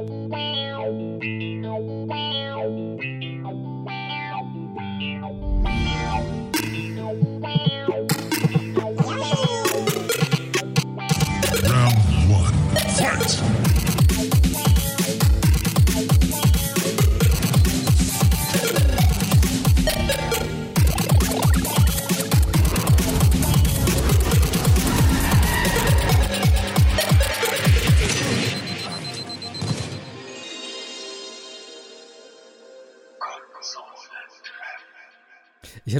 [0.00, 0.28] Ich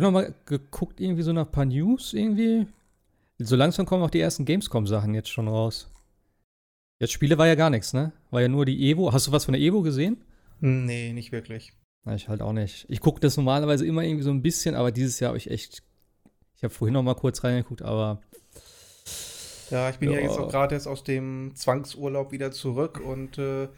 [0.09, 2.67] habe noch mal geguckt, irgendwie so nach ein paar News irgendwie.
[3.39, 5.89] So langsam kommen auch die ersten Gamescom-Sachen jetzt schon raus.
[7.01, 8.13] Jetzt Spiele war ja gar nichts, ne?
[8.31, 9.13] War ja nur die Evo.
[9.13, 10.17] Hast du was von der Evo gesehen?
[10.61, 11.73] Nee, nicht wirklich.
[12.05, 12.87] Na, ich halt auch nicht.
[12.89, 15.83] Ich gucke das normalerweise immer irgendwie so ein bisschen, aber dieses Jahr habe ich echt.
[16.57, 18.21] Ich habe vorhin noch mal kurz reingeguckt, aber.
[19.71, 23.39] Ja, ich bin ja, ja jetzt auch gerade jetzt aus dem Zwangsurlaub wieder zurück und
[23.39, 23.69] äh,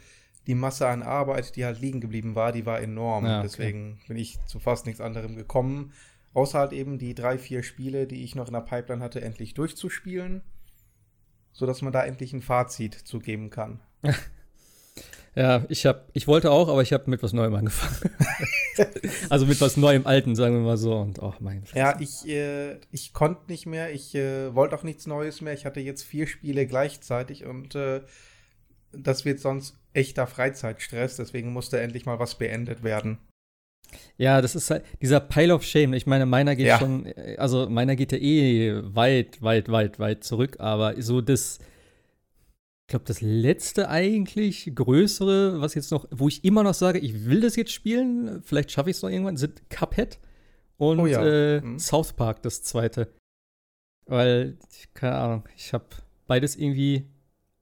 [0.47, 3.25] die Masse an Arbeit, die halt liegen geblieben war, die war enorm.
[3.25, 3.47] Ja, okay.
[3.47, 5.93] Deswegen bin ich zu fast nichts anderem gekommen.
[6.33, 9.53] Außer halt eben die drei, vier Spiele, die ich noch in der Pipeline hatte, endlich
[9.53, 10.41] durchzuspielen.
[11.51, 13.81] Sodass man da endlich ein Fazit zugeben kann.
[15.35, 18.15] ja, ich hab, ich wollte auch, aber ich habe mit was Neuem angefangen.
[19.29, 20.95] also mit was Neuem Alten, sagen wir mal so.
[20.95, 21.79] Und oh mein Fresse.
[21.79, 25.53] Ja, ich, äh, ich konnte nicht mehr, ich äh, wollte auch nichts Neues mehr.
[25.53, 28.01] Ich hatte jetzt vier Spiele gleichzeitig und äh,
[28.93, 33.19] das wird sonst echter Freizeitstress, deswegen musste endlich mal was beendet werden.
[34.17, 35.93] Ja, das ist halt dieser Pile of Shame.
[35.93, 36.79] Ich meine, meiner geht ja.
[36.79, 41.59] schon, also meiner geht ja eh weit, weit, weit, weit zurück, aber so das,
[42.81, 47.25] ich glaube, das letzte eigentlich größere, was jetzt noch, wo ich immer noch sage, ich
[47.25, 50.19] will das jetzt spielen, vielleicht schaffe ich es noch irgendwann, sind Cuphead
[50.77, 51.25] und oh ja.
[51.25, 51.79] äh, mhm.
[51.79, 53.13] South Park, das zweite.
[54.05, 54.57] Weil,
[54.93, 55.85] keine Ahnung, ich habe
[56.27, 57.05] beides irgendwie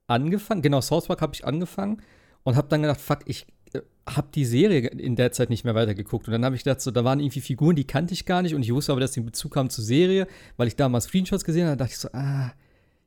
[0.07, 0.61] angefangen.
[0.61, 2.01] Genau, South Park habe ich angefangen
[2.43, 3.58] und habe dann gedacht, fuck, ich äh,
[4.07, 6.27] habe die Serie in der Zeit nicht mehr weitergeguckt.
[6.27, 8.55] Und dann habe ich gedacht, so, da waren irgendwie Figuren, die kannte ich gar nicht
[8.55, 10.27] und ich wusste aber, dass die in Bezug haben zur Serie,
[10.57, 11.77] weil ich da mal Screenshots gesehen habe.
[11.77, 12.51] Da dachte ich so, ah,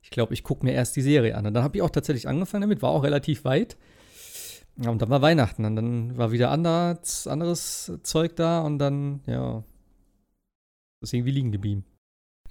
[0.02, 1.46] ich glaube, ich gucke mir erst die Serie an.
[1.46, 3.76] Und dann habe ich auch tatsächlich angefangen damit, war auch relativ weit.
[4.76, 9.20] Ja, und dann war Weihnachten und dann war wieder anderes, anderes Zeug da und dann,
[9.26, 9.62] ja,
[11.00, 11.84] ist irgendwie liegen geblieben.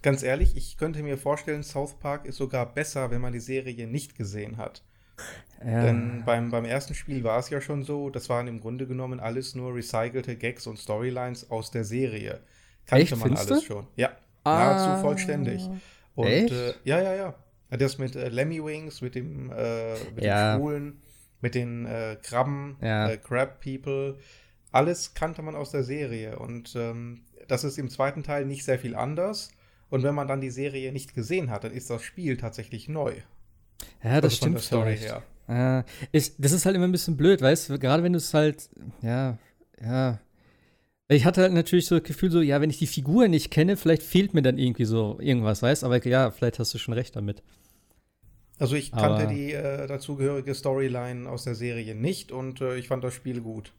[0.02, 3.88] Ganz ehrlich, ich könnte mir vorstellen, South Park ist sogar besser, wenn man die Serie
[3.88, 4.84] nicht gesehen hat.
[5.64, 9.20] Denn beim, beim ersten Spiel war es ja schon so, das waren im Grunde genommen
[9.20, 12.42] alles nur recycelte Gags und Storylines aus der Serie.
[12.88, 13.62] Kannte Echt, man alles du?
[13.62, 13.88] schon.
[13.96, 14.12] Ja,
[14.44, 14.58] ah.
[14.58, 15.70] nahezu vollständig.
[16.16, 17.36] Und äh, ja, ja, ja.
[17.70, 20.56] Das mit äh, Lemmy Wings, mit dem, äh, mit ja.
[20.56, 21.02] dem Schwulen,
[21.42, 23.10] mit den äh, Krabben, ja.
[23.10, 24.18] Äh, Crab People,
[24.72, 26.40] alles kannte man aus der Serie.
[26.40, 29.52] Und ähm, das ist im zweiten Teil nicht sehr viel anders.
[29.90, 33.14] Und wenn man dann die Serie nicht gesehen hat, dann ist das Spiel tatsächlich neu.
[34.04, 34.44] Ja, das also stimmt.
[34.44, 35.24] Von der Story her.
[35.48, 38.34] Ja, ich, das ist halt immer ein bisschen blöd, weißt du, gerade wenn du es
[38.34, 38.70] halt,
[39.02, 39.38] ja,
[39.84, 40.20] ja.
[41.10, 43.76] Ich hatte halt natürlich so das Gefühl, so, ja, wenn ich die Figur nicht kenne,
[43.76, 46.94] vielleicht fehlt mir dann irgendwie so irgendwas, weißt du, aber ja, vielleicht hast du schon
[46.94, 47.44] recht damit.
[48.60, 52.88] Also ich kannte aber die äh, dazugehörige Storyline aus der Serie nicht und äh, ich
[52.88, 53.74] fand das Spiel gut.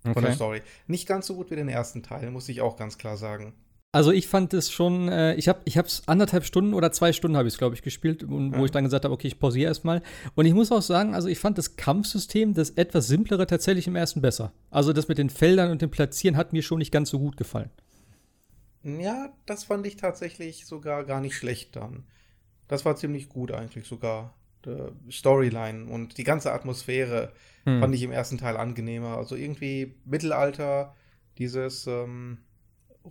[0.00, 0.26] Von okay.
[0.26, 0.62] der Story.
[0.86, 3.52] Nicht ganz so gut wie den ersten Teil, muss ich auch ganz klar sagen.
[3.96, 7.34] Also ich fand es schon, äh, ich habe ich es anderthalb Stunden oder zwei Stunden
[7.34, 9.68] habe ich es, glaube ich, gespielt, und, wo ich dann gesagt habe, okay, ich pausiere
[9.68, 10.02] erstmal.
[10.34, 13.96] Und ich muss auch sagen, also ich fand das Kampfsystem, das etwas simplere, tatsächlich im
[13.96, 14.52] ersten besser.
[14.70, 17.38] Also das mit den Feldern und dem Platzieren hat mir schon nicht ganz so gut
[17.38, 17.70] gefallen.
[18.82, 22.04] Ja, das fand ich tatsächlich sogar gar nicht schlecht dann.
[22.68, 24.34] Das war ziemlich gut eigentlich sogar.
[24.66, 27.32] Die Storyline und die ganze Atmosphäre
[27.64, 27.80] hm.
[27.80, 29.16] fand ich im ersten Teil angenehmer.
[29.16, 30.94] Also irgendwie Mittelalter,
[31.38, 32.40] dieses ähm,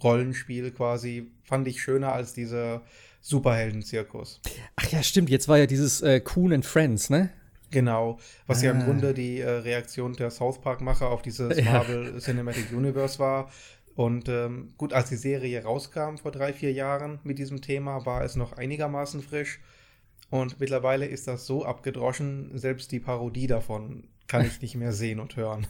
[0.03, 2.83] Rollenspiel quasi fand ich schöner als dieser
[3.21, 4.41] Superhelden-Zirkus.
[4.75, 5.29] Ach ja, stimmt.
[5.29, 7.31] Jetzt war ja dieses äh, Coon and Friends, ne?
[7.71, 8.65] Genau, was ah.
[8.65, 8.85] ja im ah.
[8.85, 11.73] Grunde die äh, Reaktion der South Park-Macher auf dieses ja.
[11.73, 13.51] Marvel Cinematic Universe war.
[13.95, 18.23] Und ähm, gut, als die Serie rauskam vor drei, vier Jahren mit diesem Thema, war
[18.23, 19.59] es noch einigermaßen frisch.
[20.29, 25.19] Und mittlerweile ist das so abgedroschen, selbst die Parodie davon kann ich nicht mehr sehen
[25.19, 25.65] und hören.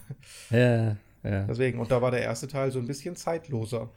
[0.50, 1.44] Ja, ja.
[1.44, 3.90] Deswegen, und da war der erste Teil so ein bisschen zeitloser.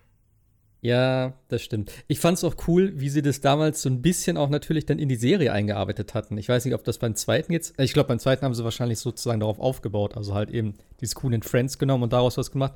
[0.82, 1.92] Ja, das stimmt.
[2.08, 4.98] Ich fand es auch cool, wie sie das damals so ein bisschen auch natürlich dann
[4.98, 6.38] in die Serie eingearbeitet hatten.
[6.38, 8.64] Ich weiß nicht, ob das beim zweiten jetzt, äh, ich glaube, beim zweiten haben sie
[8.64, 12.52] wahrscheinlich sozusagen darauf aufgebaut, also halt eben dieses Cool in Friends genommen und daraus was
[12.52, 12.76] gemacht.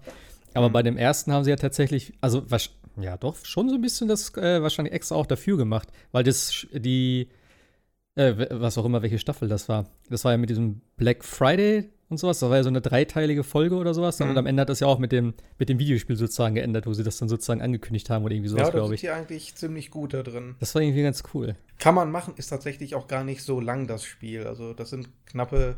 [0.53, 0.73] Aber mhm.
[0.73, 4.09] bei dem ersten haben sie ja tatsächlich, also was, ja doch, schon so ein bisschen
[4.09, 7.29] das äh, wahrscheinlich extra auch dafür gemacht, weil das, die,
[8.15, 9.89] äh, was auch immer, welche Staffel das war.
[10.09, 12.39] Das war ja mit diesem Black Friday und sowas.
[12.39, 14.19] Das war ja so eine dreiteilige Folge oder sowas.
[14.19, 14.29] Mhm.
[14.31, 16.93] Und am Ende hat das ja auch mit dem, mit dem Videospiel sozusagen geändert, wo
[16.93, 19.01] sie das dann sozusagen angekündigt haben oder irgendwie sowas, ja, glaube ich.
[19.01, 20.55] Ja, das ist hier eigentlich ziemlich gut da drin.
[20.59, 21.55] Das war irgendwie ganz cool.
[21.79, 24.47] Kann man machen, ist tatsächlich auch gar nicht so lang das Spiel.
[24.47, 25.77] Also das sind knappe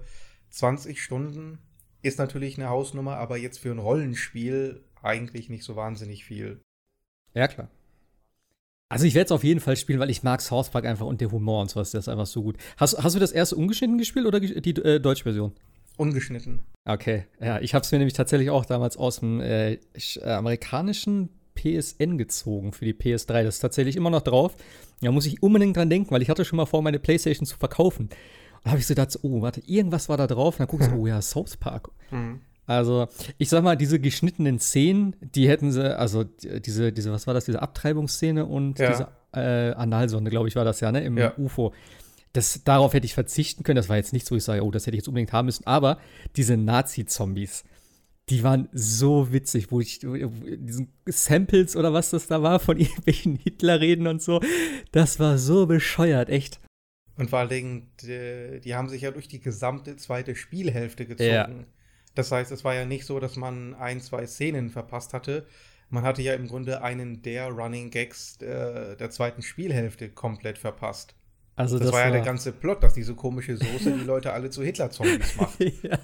[0.51, 1.59] 20 Stunden
[2.05, 6.61] ist natürlich eine Hausnummer, aber jetzt für ein Rollenspiel eigentlich nicht so wahnsinnig viel.
[7.33, 7.69] Ja, klar.
[8.89, 11.19] Also ich werde es auf jeden Fall spielen, weil ich mag South Park einfach und
[11.19, 12.57] der Humor und sowas, der ist einfach so gut.
[12.77, 15.53] Hast, hast du das erste ungeschnitten gespielt oder die äh, deutsche Version?
[15.97, 16.59] Ungeschnitten.
[16.86, 19.80] Okay, ja, ich habe es mir nämlich tatsächlich auch damals aus dem äh, äh
[20.24, 23.44] amerikanischen PSN gezogen für die PS3.
[23.44, 24.56] Das ist tatsächlich immer noch drauf.
[25.01, 27.57] Da muss ich unbedingt dran denken, weil ich hatte schon mal vor, meine Playstation zu
[27.57, 28.09] verkaufen.
[28.63, 30.56] Da habe ich so gedacht, oh, warte, irgendwas war da drauf.
[30.56, 31.89] Und dann guckst du, oh ja, South Park.
[32.12, 32.41] Mhm.
[32.68, 33.07] Also,
[33.38, 37.45] ich sag mal, diese geschnittenen Szenen, die hätten sie, also diese, diese, was war das,
[37.45, 38.89] diese Abtreibungsszene und ja.
[38.89, 41.33] diese äh, Analsonde, glaube ich, war das ja, ne, im ja.
[41.38, 41.74] UFO.
[42.35, 43.77] Das, darauf hätte ich verzichten können.
[43.77, 45.65] Das war jetzt nichts, wo ich sage, oh, das hätte ich jetzt unbedingt haben müssen.
[45.65, 45.99] Aber
[46.35, 47.63] diese Nazi-Zombies,
[48.29, 53.35] die waren so witzig, wo ich diesen Samples oder was das da war von irgendwelchen
[53.37, 54.41] Hitlerreden und so,
[54.91, 56.59] das war so bescheuert, echt.
[57.17, 61.29] Und vor allen Dingen, die, die haben sich ja durch die gesamte zweite Spielhälfte gezogen.
[61.29, 61.65] Ja.
[62.13, 65.45] Das heißt, es war ja nicht so, dass man ein, zwei Szenen verpasst hatte.
[65.89, 71.15] Man hatte ja im Grunde einen der Running Gags äh, der zweiten Spielhälfte komplett verpasst.
[71.55, 74.49] Also das, das war ja der ganze Plot, dass diese komische Soße die Leute alle
[74.49, 75.59] zu Hitler-Zombies macht.
[75.83, 75.99] ja.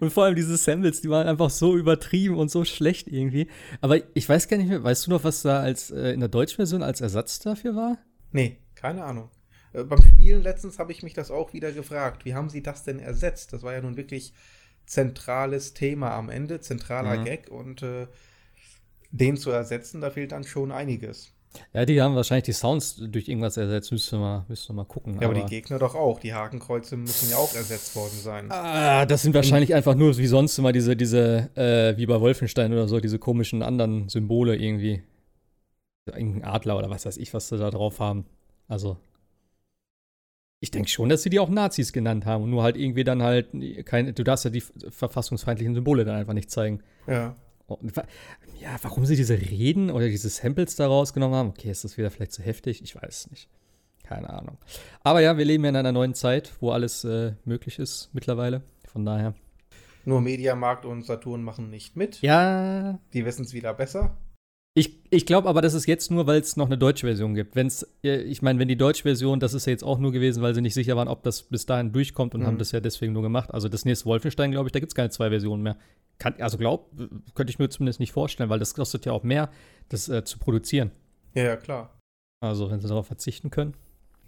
[0.00, 3.48] Und vor allem diese Samples, die waren einfach so übertrieben und so schlecht irgendwie.
[3.80, 6.28] Aber ich weiß gar nicht mehr, weißt du noch, was da als äh, in der
[6.28, 7.98] deutschen Version als Ersatz dafür war?
[8.32, 9.30] Nee, keine Ahnung.
[9.72, 12.24] Äh, beim Spielen letztens habe ich mich das auch wieder gefragt.
[12.24, 13.52] Wie haben sie das denn ersetzt?
[13.52, 14.34] Das war ja nun wirklich
[14.86, 17.24] zentrales Thema am Ende, zentraler mhm.
[17.24, 18.06] Gag und äh,
[19.10, 21.32] den zu ersetzen, da fehlt dann schon einiges.
[21.72, 25.14] Ja, die haben wahrscheinlich die Sounds durch irgendwas ersetzt, müsste mal, müsste mal gucken.
[25.14, 26.18] Ja, aber, aber, die Gegner doch auch.
[26.20, 28.50] Die Hakenkreuze müssen ja auch ersetzt worden sein.
[28.50, 32.72] Ah, das sind wahrscheinlich einfach nur wie sonst immer diese, diese, äh, wie bei Wolfenstein
[32.72, 35.02] oder so, diese komischen anderen Symbole irgendwie.
[36.06, 38.26] Irgendein Adler oder was weiß ich, was sie da drauf haben.
[38.68, 38.96] Also.
[40.60, 43.22] Ich denke schon, dass sie die auch Nazis genannt haben und nur halt irgendwie dann
[43.22, 43.48] halt
[43.84, 46.82] keine, du darfst ja die verfassungsfeindlichen Symbole dann einfach nicht zeigen.
[47.06, 47.36] Ja.
[48.60, 52.10] Ja, warum sie diese Reden oder diese Samples da rausgenommen haben, okay, ist das wieder
[52.10, 52.82] vielleicht zu heftig?
[52.82, 53.48] Ich weiß es nicht.
[54.04, 54.58] Keine Ahnung.
[55.02, 58.62] Aber ja, wir leben ja in einer neuen Zeit, wo alles äh, möglich ist mittlerweile.
[58.86, 59.34] Von daher.
[60.04, 62.22] Nur Mediamarkt und Saturn machen nicht mit.
[62.22, 63.00] Ja.
[63.12, 64.16] Die wissen es wieder besser.
[64.78, 67.56] Ich, ich glaube aber, das ist jetzt nur, weil es noch eine deutsche Version gibt.
[67.56, 70.54] Wenn's, ich meine, wenn die deutsche Version, das ist ja jetzt auch nur gewesen, weil
[70.54, 72.46] sie nicht sicher waren, ob das bis dahin durchkommt und mhm.
[72.46, 73.54] haben das ja deswegen nur gemacht.
[73.54, 75.78] Also das nächste Wolfenstein, glaube ich, da gibt es keine zwei Versionen mehr.
[76.18, 76.90] Kann, also glaub,
[77.34, 79.50] könnte ich mir zumindest nicht vorstellen, weil das kostet ja auch mehr,
[79.88, 80.90] das äh, zu produzieren.
[81.32, 81.98] Ja, ja, klar.
[82.40, 83.72] Also, wenn sie darauf verzichten können.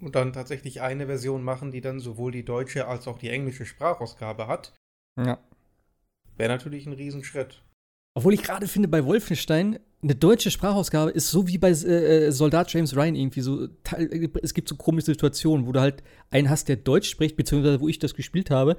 [0.01, 3.67] Und dann tatsächlich eine Version machen, die dann sowohl die deutsche als auch die englische
[3.67, 4.73] Sprachausgabe hat.
[5.15, 5.37] Ja.
[6.37, 7.61] Wäre natürlich ein Riesenschritt.
[8.15, 12.31] Obwohl ich gerade finde, bei Wolfenstein, eine deutsche Sprachausgabe ist so wie bei äh, äh
[12.31, 13.67] Soldat James Ryan irgendwie so.
[14.41, 17.89] Es gibt so komische Situationen, wo du halt einen hast, der Deutsch spricht, beziehungsweise wo
[17.89, 18.77] ich das gespielt habe,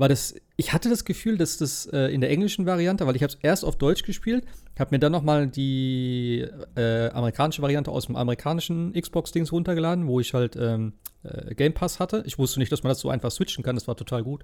[0.00, 3.22] war das, ich hatte das Gefühl, dass das äh, in der englischen Variante, weil ich
[3.22, 4.46] habe es erst auf Deutsch gespielt,
[4.78, 10.18] habe mir dann noch mal die äh, amerikanische Variante aus dem amerikanischen Xbox-Dings runtergeladen, wo
[10.18, 12.22] ich halt ähm, äh, Game Pass hatte.
[12.26, 14.42] Ich wusste nicht, dass man das so einfach switchen kann, das war total gut.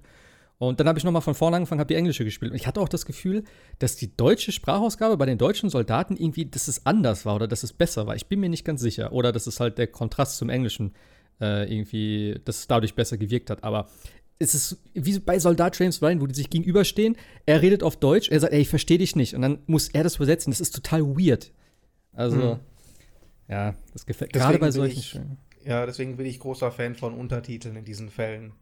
[0.59, 2.51] Und dann habe ich noch mal von vorne angefangen, habe die englische gespielt.
[2.51, 3.43] Und ich hatte auch das Gefühl,
[3.77, 7.61] dass die deutsche Sprachausgabe bei den deutschen Soldaten irgendwie, dass es anders war oder dass
[7.61, 8.15] es besser war.
[8.15, 9.13] Ich bin mir nicht ganz sicher.
[9.13, 10.93] Oder dass es halt der Kontrast zum Englischen
[11.39, 13.63] äh, irgendwie, dass es dadurch besser gewirkt hat.
[13.63, 13.87] Aber
[14.39, 17.17] es ist wie bei Soldat James Ryan, wo die sich gegenüberstehen.
[17.45, 19.35] Er redet auf Deutsch, er sagt, ey, ich verstehe dich nicht.
[19.35, 20.49] Und dann muss er das übersetzen.
[20.49, 21.51] Das ist total weird.
[22.13, 22.59] Also, hm.
[23.47, 25.19] ja, das gefällt gerade bei solchen ich,
[25.65, 28.53] Ja, deswegen bin ich großer Fan von Untertiteln in diesen Fällen.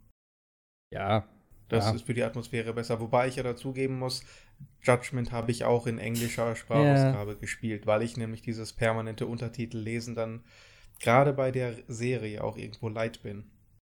[0.91, 1.25] Ja.
[1.67, 1.95] Das ja.
[1.95, 2.99] ist für die Atmosphäre besser.
[2.99, 4.23] Wobei ich ja dazugeben muss,
[4.83, 7.37] Judgment habe ich auch in englischer Sprachausgabe ja.
[7.37, 10.43] gespielt, weil ich nämlich dieses permanente Untertitel lesen dann
[10.99, 13.45] gerade bei der Serie auch irgendwo leid bin.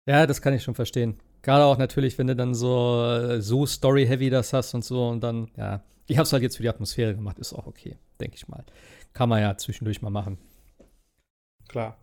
[0.08, 1.20] Ja, das kann ich schon verstehen.
[1.42, 5.50] Gerade auch natürlich, wenn du dann so, so Story-heavy das hast und so und dann,
[5.56, 5.82] ja.
[6.06, 8.64] Ich hab's halt jetzt für die Atmosphäre gemacht, ist auch okay, denke ich mal.
[9.12, 10.38] Kann man ja zwischendurch mal machen.
[11.68, 12.02] Klar.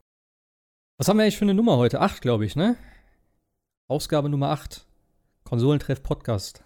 [0.98, 2.00] Was haben wir eigentlich für eine Nummer heute?
[2.00, 2.78] Acht, glaube ich, ne?
[3.90, 4.87] Ausgabe Nummer acht.
[5.48, 6.62] Konsolentreff Podcast.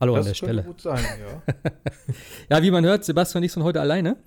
[0.00, 0.62] Hallo das an der Stelle.
[0.62, 1.42] Gut sein, ja.
[2.48, 4.18] ja, wie man hört, Sebastian und ich sind heute alleine.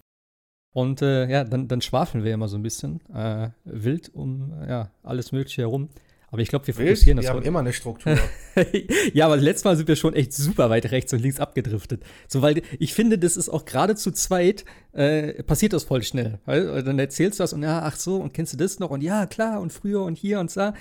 [0.74, 4.91] Und äh, ja, dann, dann schwafeln wir immer so ein bisschen äh, wild um ja,
[5.03, 5.88] alles Mögliche herum.
[6.27, 7.34] Aber ich glaube, wir fokussieren Wild, das.
[7.34, 8.17] Wir haben immer eine Struktur.
[9.13, 12.03] ja, aber letztes Mal sind wir schon echt super weit rechts und links abgedriftet.
[12.27, 16.39] So, weil ich finde, das ist auch gerade zu zweit, äh, passiert das voll schnell.
[16.43, 18.89] Weil, dann erzählst du das und ja, ach so, und kennst du das noch?
[18.89, 20.74] Und ja, klar, und früher und hier und da.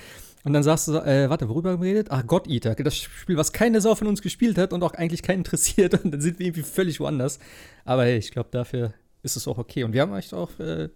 [0.44, 2.08] Und dann sagst du, äh, warte, worüber haben wir geredet?
[2.10, 5.22] Ach, God Eater, das Spiel, was keine Sau von uns gespielt hat und auch eigentlich
[5.22, 5.94] keinen interessiert.
[6.04, 7.38] Und dann sind wir irgendwie völlig woanders.
[7.84, 9.84] Aber hey, ich glaube, dafür ist es auch okay.
[9.84, 10.88] Und wir haben echt auch, äh,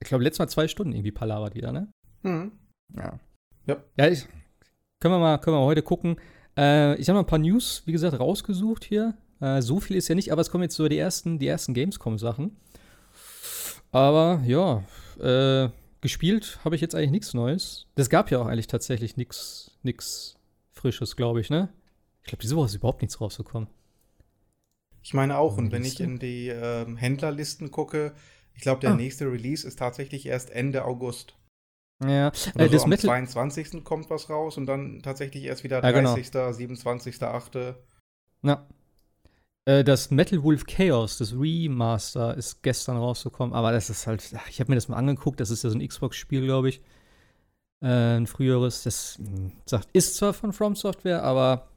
[0.00, 1.92] ich glaube, letztes Mal zwei Stunden irgendwie palabert wieder, ne?
[2.22, 2.52] Mhm.
[2.96, 3.18] Ja.
[3.66, 3.76] Ja.
[3.96, 4.26] Ja, ich,
[5.00, 6.16] können wir mal, können wir mal heute gucken.
[6.56, 9.14] Äh, ich habe noch ein paar News, wie gesagt, rausgesucht hier.
[9.40, 11.74] Äh, so viel ist ja nicht, aber es kommen jetzt so die ersten, die ersten
[11.74, 12.56] Gamescom-Sachen.
[13.92, 14.82] Aber ja,
[15.20, 17.86] äh, gespielt habe ich jetzt eigentlich nichts Neues.
[17.94, 20.36] Das gab ja auch eigentlich tatsächlich nichts
[20.72, 21.68] Frisches, glaube ich, ne?
[22.22, 23.68] Ich glaube, diese Woche ist überhaupt nichts rausgekommen.
[25.02, 28.14] Ich meine auch, und wenn ich in die äh, Händlerlisten gucke,
[28.54, 28.94] ich glaube, der ah.
[28.94, 31.34] nächste Release ist tatsächlich erst Ende August.
[32.04, 33.82] Ja, äh, das am Metal 22.
[33.82, 36.52] kommt was raus und dann tatsächlich erst wieder 30., ja, genau.
[36.52, 37.54] 27., 8.
[38.42, 38.66] Ja.
[39.68, 44.60] Äh, das Metal Wolf Chaos, das Remaster, ist gestern rausgekommen, aber das ist halt, ich
[44.60, 46.80] habe mir das mal angeguckt, das ist ja so ein Xbox-Spiel, glaube ich.
[47.82, 51.68] Äh, ein früheres, das hm, sagt, ist zwar von From Software, aber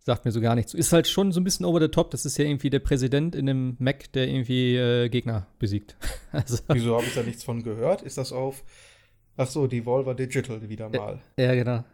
[0.00, 0.74] sagt mir so gar nichts.
[0.74, 2.10] Ist halt schon so ein bisschen over the top.
[2.10, 5.96] Das ist ja irgendwie der Präsident in einem Mac, der irgendwie äh, Gegner besiegt.
[6.32, 8.02] also, Wieso habe ich da nichts von gehört?
[8.02, 8.64] Ist das auf,
[9.36, 11.22] ach so, Devolver Digital wieder mal?
[11.38, 11.84] Ja, genau.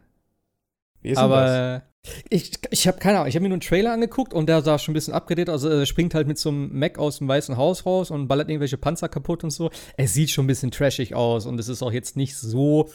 [1.02, 2.12] Wie ist Aber das?
[2.30, 4.78] ich, ich habe keine Ahnung, ich habe mir nur einen Trailer angeguckt und der sah
[4.78, 7.56] schon ein bisschen abgedreht Also er springt halt mit so einem Mac aus dem Weißen
[7.56, 9.70] Haus raus und ballert irgendwelche Panzer kaputt und so.
[9.96, 12.88] Es sieht schon ein bisschen trashig aus und es ist auch jetzt nicht so,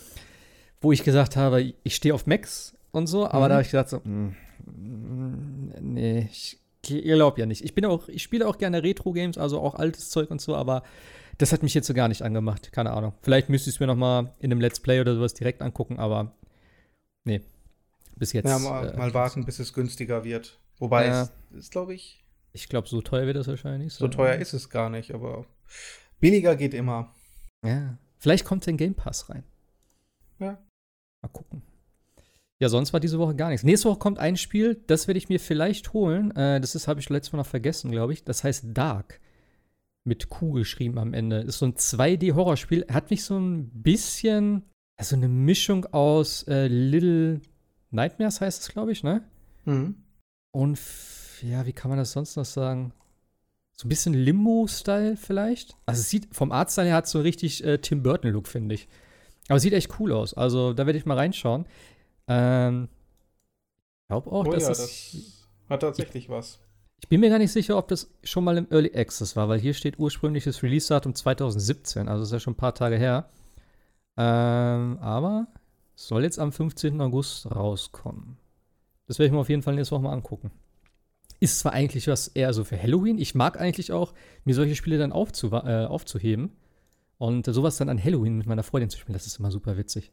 [0.82, 3.50] wo ich gesagt habe, ich stehe auf Macs und so, aber mhm.
[3.50, 4.34] da habe ich gesagt so, mh,
[4.66, 7.64] hm, nee, ich glaube ja nicht.
[7.64, 10.84] Ich bin auch, ich spiele auch gerne Retro-Games, also auch altes Zeug und so, aber
[11.38, 12.72] das hat mich jetzt so gar nicht angemacht.
[12.72, 13.14] Keine Ahnung.
[13.22, 16.00] Vielleicht müsste ich es mir noch mal in einem Let's Play oder sowas direkt angucken,
[16.00, 16.32] aber
[17.24, 17.42] nee,
[18.16, 18.48] bis jetzt.
[18.48, 20.60] Ja, mal, äh, mal warten, bis es günstiger wird.
[20.78, 22.24] Wobei äh, es ist, glaube ich.
[22.54, 23.94] Ich glaube, so teuer wird das wahrscheinlich.
[23.94, 25.46] So teuer ist es gar nicht, aber
[26.20, 27.14] billiger geht immer.
[27.66, 29.44] Ja, vielleicht kommt der Game Pass rein.
[30.40, 30.58] Ja.
[31.22, 31.64] Mal gucken.
[32.60, 33.66] Ja, sonst war diese Woche gar nichts.
[33.66, 36.32] Nächste Woche kommt ein Spiel, das werde ich mir vielleicht holen.
[36.36, 38.24] Äh, das ist, habe ich letztes Mal noch vergessen, glaube ich.
[38.24, 39.20] Das heißt Dark.
[40.06, 41.40] Mit Q geschrieben am Ende.
[41.40, 42.86] Ist so ein 2D-Horrorspiel.
[42.90, 44.64] Hat mich so ein bisschen,
[44.98, 47.42] also eine Mischung aus äh, Little
[47.96, 49.24] Nightmares heißt es, glaube ich, ne?
[49.66, 49.96] Mhm.
[50.52, 50.80] Und
[51.42, 52.94] ja, wie kann man das sonst noch sagen?
[53.74, 55.76] So ein bisschen Limbo-Style vielleicht.
[55.86, 58.88] Also es sieht vom Artstyle her hat so richtig äh, Tim Burton-Look, finde ich.
[59.48, 60.34] Aber es sieht echt cool aus.
[60.34, 61.66] Also da werde ich mal reinschauen.
[62.28, 62.88] Ähm,
[64.04, 66.60] ich glaube auch, oh, dass ja, es, das hat tatsächlich was.
[67.02, 69.60] Ich bin mir gar nicht sicher, ob das schon mal im Early Access war, weil
[69.60, 73.30] hier steht ursprüngliches Release-Datum 2017, also ist ja schon ein paar Tage her.
[74.18, 75.48] Ähm, aber
[75.96, 77.00] soll jetzt am 15.
[77.02, 78.38] August rauskommen.
[79.08, 80.52] Das werde ich mir auf jeden Fall nächste Woche mal angucken.
[81.40, 83.18] Ist zwar eigentlich was eher so für Halloween.
[83.18, 84.14] Ich mag eigentlich auch,
[84.46, 86.52] mir solche Spiele dann aufzu äh, aufzuheben
[87.18, 89.14] und sowas dann an Halloween mit meiner Freundin zu spielen.
[89.14, 90.12] Das ist immer super witzig.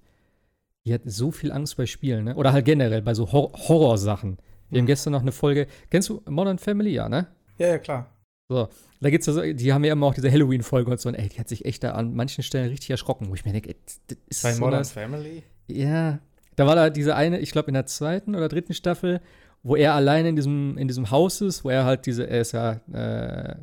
[0.85, 2.35] Die hat so viel Angst bei Spielen, ne?
[2.35, 4.39] Oder halt generell bei so Hor Horrorsachen.
[4.69, 4.89] Wir haben mhm.
[4.89, 5.69] gestern noch eine Folge.
[5.91, 7.29] Kennst du Modern Family, ja, ne?
[7.59, 8.11] Ja, ja, klar.
[8.49, 8.69] So,
[9.01, 11.29] da gibt's ja so, die haben ja immer auch diese Halloween-Folge und so, und ey,
[11.29, 13.77] die hat sich echt da an manchen Stellen richtig erschrocken, wo ich mir denke, ey,
[14.09, 15.45] das ist Bei so Modern Family?
[15.76, 16.19] Ja.
[16.57, 19.21] Da war da diese eine, ich glaube in der zweiten oder dritten Staffel,
[19.62, 22.52] wo er alleine in diesem, in diesem Haus ist, wo er halt diese, er ist
[22.52, 23.57] ja, äh,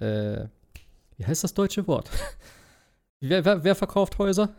[0.00, 0.48] äh,
[1.16, 2.10] wie heißt das deutsche Wort?
[3.20, 4.54] wer, wer, wer verkauft Häuser?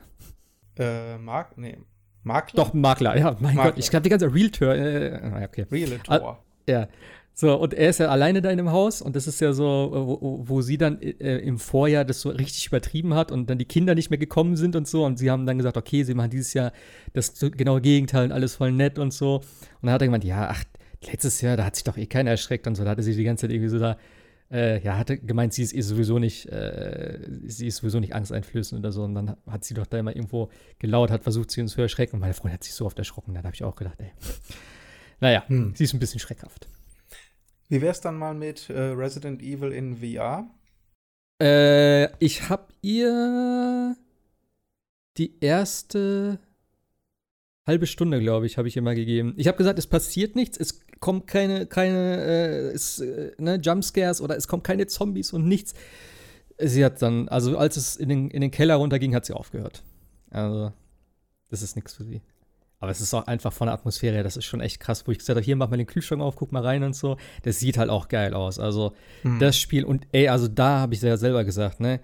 [0.77, 1.77] Äh, Mark, nee.
[2.23, 2.63] Makler?
[2.63, 3.71] Doch, Makler, ja, mein Makler.
[3.71, 5.65] Gott, ich glaube, die ganze Realtor, äh, okay.
[5.69, 6.37] Realtor.
[6.37, 6.87] Ah, ja.
[7.35, 9.89] So, und er ist ja alleine da in dem Haus und das ist ja so,
[9.91, 13.65] wo, wo sie dann äh, im Vorjahr das so richtig übertrieben hat und dann die
[13.65, 16.29] Kinder nicht mehr gekommen sind und so und sie haben dann gesagt, okay, sie machen
[16.29, 16.71] dieses Jahr
[17.13, 19.37] das genaue Gegenteil und alles voll nett und so.
[19.37, 19.43] Und
[19.81, 20.63] dann hat er gemeint, ja, ach,
[21.07, 23.23] letztes Jahr, da hat sich doch eh keiner erschreckt und so, da hatte sie die
[23.23, 23.97] ganze Zeit irgendwie so da
[24.53, 28.79] äh, ja, hatte gemeint, sie ist eh sowieso nicht, äh, sie ist sowieso nicht angsteinflößend
[28.79, 29.03] oder so.
[29.03, 32.17] Und dann hat sie doch da immer irgendwo gelauert, hat versucht, sie uns zu erschrecken.
[32.17, 33.33] Und meine Freundin hat sich so oft erschrocken.
[33.33, 34.11] Da habe ich auch gedacht, ey.
[35.19, 35.73] Naja, hm.
[35.75, 36.67] sie ist ein bisschen schreckhaft.
[37.73, 40.47] Wie wär's dann mal mit äh, Resident Evil in VR?
[41.41, 43.95] Äh, ich habe ihr
[45.17, 46.37] die erste
[47.65, 49.33] halbe Stunde, glaube ich, habe ich ihr mal gegeben.
[49.37, 54.21] Ich habe gesagt, es passiert nichts, es kommt keine, keine äh, es, äh, ne, Jumpscares
[54.21, 55.73] oder es kommt keine Zombies und nichts.
[56.59, 59.81] Sie hat dann, also als es in den, in den Keller runterging, hat sie aufgehört.
[60.29, 60.71] Also,
[61.49, 62.21] das ist nichts für sie.
[62.83, 65.13] Aber es ist auch einfach von der Atmosphäre her, das ist schon echt krass, wo
[65.13, 67.15] ich gesagt habe, hier mach mal den Kühlschrank auf, guck mal rein und so.
[67.43, 68.59] Das sieht halt auch geil aus.
[68.59, 69.39] Also, hm.
[69.39, 72.01] das Spiel und ey, also da habe ich ja selber gesagt, ne?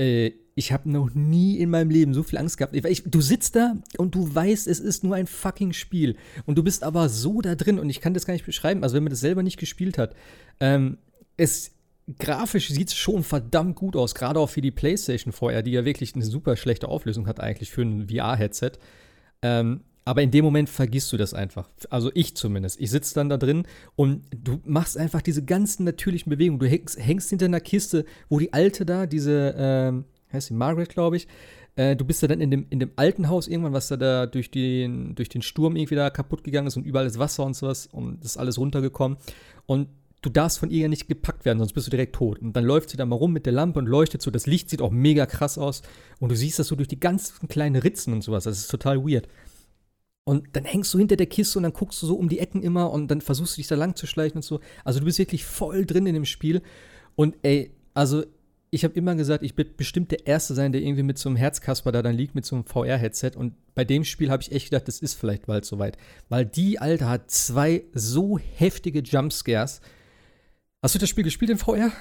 [0.00, 2.74] Äh, ich habe noch nie in meinem Leben so viel Angst gehabt.
[2.74, 6.16] Ich, du sitzt da und du weißt, es ist nur ein fucking Spiel.
[6.46, 8.96] Und du bist aber so da drin und ich kann das gar nicht beschreiben, also
[8.96, 10.14] wenn man das selber nicht gespielt hat.
[10.58, 10.96] Ähm,
[11.36, 11.72] es
[12.18, 15.84] grafisch sieht es schon verdammt gut aus, gerade auch für die PlayStation vorher, die ja
[15.84, 18.72] wirklich eine super schlechte Auflösung hat eigentlich für ein VR-Headset.
[19.42, 21.68] Ähm, aber in dem Moment vergisst du das einfach.
[21.90, 22.80] Also ich zumindest.
[22.80, 26.58] Ich sitze dann da drin und du machst einfach diese ganzen natürlichen Bewegungen.
[26.60, 30.88] Du hängst, hängst hinter einer Kiste, wo die alte da, diese, ähm, heißt sie Margaret,
[30.88, 31.26] glaube ich,
[31.76, 34.26] Äh, du bist ja dann in dem, in dem alten Haus irgendwann, was da, da
[34.26, 37.56] durch, den, durch den Sturm irgendwie da kaputt gegangen ist und überall ist Wasser und
[37.56, 39.18] sowas und das ist alles runtergekommen.
[39.66, 39.88] Und
[40.22, 42.38] du darfst von ihr ja nicht gepackt werden, sonst bist du direkt tot.
[42.38, 44.30] Und dann läuft sie da mal rum mit der Lampe und leuchtet so.
[44.30, 45.82] Das Licht sieht auch mega krass aus.
[46.20, 48.44] Und du siehst das so durch die ganzen kleinen Ritzen und sowas.
[48.44, 49.26] Das ist total weird.
[50.24, 52.62] Und dann hängst du hinter der Kiste und dann guckst du so um die Ecken
[52.62, 54.60] immer und dann versuchst du dich da lang zu schleichen und so.
[54.82, 56.62] Also du bist wirklich voll drin in dem Spiel.
[57.14, 58.24] Und ey, also
[58.70, 61.36] ich habe immer gesagt, ich will bestimmt der Erste sein, der irgendwie mit so einem
[61.36, 63.32] Herzkasper da dann liegt, mit so einem VR-Headset.
[63.36, 65.98] Und bei dem Spiel habe ich echt gedacht, das ist vielleicht bald soweit.
[66.28, 69.80] Weil die Alte hat zwei so heftige Jumpscares.
[70.82, 71.92] Hast du das Spiel gespielt in VR?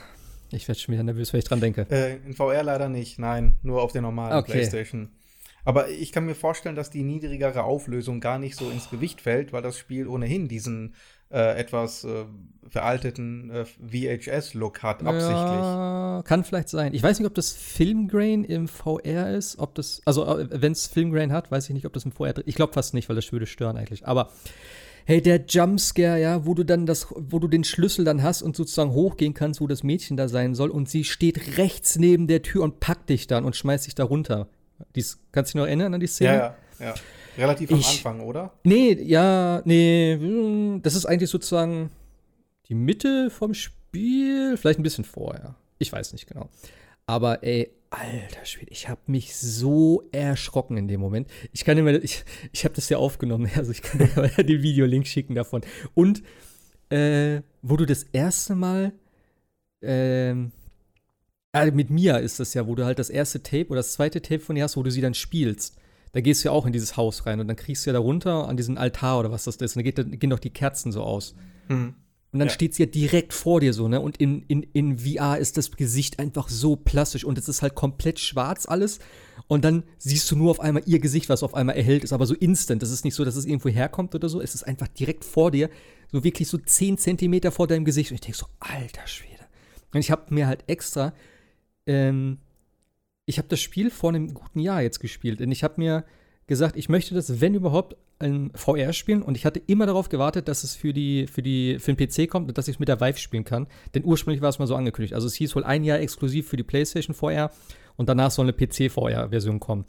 [0.52, 1.86] Ich werde schon wieder nervös, wenn ich dran denke.
[1.90, 3.58] Äh, in VR leider nicht, nein.
[3.64, 4.54] Nur auf der normalen okay.
[4.54, 5.10] PlayStation.
[5.66, 9.54] Aber ich kann mir vorstellen, dass die niedrigere Auflösung gar nicht so ins Gewicht fällt,
[9.54, 10.94] weil das Spiel ohnehin diesen
[11.32, 12.26] äh, etwas äh,
[12.70, 15.36] veralteten äh, VHS-Look hat, absichtlich.
[15.36, 16.94] Ja, kann vielleicht sein.
[16.94, 20.88] Ich weiß nicht, ob das Filmgrain im VR ist, ob das, also äh, wenn es
[20.88, 23.16] Filmgrain hat, weiß ich nicht, ob das im VR drin Ich glaube fast nicht, weil
[23.16, 24.06] das würde stören eigentlich.
[24.06, 24.30] Aber
[25.06, 28.56] hey, der Jumpscare, ja, wo du dann das, wo du den Schlüssel dann hast und
[28.56, 32.44] sozusagen hochgehen kannst, wo das Mädchen da sein soll und sie steht rechts neben der
[32.44, 34.50] Tür und packt dich dann und schmeißt dich da runter.
[34.96, 36.34] Dies, kannst du dich noch erinnern an die Szene?
[36.34, 36.86] Ja, ja.
[36.86, 36.94] ja.
[37.38, 38.54] Relativ am ich, Anfang, oder?
[38.64, 41.90] Nee, ja, nee, das ist eigentlich sozusagen
[42.68, 45.56] die Mitte vom Spiel, vielleicht ein bisschen vorher.
[45.80, 46.50] Ich weiß nicht genau.
[47.06, 51.28] Aber ey, alter Schwede, ich habe mich so erschrocken in dem Moment.
[51.52, 54.62] Ich kann mal, ich, ich habe das ja aufgenommen, also ich kann dir mal den
[54.62, 55.62] Videolink schicken davon.
[55.94, 56.24] Und
[56.90, 58.94] äh, wo du das erste Mal
[59.82, 60.52] ähm,
[61.54, 64.22] äh, mit Mia ist das ja, wo du halt das erste Tape oder das zweite
[64.22, 65.78] Tape von ihr hast, wo du sie dann spielst
[66.14, 68.00] da gehst du ja auch in dieses Haus rein und dann kriegst du ja da
[68.00, 69.76] runter an diesen Altar oder was das ist.
[69.76, 71.36] Und da, geht, da gehen doch die Kerzen so aus.
[71.68, 71.96] Mhm.
[72.32, 72.54] Und dann ja.
[72.54, 74.00] steht sie ja direkt vor dir so, ne?
[74.00, 77.76] Und in, in, in VR ist das Gesicht einfach so plastisch und es ist halt
[77.76, 79.00] komplett schwarz alles.
[79.48, 82.26] Und dann siehst du nur auf einmal ihr Gesicht, was auf einmal erhellt ist, aber
[82.26, 82.82] so instant.
[82.82, 84.40] Das ist nicht so, dass es irgendwo herkommt oder so.
[84.40, 85.70] Es ist einfach direkt vor dir,
[86.12, 88.12] so wirklich so 10 Zentimeter vor deinem Gesicht.
[88.12, 89.46] Und ich denke so, alter Schwede.
[89.94, 91.14] Und ich habe mir halt extra
[91.86, 92.40] ähm,
[93.26, 95.40] ich habe das Spiel vor einem guten Jahr jetzt gespielt.
[95.40, 96.04] Denn ich habe mir
[96.48, 99.22] gesagt, ich möchte das, wenn überhaupt, in VR spielen.
[99.22, 102.30] Und ich hatte immer darauf gewartet, dass es für, die, für, die, für den PC
[102.30, 103.68] kommt und dass ich es mit der Vive spielen kann.
[103.94, 105.14] Denn ursprünglich war es mal so angekündigt.
[105.14, 107.52] Also es hieß wohl ein Jahr exklusiv für die PlayStation VR
[107.98, 109.86] und danach soll eine PC-VR-Version kommen.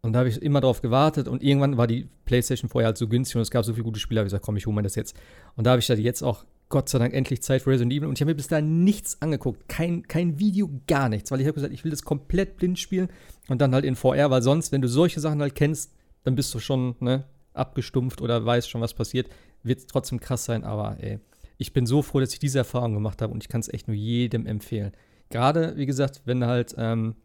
[0.00, 3.08] Und da habe ich immer darauf gewartet und irgendwann war die PlayStation vorher halt so
[3.08, 4.82] günstig und es gab so viele gute Spiele, habe ich gesagt, komm, ich hole mir
[4.82, 5.16] das jetzt.
[5.56, 8.08] Und da habe ich da jetzt auch Gott sei Dank endlich Zeit für Resident Evil
[8.08, 9.68] und ich habe mir bis dahin nichts angeguckt.
[9.68, 13.08] Kein, kein Video, gar nichts, weil ich habe gesagt, ich will das komplett blind spielen
[13.48, 15.92] und dann halt in VR, weil sonst, wenn du solche Sachen halt kennst,
[16.24, 19.28] dann bist du schon ne, abgestumpft oder weißt schon, was passiert.
[19.62, 21.20] Wird trotzdem krass sein, aber ey,
[21.56, 23.88] ich bin so froh, dass ich diese Erfahrung gemacht habe und ich kann es echt
[23.88, 24.92] nur jedem empfehlen.
[25.30, 27.16] Gerade, wie gesagt, wenn halt, ähm,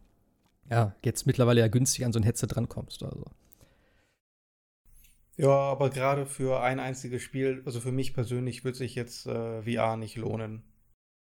[0.70, 3.24] ja, jetzt mittlerweile ja günstig an so ein Headset drankommst oder so.
[5.36, 9.62] Ja, aber gerade für ein einziges Spiel, also für mich persönlich, wird sich jetzt äh,
[9.62, 10.62] VR nicht lohnen.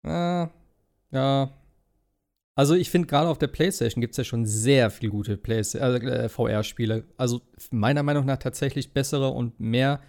[0.04, 0.48] Äh,
[1.12, 1.50] ja.
[2.56, 6.30] Also ich finde, gerade auf der PlayStation gibt es ja schon sehr viele gute äh,
[6.30, 7.06] VR-Spiele.
[7.16, 10.02] Also meiner Meinung nach tatsächlich bessere und mehr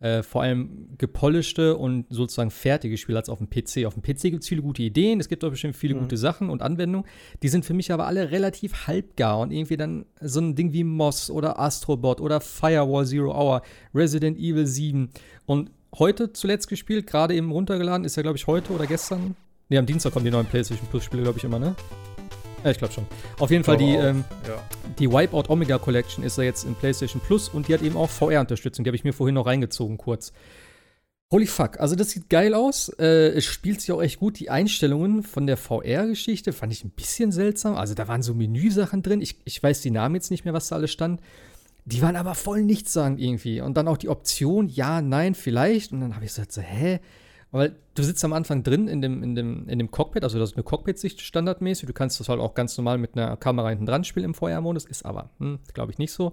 [0.00, 3.86] äh, vor allem gepolischte und sozusagen fertige Spiele als auf dem PC.
[3.86, 6.00] Auf dem PC gibt es viele gute Ideen, es gibt auch bestimmt viele mhm.
[6.00, 7.06] gute Sachen und Anwendungen.
[7.42, 10.84] Die sind für mich aber alle relativ halbgar und irgendwie dann so ein Ding wie
[10.84, 13.62] Moss oder Astrobot oder Firewall Zero Hour,
[13.94, 15.10] Resident Evil 7
[15.46, 19.36] und heute zuletzt gespielt, gerade eben runtergeladen, ist ja glaube ich heute oder gestern.
[19.68, 21.76] Ne, am Dienstag kommen die neuen PlayStation Plus Spiele, glaube ich, immer, ne?
[22.64, 23.06] Ja, ich glaube schon.
[23.38, 24.62] Auf jeden Fall die, ähm, ja.
[24.98, 28.10] die Wipeout Omega Collection ist ja jetzt in PlayStation Plus und die hat eben auch
[28.10, 28.84] VR-Unterstützung.
[28.84, 30.32] Die habe ich mir vorhin noch reingezogen, kurz.
[31.32, 32.88] Holy fuck, also das sieht geil aus.
[32.98, 34.40] Äh, es spielt sich auch echt gut.
[34.40, 37.76] Die Einstellungen von der VR-Geschichte fand ich ein bisschen seltsam.
[37.76, 39.20] Also da waren so Menüsachen drin.
[39.20, 41.20] Ich, ich weiß die Namen jetzt nicht mehr, was da alles stand.
[41.84, 43.60] Die waren aber voll nichtssagend irgendwie.
[43.60, 45.92] Und dann auch die Option, ja, nein, vielleicht.
[45.92, 47.00] Und dann habe ich gesagt, so, hä?
[47.52, 50.50] Weil du sitzt am Anfang drin in dem, in dem, in dem Cockpit, also das
[50.50, 51.86] ist eine Cockpit-Sicht standardmäßig.
[51.86, 54.84] Du kannst das halt auch ganz normal mit einer Kamera hinten dran spielen im Feuermodus,
[54.84, 56.32] ist aber, hm, glaube ich, nicht so.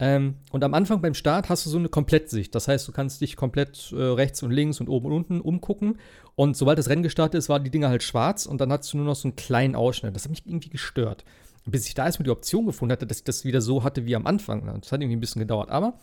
[0.00, 2.54] Ähm, und am Anfang beim Start hast du so eine Komplettsicht.
[2.54, 5.98] Das heißt, du kannst dich komplett äh, rechts und links und oben und unten umgucken.
[6.34, 8.96] Und sobald das Rennen gestartet ist, waren die Dinger halt schwarz und dann hattest du
[8.96, 10.14] nur noch so einen kleinen Ausschnitt.
[10.16, 11.24] Das hat mich irgendwie gestört.
[11.66, 14.16] Bis ich da erstmal die Option gefunden hatte, dass ich das wieder so hatte wie
[14.16, 14.66] am Anfang.
[14.80, 15.70] Das hat irgendwie ein bisschen gedauert.
[15.70, 15.94] Aber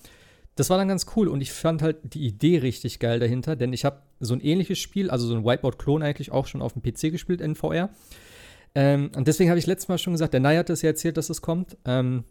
[0.62, 3.74] das war dann ganz cool und ich fand halt die Idee richtig geil dahinter, denn
[3.74, 6.84] ich habe so ein ähnliches Spiel, also so ein Wipeout-Klon eigentlich auch schon auf dem
[6.84, 7.90] PC gespielt in VR.
[8.76, 11.18] Ähm, und deswegen habe ich letztes Mal schon gesagt, der Nai hat das ja erzählt,
[11.18, 11.78] dass es kommt.
[11.84, 12.26] Ähm,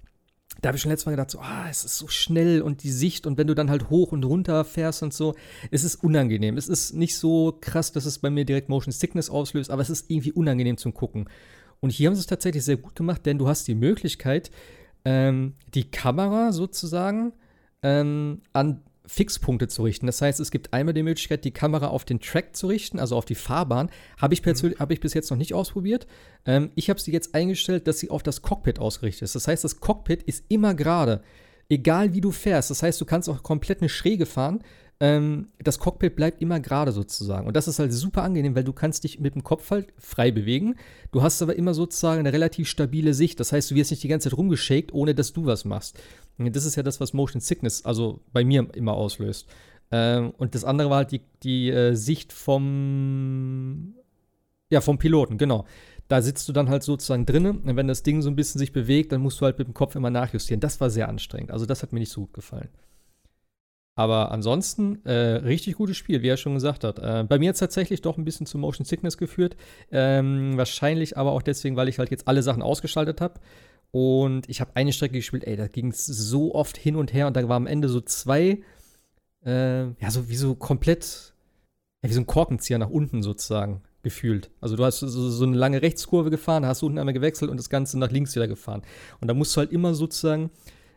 [0.61, 2.93] da habe ich schon letztes Mal gedacht, so, ah, es ist so schnell und die
[2.93, 5.35] Sicht und wenn du dann halt hoch und runter fährst und so,
[5.73, 6.57] es ist unangenehm.
[6.57, 9.91] Es ist nicht so krass, dass es bei mir direkt Motion Sickness auslöst, aber es
[9.91, 11.29] ist irgendwie unangenehm zum Gucken.
[11.81, 14.53] Und hier haben sie es tatsächlich sehr gut gemacht, denn du hast die Möglichkeit,
[15.05, 17.33] ähm, die Kamera sozusagen
[17.83, 20.07] ähm, an Fixpunkte zu richten.
[20.07, 23.17] Das heißt, es gibt einmal die Möglichkeit, die Kamera auf den Track zu richten, also
[23.17, 23.91] auf die Fahrbahn.
[24.19, 24.77] Habe ich, mhm.
[24.79, 26.07] hab ich bis jetzt noch nicht ausprobiert.
[26.47, 29.35] Ähm, ich habe sie jetzt eingestellt, dass sie auf das Cockpit ausgerichtet ist.
[29.35, 31.23] Das heißt, das Cockpit ist immer gerade,
[31.69, 32.71] egal wie du fährst.
[32.71, 34.61] Das heißt, du kannst auch komplett eine Schräge fahren.
[35.01, 37.49] Ähm, das Cockpit bleibt immer gerade sozusagen.
[37.49, 40.31] Und das ist halt super angenehm, weil du kannst dich mit dem Kopf halt frei
[40.31, 40.77] bewegen.
[41.11, 43.41] Du hast aber immer sozusagen eine relativ stabile Sicht.
[43.41, 45.99] Das heißt, du wirst nicht die ganze Zeit rumgeschakt, ohne dass du was machst.
[46.53, 49.49] Das ist ja das, was Motion Sickness, also bei mir immer auslöst.
[49.91, 53.95] Ähm, und das andere war halt die, die äh, Sicht vom,
[54.71, 55.67] ja, vom Piloten, genau.
[56.09, 58.73] Da sitzt du dann halt sozusagen drinnen und wenn das Ding so ein bisschen sich
[58.73, 60.61] bewegt, dann musst du halt mit dem Kopf immer nachjustieren.
[60.61, 61.53] Das war sehr anstrengend.
[61.53, 62.69] Also das hat mir nicht so gut gefallen.
[64.01, 66.99] Aber ansonsten, äh, richtig gutes Spiel, wie er schon gesagt hat.
[66.99, 69.57] Äh, bei mir hat es tatsächlich doch ein bisschen zu Motion Sickness geführt.
[69.91, 73.41] Ähm, wahrscheinlich aber auch deswegen, weil ich halt jetzt alle Sachen ausgeschaltet habe.
[73.93, 77.27] Und ich habe eine Strecke gespielt, ey, da ging es so oft hin und her
[77.27, 78.63] und da war am Ende so zwei,
[79.45, 81.35] äh, ja, so wie so komplett,
[82.03, 84.51] ja, wie so ein Korkenzieher nach unten sozusagen gefühlt.
[84.61, 87.69] Also du hast so, so eine lange Rechtskurve gefahren, hast unten einmal gewechselt und das
[87.69, 88.83] Ganze nach links wieder gefahren.
[89.21, 90.51] Und da musst du halt immer sozusagen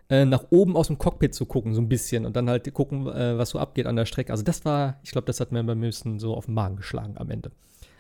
[0.10, 3.08] äh, nach oben aus dem Cockpit zu gucken, so ein bisschen und dann halt gucken,
[3.08, 4.32] äh, was so abgeht an der Strecke.
[4.32, 7.18] Also das war, ich glaube, das hat mir beim bisschen so auf den Magen geschlagen
[7.18, 7.52] am Ende.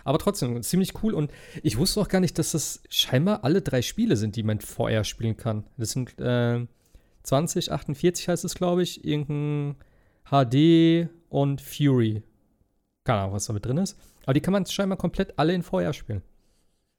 [0.03, 1.13] Aber trotzdem, ziemlich cool.
[1.13, 4.59] Und ich wusste auch gar nicht, dass das scheinbar alle drei Spiele sind, die man
[4.59, 5.65] VR spielen kann.
[5.77, 6.65] Das sind äh,
[7.23, 9.05] 20, 48 heißt es, glaube ich.
[9.05, 9.75] Irgendein
[10.25, 12.23] HD und Fury.
[13.05, 13.97] Keine Ahnung, was da mit drin ist.
[14.23, 16.21] Aber die kann man scheinbar komplett alle in VR spielen.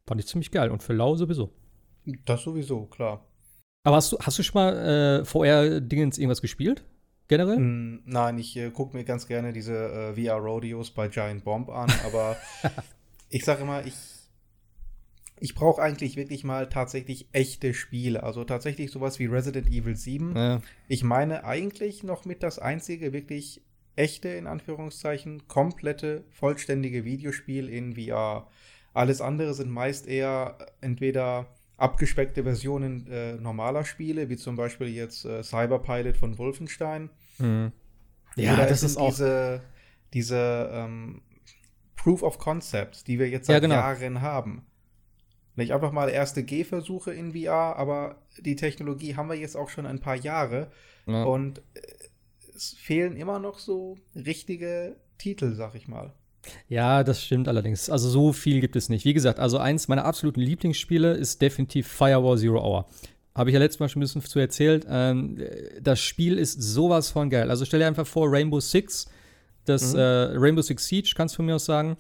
[0.07, 0.71] Fand ich ziemlich geil.
[0.71, 1.51] Und für Lau sowieso.
[2.25, 3.27] Das sowieso, klar.
[3.85, 6.85] Aber hast du, hast du schon mal äh, VR-Dingens irgendwas gespielt?
[7.29, 7.59] generell?
[7.59, 11.91] Mm, nein, ich äh, gucke mir ganz gerne diese äh, VR-Rodeos bei Giant Bomb an,
[12.05, 12.37] aber
[13.35, 13.97] ich sage immer, ich,
[15.41, 18.23] ich brauche eigentlich wirklich mal tatsächlich echte Spiele.
[18.23, 20.37] Also tatsächlich sowas wie Resident Evil 7.
[20.37, 20.63] Ja.
[20.87, 23.61] Ich meine eigentlich noch mit das einzige wirklich
[23.97, 28.47] echte, in Anführungszeichen, komplette, vollständige Videospiel in VR.
[28.93, 35.25] Alles andere sind meist eher entweder abgespeckte Versionen äh, normaler Spiele, wie zum Beispiel jetzt
[35.25, 37.11] äh, Cyberpilot von Wolfenstein.
[37.39, 37.73] Mhm.
[38.37, 39.61] Ja, Oder das ist auch diese,
[40.13, 41.21] diese ähm,
[42.05, 43.77] Proof of Concepts, die wir jetzt seit ja, genau.
[43.77, 44.67] Jahren haben.
[45.57, 49.87] Nicht einfach mal erste Gehversuche in VR, aber die Technologie haben wir jetzt auch schon
[49.87, 50.71] ein paar Jahre
[51.07, 51.25] ja.
[51.25, 51.81] und äh,
[52.55, 56.13] es fehlen immer noch so richtige Titel, sag ich mal.
[56.69, 57.89] Ja, das stimmt allerdings.
[57.89, 59.07] Also so viel gibt es nicht.
[59.07, 62.87] Wie gesagt, also eins meiner absoluten Lieblingsspiele ist definitiv Firewall Zero Hour.
[63.35, 64.87] Habe ich ja letztes Mal schon ein bisschen zu erzählt.
[64.91, 65.43] Ähm,
[65.81, 67.49] das Spiel ist sowas von geil.
[67.49, 69.09] Also stell dir einfach vor, Rainbow Six,
[69.65, 69.99] das mhm.
[69.99, 70.03] äh,
[70.37, 71.97] Rainbow Six Siege, kannst du von mir aus sagen,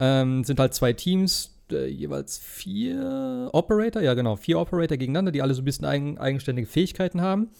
[0.00, 5.42] ähm, sind halt zwei Teams, äh, jeweils vier Operator, ja genau, vier Operator gegeneinander, die
[5.42, 7.50] alle so ein bisschen eigen, eigenständige Fähigkeiten haben.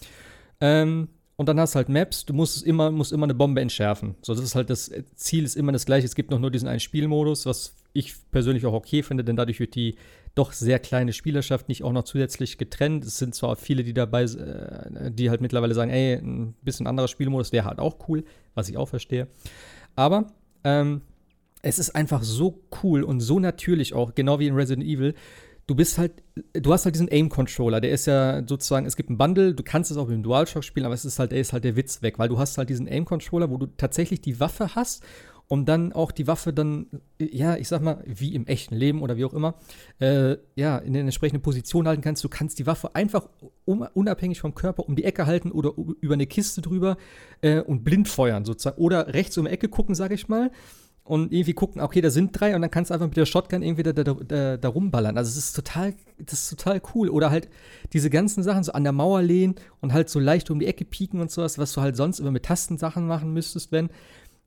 [0.60, 4.14] Ähm, und dann hast du halt Maps, du musst immer, musst immer eine Bombe entschärfen.
[4.22, 6.06] So, das ist halt das Ziel ist immer das gleiche.
[6.06, 9.58] Es gibt noch nur diesen einen Spielmodus, was ich persönlich auch okay finde, denn dadurch
[9.58, 9.96] wird die
[10.34, 13.04] doch sehr kleine Spielerschaft nicht auch noch zusätzlich getrennt.
[13.04, 17.08] Es sind zwar viele, die dabei, äh, die halt mittlerweile sagen, ey, ein bisschen anderer
[17.08, 19.28] Spielmodus wäre halt auch cool, was ich auch verstehe.
[19.94, 20.26] Aber
[20.64, 21.02] ähm,
[21.62, 25.14] es ist einfach so cool und so natürlich auch, genau wie in Resident Evil,
[25.66, 29.16] du bist halt, du hast halt diesen Aim-Controller, der ist ja sozusagen, es gibt ein
[29.16, 31.52] Bundle, du kannst es auch mit dem DualShock spielen, aber es ist halt, der ist
[31.52, 34.74] halt der Witz weg, weil du hast halt diesen Aim-Controller, wo du tatsächlich die Waffe
[34.74, 35.04] hast
[35.48, 36.86] und dann auch die Waffe dann,
[37.18, 39.56] ja, ich sag mal, wie im echten Leben oder wie auch immer,
[40.00, 42.24] äh, ja, in der entsprechenden Position halten kannst.
[42.24, 43.28] Du kannst die Waffe einfach
[43.64, 46.96] um, unabhängig vom Körper um die Ecke halten oder über eine Kiste drüber
[47.42, 48.80] äh, und blind feuern sozusagen.
[48.80, 50.50] Oder rechts um die Ecke gucken, sag ich mal
[51.04, 53.62] und irgendwie gucken, okay, da sind drei und dann kannst du einfach mit der Shotgun
[53.62, 55.18] irgendwie da, da, da, da rumballern.
[55.18, 57.10] Also es ist total, das ist total cool.
[57.10, 57.50] Oder halt
[57.92, 60.86] diese ganzen Sachen so an der Mauer lehnen und halt so leicht um die Ecke
[60.86, 63.90] pieken und sowas, was du halt sonst immer mit Tastensachen machen müsstest, wenn.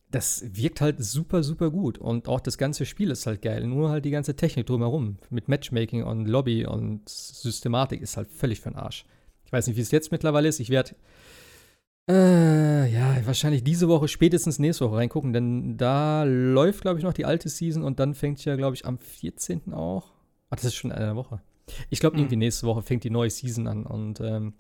[0.10, 1.98] Das wirkt halt super, super gut.
[1.98, 3.68] Und auch das ganze Spiel ist halt geil.
[3.68, 5.18] Nur halt die ganze Technik drumherum.
[5.30, 9.06] Mit Matchmaking und Lobby und Systematik ist halt völlig für den Arsch.
[9.46, 10.60] Ich weiß nicht, wie es jetzt mittlerweile ist.
[10.60, 10.96] Ich werde
[12.10, 17.14] äh, ja, wahrscheinlich diese Woche, spätestens nächste Woche reingucken, denn da läuft, glaube ich, noch
[17.14, 19.74] die alte Season und dann fängt ja, glaube ich, am 14.
[19.74, 20.14] auch.
[20.50, 21.42] Ach, das ist schon eine Woche.
[21.90, 22.22] Ich glaube, mhm.
[22.22, 24.54] irgendwie nächste Woche fängt die neue Season an und ähm,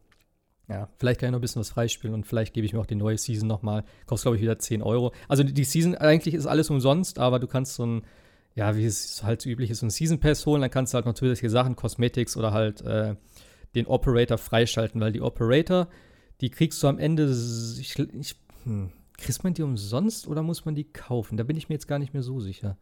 [0.70, 2.86] ja, vielleicht kann ich noch ein bisschen was freispielen und vielleicht gebe ich mir auch
[2.86, 3.84] die neue Season nochmal.
[4.06, 5.14] Kostet, glaube ich, wieder 10 Euro.
[5.28, 8.02] Also die Season, eigentlich ist alles umsonst, aber du kannst so ein,
[8.56, 10.96] ja, wie es halt so üblich ist, so ein Season Pass holen, dann kannst du
[10.96, 13.16] halt noch zusätzliche Sachen, Cosmetics oder halt äh,
[13.76, 15.88] den Operator freischalten, weil die Operator
[16.42, 17.30] die kriegst du am Ende.
[17.80, 21.38] Ich, ich, hm, kriegst man die umsonst oder muss man die kaufen?
[21.38, 22.78] Da bin ich mir jetzt gar nicht mehr so sicher.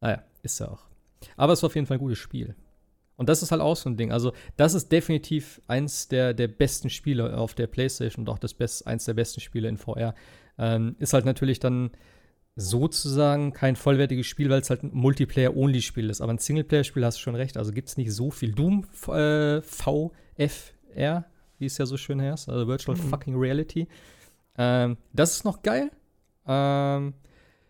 [0.00, 0.86] Naja, ist ja auch.
[1.36, 2.56] Aber es war auf jeden Fall ein gutes Spiel.
[3.20, 4.12] Und das ist halt auch so ein Ding.
[4.12, 8.54] Also, das ist definitiv eins der, der besten Spiele auf der PlayStation und auch das
[8.54, 10.14] best, eins der besten Spiele in VR.
[10.56, 11.90] Ähm, ist halt natürlich dann
[12.56, 16.22] sozusagen kein vollwertiges Spiel, weil es halt ein Multiplayer-Only-Spiel ist.
[16.22, 17.58] Aber ein Singleplayer-Spiel hast du schon recht.
[17.58, 18.52] Also gibt es nicht so viel.
[18.52, 21.26] Doom äh, VFR,
[21.58, 23.02] wie es ja so schön heißt, also Virtual mhm.
[23.02, 23.86] Fucking Reality.
[24.56, 25.90] Ähm, das ist noch geil.
[26.46, 27.12] Ähm,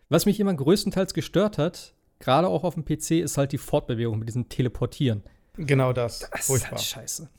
[0.07, 4.17] was mich immer größtenteils gestört hat, gerade auch auf dem PC, ist halt die Fortbewegung
[4.17, 5.23] mit diesem Teleportieren.
[5.57, 6.19] Genau das.
[6.31, 6.79] Das Furchtbar.
[6.79, 7.29] ist halt scheiße.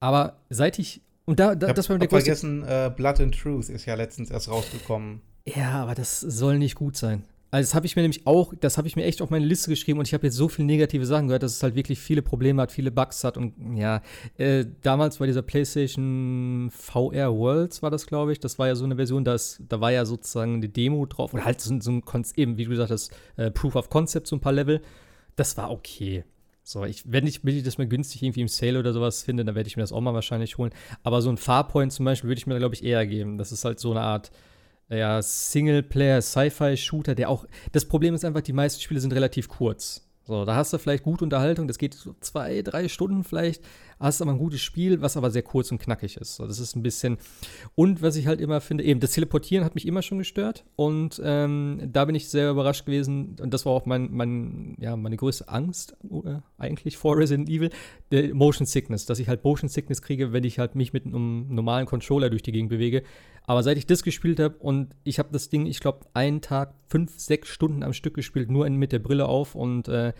[0.00, 1.02] Aber seit ich.
[1.24, 4.30] Und da, da ich das war der vergessen, äh, Blood and Truth ist ja letztens
[4.30, 5.22] erst rausgekommen.
[5.44, 7.24] Ja, aber das soll nicht gut sein.
[7.52, 9.70] Also das habe ich mir nämlich auch, das habe ich mir echt auf meine Liste
[9.70, 12.20] geschrieben und ich habe jetzt so viele negative Sachen gehört, dass es halt wirklich viele
[12.20, 14.02] Probleme hat, viele Bugs hat und ja,
[14.36, 18.84] äh, damals bei dieser PlayStation VR Worlds war das, glaube ich, das war ja so
[18.84, 22.02] eine Version, das, da war ja sozusagen eine Demo drauf und halt so, so ein,
[22.34, 24.82] eben, wie du gesagt hast, äh, Proof of Concept, so ein paar Level,
[25.36, 26.24] das war okay.
[26.68, 29.44] So, ich, wenn ich, wenn ich das mal günstig irgendwie im Sale oder sowas finde,
[29.44, 30.72] dann werde ich mir das auch mal wahrscheinlich holen.
[31.04, 33.38] Aber so ein Farpoint zum Beispiel würde ich mir, glaube ich, eher geben.
[33.38, 34.32] Das ist halt so eine Art,
[34.88, 37.46] ja, Singleplayer-Sci-Fi-Shooter, der auch.
[37.70, 40.08] Das Problem ist einfach, die meisten Spiele sind relativ kurz.
[40.24, 43.62] So, da hast du vielleicht gute Unterhaltung, das geht so zwei, drei Stunden vielleicht,
[43.98, 46.38] hast aber ein gutes Spiel, was aber sehr kurz und knackig ist.
[46.40, 47.18] Das ist ein bisschen.
[47.74, 50.64] Und was ich halt immer finde, eben das Teleportieren hat mich immer schon gestört.
[50.76, 53.36] Und ähm, da bin ich sehr überrascht gewesen.
[53.40, 57.70] Und das war auch mein, mein, ja, meine größte Angst äh, eigentlich vor Resident Evil.
[58.10, 61.46] Der Motion Sickness, dass ich halt Motion Sickness kriege, wenn ich halt mich mit einem
[61.54, 63.02] normalen Controller durch die Gegend bewege.
[63.46, 66.74] Aber seit ich das gespielt habe und ich habe das Ding, ich glaube, einen Tag
[66.88, 70.12] fünf, sechs Stunden am Stück gespielt, nur mit der Brille auf und äh,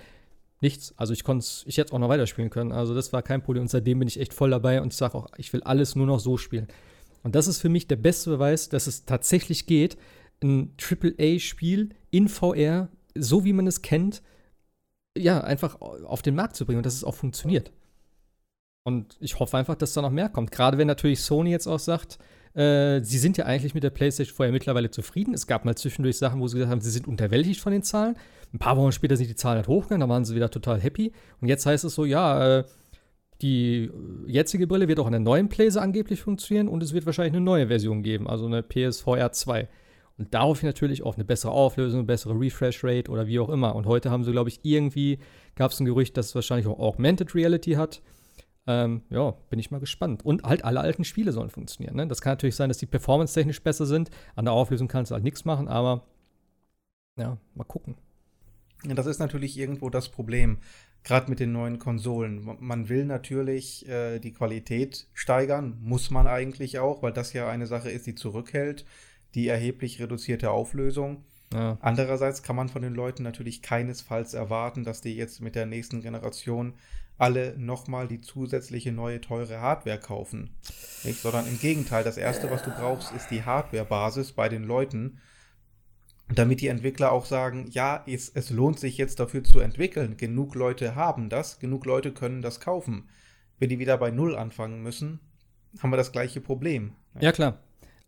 [0.61, 0.95] nichts.
[0.97, 2.73] Also ich konnte ich hätte auch noch weiterspielen können.
[2.73, 3.63] Also das war kein Problem.
[3.63, 6.07] Und seitdem bin ich echt voll dabei und ich sage auch, ich will alles nur
[6.07, 6.69] noch so spielen.
[7.23, 9.97] Und das ist für mich der beste Beweis, dass es tatsächlich geht,
[10.43, 14.23] ein AAA-Spiel in VR, so wie man es kennt,
[15.17, 17.73] ja, einfach auf den Markt zu bringen und dass es auch funktioniert.
[18.85, 20.53] Und ich hoffe einfach, dass da noch mehr kommt.
[20.53, 22.19] Gerade wenn natürlich Sony jetzt auch sagt,
[22.55, 25.35] äh, sie sind ja eigentlich mit der PlayStation vorher mittlerweile zufrieden.
[25.35, 28.17] Es gab mal zwischendurch Sachen, wo sie gesagt haben, sie sind unterwältigt von den Zahlen.
[28.57, 31.13] Ein paar Wochen später sind die Zahlen halt hochgegangen, da waren sie wieder total happy.
[31.43, 32.65] Und jetzt heißt es so, ja, äh,
[33.43, 33.91] die
[34.27, 37.45] jetzige Brille wird auch in der neuen Playse angeblich funktionieren und es wird wahrscheinlich eine
[37.45, 39.69] neue Version geben, also eine PSVR 2.
[40.17, 43.75] Und daraufhin natürlich auch eine bessere Auflösung, eine bessere Refresh Rate oder wie auch immer.
[43.75, 45.19] Und heute haben sie, glaube ich, irgendwie,
[45.55, 48.01] gab es ein Gerücht, dass es wahrscheinlich auch Augmented Reality hat.
[48.67, 50.25] Ähm, ja, bin ich mal gespannt.
[50.25, 51.97] Und halt alle alten Spiele sollen funktionieren.
[51.97, 52.07] Ne?
[52.07, 54.09] Das kann natürlich sein, dass die performance-technisch besser sind.
[54.35, 56.05] An der Auflösung kannst du halt nichts machen, aber
[57.19, 57.97] ja, mal gucken.
[58.85, 60.59] Das ist natürlich irgendwo das Problem,
[61.03, 62.57] gerade mit den neuen Konsolen.
[62.61, 67.67] Man will natürlich äh, die Qualität steigern, muss man eigentlich auch, weil das ja eine
[67.67, 68.85] Sache ist, die zurückhält,
[69.35, 71.25] die erheblich reduzierte Auflösung.
[71.53, 71.79] Ja.
[71.81, 76.03] Andererseits kann man von den Leuten natürlich keinesfalls erwarten, dass die jetzt mit der nächsten
[76.03, 76.75] Generation
[77.19, 80.51] alle nochmal die zusätzliche neue teure Hardware kaufen.
[81.05, 81.21] Nicht?
[81.21, 85.21] Sondern im Gegenteil, das Erste, was du brauchst, ist die Hardware-Basis bei den Leuten,
[86.29, 90.17] damit die Entwickler auch sagen, ja, es, es lohnt sich jetzt dafür zu entwickeln.
[90.17, 93.09] Genug Leute haben das, genug Leute können das kaufen.
[93.59, 95.21] Wenn die wieder bei Null anfangen müssen,
[95.81, 96.93] haben wir das gleiche Problem.
[97.21, 97.61] Ja, klar.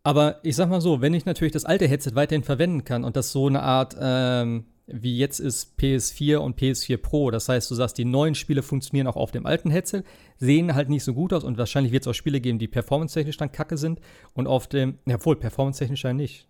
[0.03, 3.15] Aber ich sag mal so, wenn ich natürlich das alte Headset weiterhin verwenden kann und
[3.15, 7.31] das so eine Art ähm, wie jetzt ist PS4 und PS4 Pro.
[7.31, 10.03] Das heißt, du sagst, die neuen Spiele funktionieren auch auf dem alten Headset,
[10.37, 13.37] sehen halt nicht so gut aus und wahrscheinlich wird es auch Spiele geben, die performance-technisch
[13.37, 13.99] dann kacke sind
[14.33, 16.47] und auf dem, ja wohl, performance-technisch ja nicht.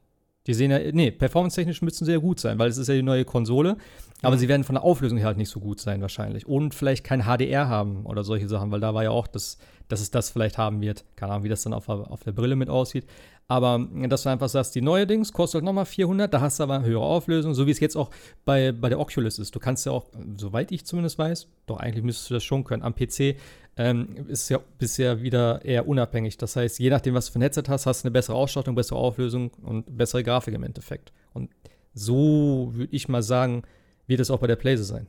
[0.49, 3.03] Die sehen ja, nee, performance-technisch müssten sie ja gut sein, weil es ist ja die
[3.03, 3.77] neue Konsole,
[4.23, 4.39] aber mhm.
[4.39, 7.25] sie werden von der Auflösung her halt nicht so gut sein wahrscheinlich und vielleicht kein
[7.25, 9.59] HDR haben oder solche Sachen, weil da war ja auch, das,
[9.89, 11.05] dass es das vielleicht haben wird.
[11.15, 13.05] Keine Ahnung, wie das dann auf, auf der Brille mit aussieht.
[13.49, 16.75] Aber dass du einfach sagst, die neue Dings kostet nochmal 400, da hast du aber
[16.75, 18.12] eine höhere Auflösung, so wie es jetzt auch
[18.45, 19.55] bei, bei der Oculus ist.
[19.55, 20.05] Du kannst ja auch,
[20.38, 23.38] soweit ich zumindest weiß, doch eigentlich müsstest du das schon können, am PC
[23.75, 26.38] ähm, ist ja bisher wieder eher unabhängig.
[26.38, 28.75] Das heißt, je nachdem, was du für ein Headset hast, hast du eine bessere Ausstattung,
[28.75, 31.12] bessere Auflösung und bessere Grafik im Endeffekt.
[31.33, 31.49] Und
[31.95, 33.63] so würde ich mal sagen,
[34.05, 35.07] wird es auch bei der Playse sein.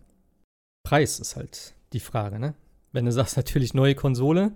[0.82, 2.54] Preis ist halt die Frage, ne?
[2.92, 4.52] Wenn du sagst, natürlich neue Konsole,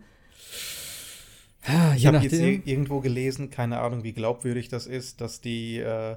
[1.66, 6.16] ja, ich habe jetzt irgendwo gelesen, keine Ahnung, wie glaubwürdig das ist, dass die äh,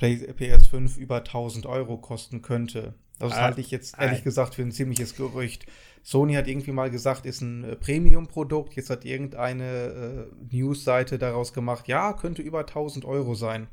[0.00, 2.94] PS5 über 1000 Euro kosten könnte.
[3.18, 5.66] Das ah, halte ich jetzt ehrlich ah, gesagt für ein ziemliches Gerücht.
[6.02, 8.76] Sony hat irgendwie mal gesagt, ist ein äh, Premium-Produkt.
[8.76, 13.68] Jetzt hat irgendeine äh, News-Seite daraus gemacht, ja, könnte über 1000 Euro sein.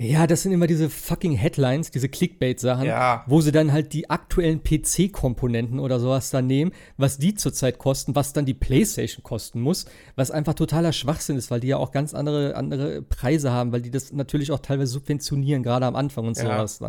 [0.00, 3.22] Ja, das sind immer diese fucking Headlines, diese Clickbait-Sachen, ja.
[3.28, 8.16] wo sie dann halt die aktuellen PC-Komponenten oder sowas dann nehmen, was die zurzeit kosten,
[8.16, 9.84] was dann die PlayStation kosten muss,
[10.16, 13.82] was einfach totaler Schwachsinn ist, weil die ja auch ganz andere, andere Preise haben, weil
[13.82, 16.42] die das natürlich auch teilweise subventionieren, gerade am Anfang und ja.
[16.42, 16.82] sowas.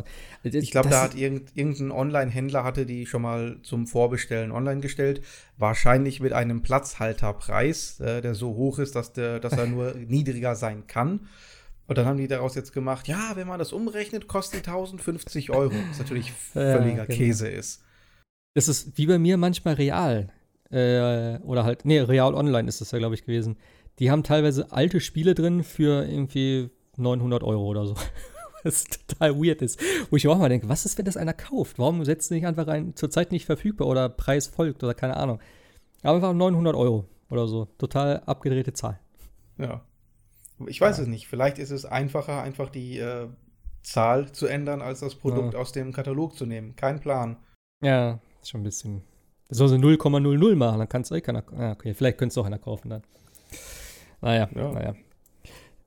[0.43, 5.21] Also ich glaube, da hat irgendein Online-Händler hatte die schon mal zum Vorbestellen online gestellt,
[5.59, 10.55] wahrscheinlich mit einem Platzhalterpreis, äh, der so hoch ist, dass, der, dass er nur niedriger
[10.55, 11.19] sein kann.
[11.87, 15.73] Und dann haben die daraus jetzt gemacht, ja, wenn man das umrechnet, kostet 1050 Euro.
[15.89, 17.17] Was natürlich völliger ja, genau.
[17.17, 17.83] Käse ist.
[18.55, 20.29] Das ist wie bei mir manchmal real.
[20.71, 23.57] Äh, oder halt, nee, real online ist das ja, glaube ich, gewesen.
[23.99, 27.95] Die haben teilweise alte Spiele drin für irgendwie 900 Euro oder so.
[28.65, 29.79] was total weird ist.
[30.09, 31.79] Wo ich auch mal denke, was ist, wenn das einer kauft?
[31.79, 35.39] Warum setzt du nicht einfach rein, zurzeit nicht verfügbar oder Preis folgt oder keine Ahnung.
[36.01, 37.67] Aber einfach 900 Euro oder so.
[37.77, 38.99] Total abgedrehte Zahl.
[39.57, 39.81] Ja.
[40.67, 41.03] Ich weiß ja.
[41.03, 41.27] es nicht.
[41.27, 43.27] Vielleicht ist es einfacher, einfach die äh,
[43.81, 45.59] Zahl zu ändern, als das Produkt ja.
[45.59, 46.75] aus dem Katalog zu nehmen.
[46.75, 47.37] Kein Plan.
[47.81, 49.01] Ja, ist schon ein bisschen.
[49.47, 51.43] Das soll sie 0,00 machen, dann kann es eh keiner.
[51.55, 53.03] Ah, okay, vielleicht könnte es auch einer kaufen dann.
[54.21, 54.71] Naja, ja.
[54.71, 54.95] naja.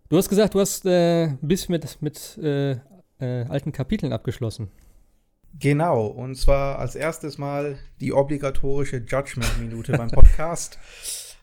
[0.09, 2.72] Du hast gesagt, du hast äh, ein bisschen mit, mit äh,
[3.20, 4.70] äh, alten Kapiteln abgeschlossen.
[5.59, 10.78] Genau, und zwar als erstes Mal die obligatorische Judgment-Minute beim Podcast.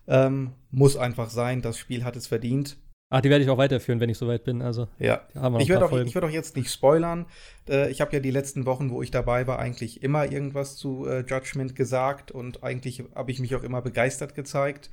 [0.07, 2.77] Ähm, muss einfach sein, das Spiel hat es verdient.
[3.09, 4.61] Ach, die werde ich auch weiterführen, wenn ich soweit bin.
[4.61, 5.21] Also, ja.
[5.59, 7.27] Ich werde auch, werd auch jetzt nicht spoilern.
[7.69, 11.05] Äh, ich habe ja die letzten Wochen, wo ich dabei war, eigentlich immer irgendwas zu
[11.05, 14.89] äh, Judgment gesagt und eigentlich habe ich mich auch immer begeistert gezeigt.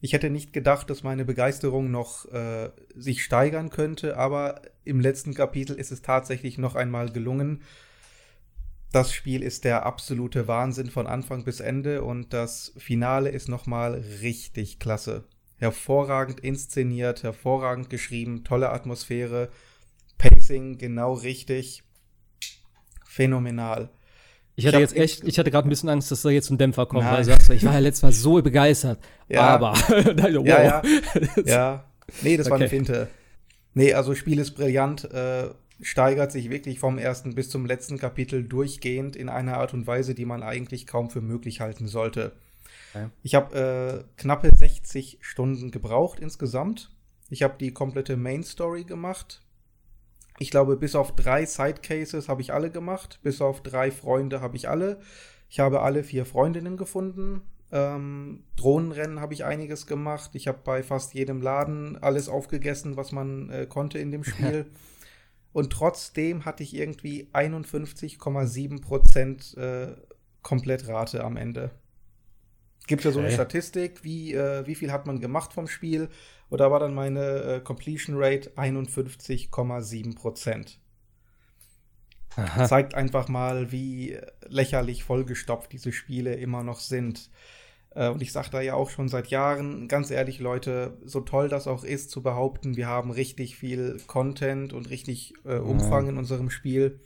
[0.00, 5.34] Ich hätte nicht gedacht, dass meine Begeisterung noch äh, sich steigern könnte, aber im letzten
[5.34, 7.62] Kapitel ist es tatsächlich noch einmal gelungen.
[8.92, 13.66] Das Spiel ist der absolute Wahnsinn von Anfang bis Ende und das Finale ist noch
[13.66, 15.24] mal richtig klasse
[15.58, 19.50] hervorragend inszeniert, hervorragend geschrieben, tolle Atmosphäre,
[20.16, 21.82] Pacing genau richtig,
[23.04, 23.90] phänomenal.
[24.56, 26.58] Ich hatte ich jetzt echt, ich hatte gerade ein bisschen Angst, dass da jetzt ein
[26.58, 27.12] Dämpfer kommt, Nein.
[27.12, 28.98] weil du sagst, ich war ja letztes Mal so begeistert.
[29.28, 29.42] Ja.
[29.42, 30.46] Aber, wow.
[30.46, 30.82] ja, ja,
[31.44, 31.84] ja.
[32.22, 32.50] Nee, das okay.
[32.50, 33.08] war eine Finte.
[33.74, 38.42] Nee, also Spiel ist brillant, äh, steigert sich wirklich vom ersten bis zum letzten Kapitel
[38.42, 42.32] durchgehend in einer Art und Weise, die man eigentlich kaum für möglich halten sollte.
[42.98, 43.10] Okay.
[43.22, 46.90] Ich habe äh, knappe 60 Stunden gebraucht insgesamt.
[47.30, 49.42] Ich habe die komplette Main Story gemacht.
[50.38, 53.20] Ich glaube, bis auf drei Sidecases habe ich alle gemacht.
[53.22, 55.00] Bis auf drei Freunde habe ich alle.
[55.48, 57.42] Ich habe alle vier Freundinnen gefunden.
[57.70, 60.30] Ähm, Drohnenrennen habe ich einiges gemacht.
[60.34, 64.66] Ich habe bei fast jedem Laden alles aufgegessen, was man äh, konnte in dem Spiel.
[65.52, 69.96] Und trotzdem hatte ich irgendwie 51,7 Prozent äh,
[70.42, 71.72] Komplettrate am Ende.
[72.88, 76.08] Gibt ja so eine Statistik, wie, äh, wie viel hat man gemacht vom Spiel.
[76.48, 80.80] Und da war dann meine äh, Completion Rate 51,7 Prozent.
[82.66, 87.30] Zeigt einfach mal, wie lächerlich vollgestopft diese Spiele immer noch sind.
[87.94, 91.48] Äh, und ich sage da ja auch schon seit Jahren, ganz ehrlich, Leute, so toll
[91.48, 96.12] das auch ist, zu behaupten, wir haben richtig viel Content und richtig äh, Umfang ja.
[96.12, 97.00] in unserem Spiel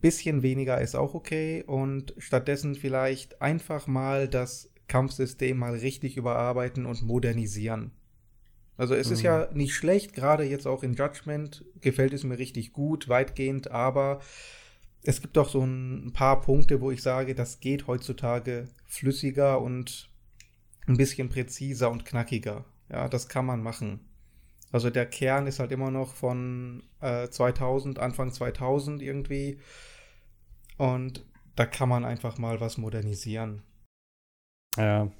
[0.00, 6.86] Bisschen weniger ist auch okay und stattdessen vielleicht einfach mal das Kampfsystem mal richtig überarbeiten
[6.86, 7.92] und modernisieren.
[8.76, 9.12] Also es mhm.
[9.12, 13.70] ist ja nicht schlecht, gerade jetzt auch in Judgment gefällt es mir richtig gut, weitgehend,
[13.70, 14.20] aber
[15.02, 20.10] es gibt doch so ein paar Punkte, wo ich sage, das geht heutzutage flüssiger und
[20.86, 22.64] ein bisschen präziser und knackiger.
[22.90, 24.00] Ja, das kann man machen.
[24.72, 29.58] Also der Kern ist halt immer noch von äh, 2000, Anfang 2000 irgendwie.
[30.80, 33.60] Und da kann man einfach mal was modernisieren.
[34.78, 35.10] Ja.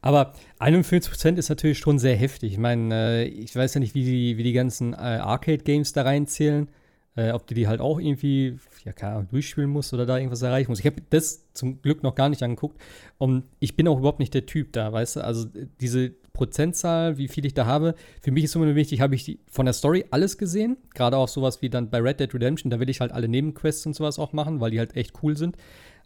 [0.00, 2.52] Aber 41% ist natürlich schon sehr heftig.
[2.52, 6.02] Ich meine, äh, ich weiß ja nicht, wie die, wie die ganzen äh, Arcade-Games da
[6.02, 6.68] reinzählen.
[7.16, 10.42] Äh, ob du die halt auch irgendwie, ja, keine Ahnung, durchspielen musst oder da irgendwas
[10.42, 10.80] erreichen musst.
[10.80, 12.80] Ich habe das zum Glück noch gar nicht angeguckt.
[13.18, 15.24] Und ich bin auch überhaupt nicht der Typ da, weißt du?
[15.24, 15.48] Also
[15.80, 19.40] diese Prozentzahl, wie viel ich da habe, für mich ist immer wichtig, habe ich die,
[19.50, 20.78] von der Story alles gesehen.
[20.94, 23.84] Gerade auch sowas wie dann bei Red Dead Redemption, da will ich halt alle Nebenquests
[23.84, 25.58] und sowas auch machen, weil die halt echt cool sind.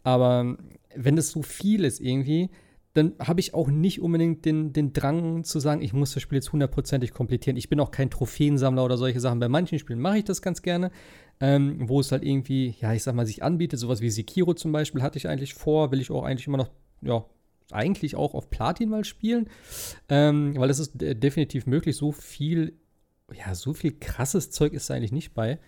[0.02, 0.56] Aber
[0.96, 2.50] wenn das so viel ist irgendwie,
[2.94, 6.36] dann habe ich auch nicht unbedingt den, den Drang zu sagen, ich muss das Spiel
[6.36, 7.56] jetzt hundertprozentig komplettieren.
[7.56, 9.38] Ich bin auch kein Trophäensammler oder solche Sachen.
[9.38, 10.90] Bei manchen Spielen mache ich das ganz gerne,
[11.38, 13.78] ähm, wo es halt irgendwie, ja, ich sag mal, sich anbietet.
[13.78, 16.70] Sowas wie Sekiro zum Beispiel hatte ich eigentlich vor, will ich auch eigentlich immer noch,
[17.02, 17.24] ja,
[17.70, 19.48] eigentlich auch auf Platin mal spielen,
[20.08, 21.96] ähm, weil das ist definitiv möglich.
[21.96, 22.74] So viel,
[23.32, 25.58] ja, so viel krasses Zeug ist da eigentlich nicht bei.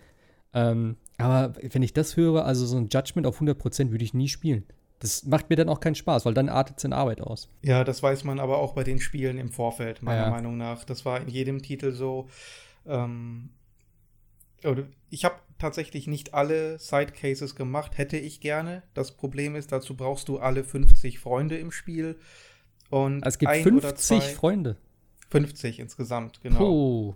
[0.53, 4.27] Ähm, aber wenn ich das höre, also so ein Judgment auf 100% würde ich nie
[4.27, 4.65] spielen.
[4.99, 7.49] Das macht mir dann auch keinen Spaß, weil dann artet es in Arbeit aus.
[7.61, 10.29] Ja, das weiß man aber auch bei den Spielen im Vorfeld, meiner ja.
[10.29, 10.83] Meinung nach.
[10.85, 12.27] Das war in jedem Titel so.
[12.85, 13.49] Ähm,
[15.09, 18.83] Ich habe tatsächlich nicht alle Sidecases gemacht, hätte ich gerne.
[18.93, 22.17] Das Problem ist, dazu brauchst du alle 50 Freunde im Spiel.
[22.89, 24.77] Und es gibt 50 Freunde.
[25.29, 26.57] 50 insgesamt, genau.
[26.59, 27.15] Puh.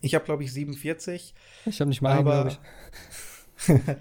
[0.00, 1.34] Ich habe, glaube ich, 47.
[1.66, 2.56] Ich habe nicht mal aber,
[3.66, 3.80] einen,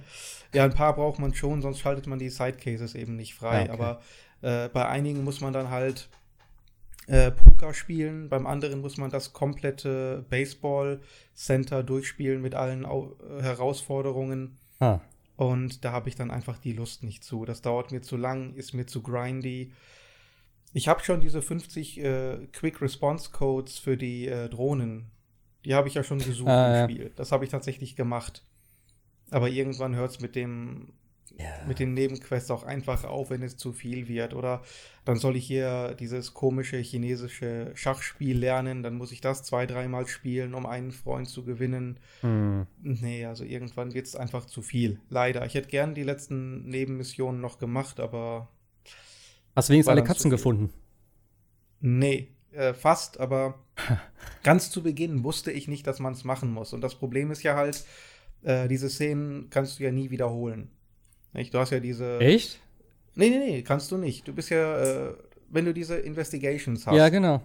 [0.53, 3.65] ja, ein paar braucht man schon, sonst schaltet man die Sidecases eben nicht frei.
[3.65, 3.81] Ja, okay.
[3.81, 4.01] Aber
[4.41, 6.09] äh, bei einigen muss man dann halt
[7.07, 13.41] äh, Poker spielen, beim anderen muss man das komplette Baseball-Center durchspielen mit allen Au äh,
[13.41, 14.57] Herausforderungen.
[14.79, 14.99] Ah.
[15.37, 17.45] Und da habe ich dann einfach die Lust nicht zu.
[17.45, 19.71] Das dauert mir zu lang, ist mir zu grindy.
[20.73, 25.11] Ich habe schon diese 50 äh, Quick Response Codes für die äh, Drohnen.
[25.63, 27.11] Die habe ich ja schon gesucht ah, im Spiel.
[27.15, 28.43] Das habe ich tatsächlich gemacht.
[29.31, 30.93] Aber irgendwann hört es mit dem
[31.39, 31.45] ja.
[31.67, 34.33] mit den Nebenquests auch einfach auf, wenn es zu viel wird.
[34.33, 34.61] Oder
[35.05, 40.07] dann soll ich hier dieses komische chinesische Schachspiel lernen, dann muss ich das zwei, dreimal
[40.07, 41.99] spielen, um einen Freund zu gewinnen.
[42.21, 42.65] Hm.
[42.81, 44.99] Nee, also irgendwann wird es einfach zu viel.
[45.09, 45.45] Leider.
[45.45, 48.49] Ich hätte gern die letzten Nebenmissionen noch gemacht, aber.
[49.55, 50.71] Hast du wenigstens alle Katzen gefunden?
[51.79, 53.59] Nee, äh, fast, aber
[54.43, 56.73] ganz zu Beginn wusste ich nicht, dass man es machen muss.
[56.73, 57.85] Und das Problem ist ja halt,
[58.43, 60.71] äh, diese Szenen kannst du ja nie wiederholen.
[61.33, 61.53] Nicht?
[61.53, 62.19] Du hast ja diese.
[62.19, 62.59] Echt?
[63.15, 64.27] Nee, nee, nee, kannst du nicht.
[64.27, 65.13] Du bist ja, äh,
[65.49, 66.95] wenn du diese Investigations hast.
[66.95, 67.41] Ja, genau.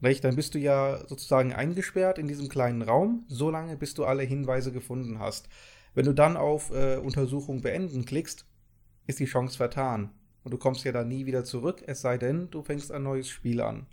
[0.00, 0.24] Nicht?
[0.24, 4.22] Dann bist du ja sozusagen eingesperrt in diesem kleinen Raum, so lange, bis du alle
[4.22, 5.48] Hinweise gefunden hast.
[5.94, 8.44] Wenn du dann auf äh, Untersuchung beenden klickst,
[9.06, 10.10] ist die Chance vertan.
[10.44, 13.28] Und du kommst ja dann nie wieder zurück, es sei denn, du fängst ein neues
[13.28, 13.86] Spiel an.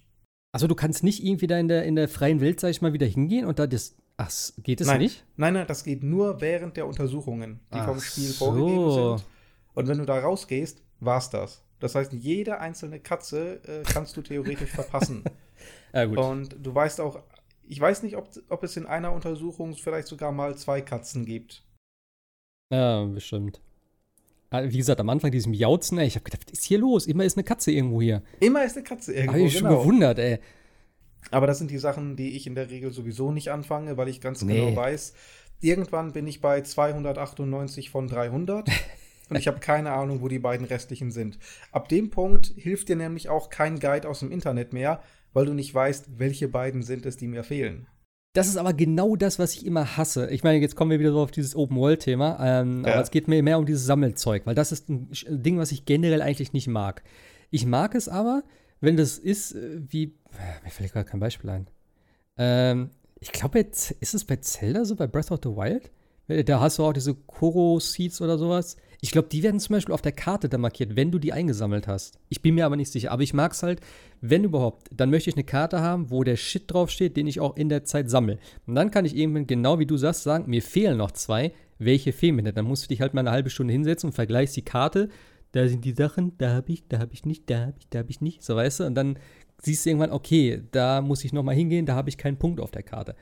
[0.52, 2.94] Also du kannst nicht irgendwie da in der, in der freien Welt, sag ich mal,
[2.94, 3.96] wieder hingehen und da das.
[4.18, 4.30] Ach,
[4.62, 5.26] geht es nein, nicht?
[5.36, 8.46] Nein, nein, das geht nur während der Untersuchungen, die ach vom Spiel so.
[8.46, 9.33] vorgegeben sind.
[9.74, 11.64] Und wenn du da rausgehst, war's das.
[11.80, 15.24] Das heißt, jede einzelne Katze äh, kannst du theoretisch verpassen.
[15.94, 16.18] ja, gut.
[16.18, 17.22] Und du weißt auch,
[17.64, 21.64] ich weiß nicht, ob, ob es in einer Untersuchung vielleicht sogar mal zwei Katzen gibt.
[22.72, 23.62] Ja, bestimmt.
[24.50, 27.08] Ah, wie gesagt, am Anfang dieses Miauzen, ey, ich hab gedacht, was ist hier los?
[27.08, 28.22] Immer ist eine Katze irgendwo hier.
[28.40, 29.40] Immer ist eine Katze irgendwo.
[29.40, 29.70] Hab ich genau.
[29.72, 30.40] schon gewundert, ey.
[31.32, 34.22] Aber das sind die Sachen, die ich in der Regel sowieso nicht anfange, weil ich
[34.22, 34.66] ganz nee.
[34.66, 35.14] genau weiß,
[35.60, 38.70] irgendwann bin ich bei 298 von 300.
[39.30, 41.40] und ich habe keine Ahnung, wo die beiden restlichen sind.
[41.72, 45.02] Ab dem Punkt hilft dir nämlich auch kein Guide aus dem Internet mehr,
[45.34, 47.88] weil du nicht weißt, welche beiden sind es, die mir fehlen.
[48.34, 50.30] Das ist aber genau das, was ich immer hasse.
[50.32, 52.94] Ich meine, jetzt kommen wir wieder so auf dieses Open-World-Thema, ähm, ja.
[52.94, 55.86] aber es geht mir mehr um dieses Sammelzeug, weil das ist ein Ding, was ich
[55.86, 57.04] generell eigentlich nicht mag.
[57.52, 58.44] Ich mag es aber,
[58.82, 60.16] wenn das ist, äh, wie,
[60.64, 61.68] mir fällt gerade kein Beispiel ein.
[62.38, 65.92] Ähm, ich glaube, ist es bei Zelda so, bei Breath of the Wild?
[66.48, 68.78] Da hast du auch diese Koro-Seeds oder sowas.
[69.04, 71.89] Ich glaube, die werden zum Beispiel auf der Karte da markiert, wenn du die eingesammelt
[71.89, 72.20] hast.
[72.30, 73.12] Ich bin mir aber nicht sicher.
[73.12, 73.82] Aber ich mag es halt,
[74.22, 77.58] wenn überhaupt, dann möchte ich eine Karte haben, wo der Shit draufsteht, den ich auch
[77.58, 78.39] in der Zeit sammle.
[78.66, 81.51] Und dann kann ich eben, genau wie du sagst, sagen, mir fehlen noch zwei.
[81.80, 82.56] Welche fehlen mir denn?
[82.56, 85.10] Dann musst du dich halt mal eine halbe Stunde hinsetzen und vergleichst die Karte.
[85.51, 87.99] Da sind die Sachen, da habe ich, da habe ich nicht, da habe ich, da
[87.99, 88.41] habe ich nicht.
[88.41, 88.84] So weißt du?
[88.86, 89.20] Und dann
[89.62, 92.72] siehst du irgendwann, okay, da muss ich nochmal hingehen, da habe ich keinen Punkt auf
[92.72, 93.18] der Karte.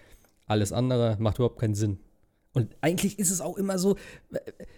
[0.45, 1.97] Alles andere macht überhaupt keinen Sinn.
[2.53, 3.97] Und eigentlich ist es auch immer so,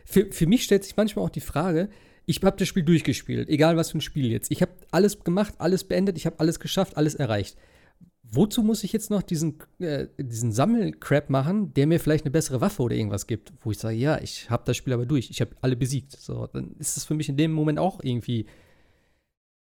[0.06, 1.90] für, für mich stellt sich manchmal auch die Frage,
[2.26, 4.52] ich habe das Spiel durchgespielt, egal was für ein Spiel jetzt.
[4.52, 7.58] Ich habe alles gemacht, alles beendet, ich habe alles geschafft, alles erreicht.
[8.24, 12.62] Wozu muss ich jetzt noch diesen, äh, diesen Sammelcrap machen, der mir vielleicht eine bessere
[12.62, 15.42] Waffe oder irgendwas gibt, wo ich sage, ja, ich habe das Spiel aber durch, ich
[15.42, 16.14] habe alle besiegt.
[16.14, 18.48] So, dann ist es für mich in dem Moment auch irgendwie,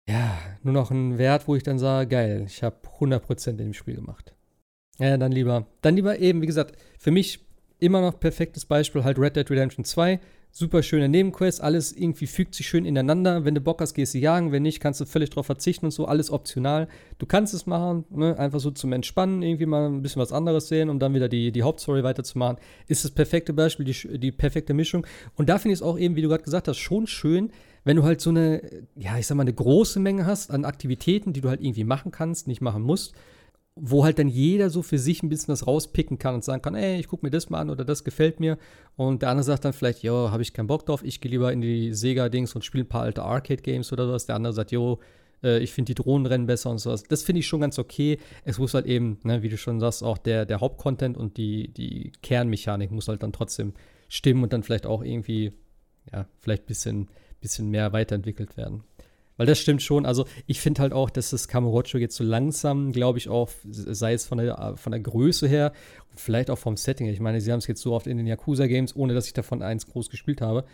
[0.08, 3.74] ja, nur noch ein Wert, wo ich dann sage, geil, ich habe 100% in dem
[3.74, 4.34] Spiel gemacht.
[4.98, 7.45] Ja, dann lieber, dann lieber eben, wie gesagt, für mich
[7.78, 10.20] immer noch perfektes Beispiel, halt Red Dead Redemption 2.
[10.52, 13.44] Super schöne Nebenquests, alles irgendwie fügt sich schön ineinander.
[13.44, 14.52] Wenn du Bock hast, gehst du jagen.
[14.52, 16.88] Wenn nicht, kannst du völlig drauf verzichten und so, alles optional.
[17.18, 18.38] Du kannst es machen, ne?
[18.38, 21.52] einfach so zum Entspannen, irgendwie mal ein bisschen was anderes sehen, um dann wieder die,
[21.52, 22.56] die Hauptstory weiterzumachen.
[22.86, 25.06] Ist das perfekte Beispiel, die, die perfekte Mischung.
[25.34, 27.50] Und da finde ich es auch eben, wie du gerade gesagt hast, schon schön,
[27.84, 28.62] wenn du halt so eine,
[28.94, 32.12] ja, ich sag mal, eine große Menge hast an Aktivitäten, die du halt irgendwie machen
[32.12, 33.14] kannst, nicht machen musst
[33.78, 36.74] wo halt dann jeder so für sich ein bisschen was rauspicken kann und sagen kann,
[36.74, 38.56] ey, ich gucke mir das mal an oder das gefällt mir.
[38.96, 41.52] Und der andere sagt dann vielleicht, jo, habe ich keinen Bock drauf, ich gehe lieber
[41.52, 44.24] in die Sega-Dings und spiele ein paar alte Arcade-Games oder sowas.
[44.24, 44.98] Der andere sagt, jo,
[45.42, 47.02] äh, ich finde die Drohnenrennen besser und sowas.
[47.02, 48.18] Das finde ich schon ganz okay.
[48.44, 51.68] Es muss halt eben, ne, wie du schon sagst, auch der, der Hauptcontent und die,
[51.68, 53.74] die Kernmechanik muss halt dann trotzdem
[54.08, 55.52] stimmen und dann vielleicht auch irgendwie,
[56.12, 57.08] ja, vielleicht ein bisschen,
[57.40, 58.84] bisschen mehr weiterentwickelt werden.
[59.36, 60.06] Weil das stimmt schon.
[60.06, 64.14] Also ich finde halt auch, dass das Kamurocho jetzt so langsam, glaube ich, auch, sei
[64.14, 65.72] es von der, von der Größe her
[66.14, 67.06] vielleicht auch vom Setting.
[67.08, 69.62] Ich meine, sie haben es jetzt so oft in den Yakuza-Games, ohne dass ich davon
[69.62, 70.64] eins groß gespielt habe.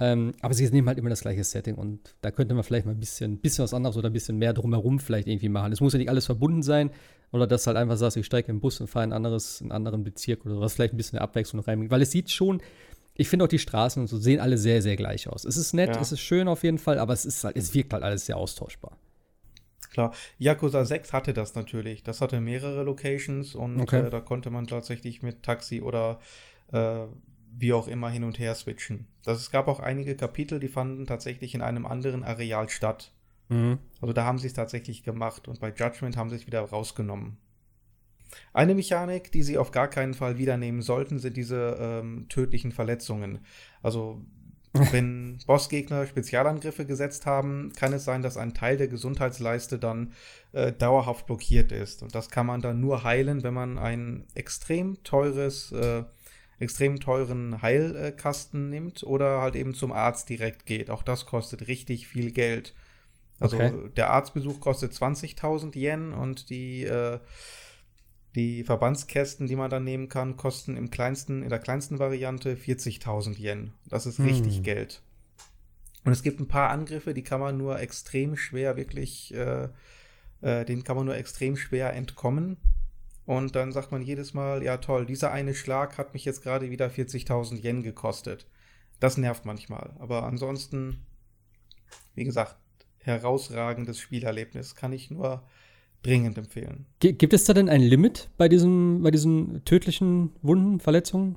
[0.00, 2.92] Ähm, aber sie nehmen halt immer das gleiche Setting und da könnte man vielleicht mal
[2.92, 5.70] ein bisschen, bisschen was anderes oder ein bisschen mehr drumherum vielleicht irgendwie machen.
[5.70, 6.90] Es muss ja nicht alles verbunden sein
[7.30, 9.76] oder dass halt einfach sagst, ich steige im Bus und fahre in anderes, in einen
[9.76, 11.90] anderen Bezirk oder was, vielleicht ein bisschen Abwechslung reinbringt.
[11.90, 12.62] Weil es sieht schon,
[13.14, 15.44] ich finde auch die Straßen und so sehen alle sehr, sehr gleich aus.
[15.44, 16.00] Es ist nett, ja.
[16.00, 18.36] es ist schön auf jeden Fall, aber es ist halt, es wirkt halt alles sehr
[18.36, 18.96] austauschbar.
[19.90, 22.02] Klar, Yakuza 6 hatte das natürlich.
[22.02, 24.06] Das hatte mehrere Locations und okay.
[24.06, 26.18] äh, da konnte man tatsächlich mit Taxi oder
[26.72, 27.04] äh,
[27.54, 29.06] wie auch immer hin und her switchen.
[29.22, 33.12] Das, es gab auch einige Kapitel, die fanden tatsächlich in einem anderen Areal statt.
[33.50, 33.78] Mhm.
[34.00, 37.36] Also da haben sie es tatsächlich gemacht und bei Judgment haben sie es wieder rausgenommen.
[38.52, 43.40] Eine Mechanik, die sie auf gar keinen Fall wiedernehmen sollten, sind diese ähm, tödlichen Verletzungen.
[43.82, 44.22] Also
[44.90, 50.12] wenn Bossgegner Spezialangriffe gesetzt haben, kann es sein, dass ein Teil der Gesundheitsleiste dann
[50.52, 52.02] äh, dauerhaft blockiert ist.
[52.02, 56.04] Und das kann man dann nur heilen, wenn man ein extrem teures äh,
[56.62, 60.90] extrem teuren Heilkasten nimmt oder halt eben zum Arzt direkt geht.
[60.90, 62.72] Auch das kostet richtig viel Geld.
[63.40, 63.72] Also okay.
[63.96, 67.18] der Arztbesuch kostet 20.000 Yen und die, äh,
[68.34, 73.38] die Verbandskästen, die man dann nehmen kann, kosten im kleinsten, in der kleinsten Variante 40.000
[73.38, 73.72] Yen.
[73.88, 74.62] Das ist richtig hm.
[74.62, 75.02] Geld.
[76.04, 79.68] Und es gibt ein paar Angriffe, die kann man nur extrem schwer wirklich, äh,
[80.40, 82.56] äh, denen kann man nur extrem schwer entkommen.
[83.24, 86.70] Und dann sagt man jedes Mal, ja toll, dieser eine Schlag hat mich jetzt gerade
[86.70, 88.46] wieder 40.000 Yen gekostet.
[88.98, 89.94] Das nervt manchmal.
[90.00, 91.06] Aber ansonsten,
[92.14, 92.56] wie gesagt,
[92.98, 95.42] herausragendes Spielerlebnis kann ich nur
[96.02, 96.86] dringend empfehlen.
[97.00, 101.36] Gibt es da denn ein Limit bei, diesem, bei diesen tödlichen Wunden, Verletzungen?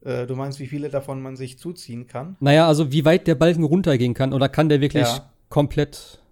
[0.00, 2.36] Äh, du meinst, wie viele davon man sich zuziehen kann?
[2.40, 5.30] Naja, also wie weit der Balken runtergehen kann oder kann der wirklich ja.
[5.48, 6.22] komplett.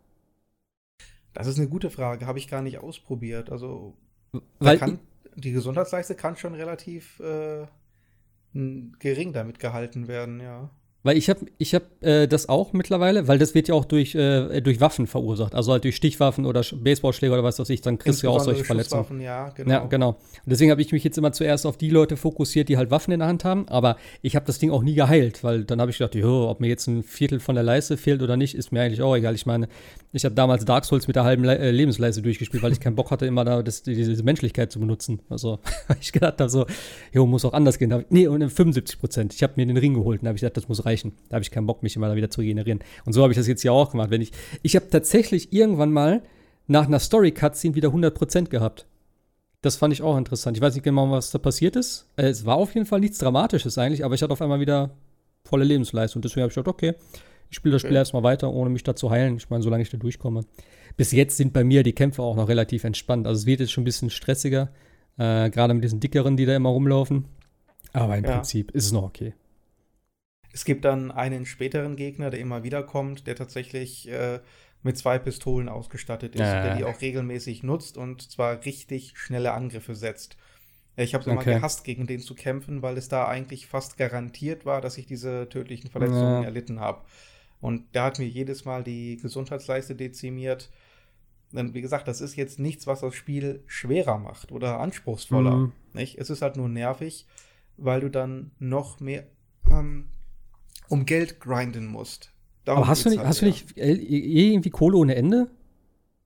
[1.35, 3.51] Das ist eine gute Frage, habe ich gar nicht ausprobiert.
[3.51, 3.95] Also
[4.59, 5.01] weil kann,
[5.35, 7.66] die Gesundheitsleiste kann schon relativ äh,
[8.53, 10.70] gering damit gehalten werden, ja.
[11.07, 14.16] Weil ich habe ich hab, äh, das auch mittlerweile, weil das wird ja auch durch,
[14.16, 15.54] äh, durch Waffen verursacht.
[15.54, 18.40] Also halt durch Stichwaffen oder Baseballschläger oder was weiß ich, dann kriegst du ja auch
[18.40, 19.20] solche Verletzungen.
[19.20, 19.70] Ja, genau.
[19.70, 20.09] Ja, genau.
[20.09, 23.12] Und deswegen habe ich mich jetzt immer zuerst auf die Leute fokussiert, die halt Waffen
[23.12, 23.68] in der Hand haben.
[23.68, 26.59] Aber ich habe das Ding auch nie geheilt, weil dann habe ich gedacht, jo, ob
[26.59, 29.36] mir jetzt ein Viertel von der Leiste fehlt oder nicht, ist mir eigentlich auch egal.
[29.36, 29.68] Ich meine,
[30.12, 32.96] ich habe damals Dark Souls mit der halben Le äh, Lebensleiste durchgespielt, weil ich keinen
[32.96, 35.20] Bock hatte, immer da das, diese Menschlichkeit zu benutzen.
[35.28, 35.61] Also
[36.00, 36.66] ich gedacht habe so,
[37.12, 38.04] jo, muss auch anders gehen.
[38.09, 39.34] Nee, und 75 Prozent.
[39.34, 41.12] Ich habe mir den Ring geholt und habe ich gedacht, das muss reichen reichen.
[41.28, 42.80] Da habe ich keinen Bock, mich immer da wieder zu regenerieren.
[43.05, 44.11] Und so habe ich das jetzt hier auch gemacht.
[44.11, 44.32] Wenn ich,
[44.62, 46.22] ich habe tatsächlich irgendwann mal
[46.66, 48.86] nach einer Story-Cutscene wieder 100% gehabt.
[49.62, 50.57] Das fand ich auch interessant.
[50.57, 52.09] Ich weiß nicht genau, was da passiert ist.
[52.16, 54.90] Äh, es war auf jeden Fall nichts Dramatisches eigentlich, aber ich hatte auf einmal wieder
[55.44, 56.22] volle Lebensleistung.
[56.22, 56.94] Deswegen habe ich gedacht, okay,
[57.49, 57.99] ich spiele das Spiel okay.
[57.99, 59.36] erstmal weiter, ohne mich da zu heilen.
[59.36, 60.44] Ich meine, solange ich da durchkomme.
[60.97, 63.26] Bis jetzt sind bei mir die Kämpfe auch noch relativ entspannt.
[63.26, 64.70] Also es wird jetzt schon ein bisschen stressiger,
[65.18, 67.26] äh, gerade mit diesen dickeren, die da immer rumlaufen.
[67.92, 68.32] Aber im ja.
[68.32, 69.34] Prinzip ist es noch okay.
[70.57, 74.40] Es gibt dann einen späteren Gegner, der immer wieder kommt, der tatsächlich äh,
[74.82, 76.62] mit zwei Pistolen ausgestattet ist, ja.
[76.62, 80.38] der die auch regelmäßig nutzt und zwar richtig schnelle Angriffe setzt.
[80.96, 81.57] Ich habe es immer okay.
[81.57, 85.46] gehasst, gegen den zu kämpfen, weil es da eigentlich fast garantiert war, dass ich diese
[85.50, 86.44] tödlichen Verletzungen ja.
[86.44, 87.02] erlitten habe.
[87.61, 90.70] Und der hat mir jedes Mal die Gesundheitsleiste dezimiert.
[91.52, 95.54] Denn wie gesagt, das ist jetzt nichts, was das Spiel schwerer macht oder anspruchsvoller.
[95.54, 95.72] Mhm.
[95.92, 96.16] Nicht?
[96.16, 97.26] Es ist halt nur nervig,
[97.76, 99.26] weil du dann noch mehr
[99.70, 100.09] ähm,
[100.89, 102.32] um Geld grinden musst.
[102.64, 103.49] Darum Aber hast du nicht, halt, hast ja.
[103.49, 105.49] du nicht irgendwie Kohle ohne Ende?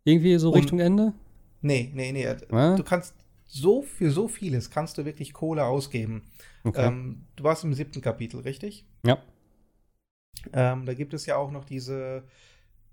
[0.04, 1.12] Irgendwie so um, Richtung Ende?
[1.61, 2.26] Nee, nee, nee.
[2.50, 2.76] Ah?
[2.76, 3.14] Du kannst
[3.46, 6.22] so für so vieles kannst du wirklich Kohle ausgeben.
[6.64, 6.86] Okay.
[6.86, 8.86] Ähm, du warst im siebten Kapitel, richtig?
[9.04, 9.18] Ja.
[10.52, 12.24] Ähm, da gibt es ja auch noch diese,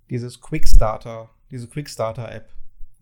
[0.10, 2.50] dieses Quickstarter, diese Quickstarter-App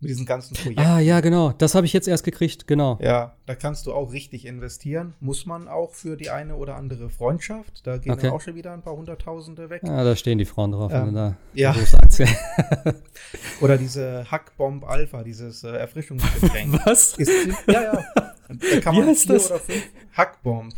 [0.00, 0.84] mit diesen ganzen Projekten.
[0.84, 1.52] Ah, ja, genau.
[1.52, 2.98] Das habe ich jetzt erst gekriegt, genau.
[3.00, 5.14] Ja, da kannst du auch richtig investieren.
[5.20, 7.86] Muss man auch für die eine oder andere Freundschaft.
[7.86, 8.28] Da gehen okay.
[8.28, 9.82] auch schon wieder ein paar Hunderttausende weg.
[9.84, 10.92] Ja, da stehen die Frauen drauf.
[10.92, 11.74] Ähm, da ja.
[13.60, 16.78] oder diese Hackbomb Alpha, dieses äh, Erfrischungsgetränk.
[16.86, 17.14] Was?
[17.14, 17.30] Ist,
[17.66, 18.04] ja, ja.
[18.48, 19.50] Da kann man Wie heißt das?
[19.50, 20.74] oder fünf Hackbomb.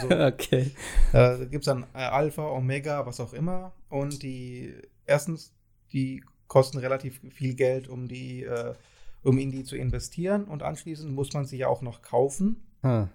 [0.00, 0.10] So.
[0.10, 0.72] okay.
[1.12, 3.72] Da gibt es dann äh, Alpha, Omega, was auch immer.
[3.88, 4.74] Und die,
[5.06, 5.52] erstens,
[5.92, 6.22] die
[6.52, 8.74] kosten relativ viel Geld, um die, äh,
[9.22, 10.44] um in die zu investieren.
[10.44, 12.62] Und anschließend muss man sie ja auch noch kaufen.
[12.82, 13.08] Hm.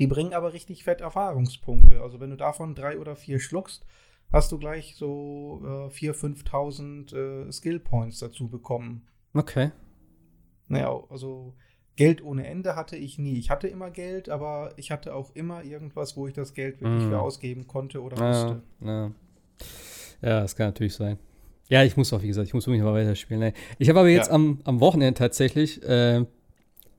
[0.00, 2.00] Die bringen aber richtig fett Erfahrungspunkte.
[2.02, 3.86] Also wenn du davon drei oder vier schluckst,
[4.32, 9.06] hast du gleich so äh, 4.000, 5.000 äh, Skill Points dazu bekommen.
[9.34, 9.70] Okay.
[10.66, 11.54] Naja, also
[11.94, 13.38] Geld ohne Ende hatte ich nie.
[13.38, 17.04] Ich hatte immer Geld, aber ich hatte auch immer irgendwas, wo ich das Geld wirklich
[17.04, 17.10] mm.
[17.10, 18.62] für ausgeben konnte oder musste.
[18.80, 19.12] Ja,
[20.22, 21.20] ja, das kann natürlich sein.
[21.68, 23.52] Ja, ich muss auch, wie gesagt, ich muss unbedingt mal weiterspielen.
[23.78, 24.34] Ich habe aber jetzt ja.
[24.34, 26.24] am, am Wochenende tatsächlich, äh,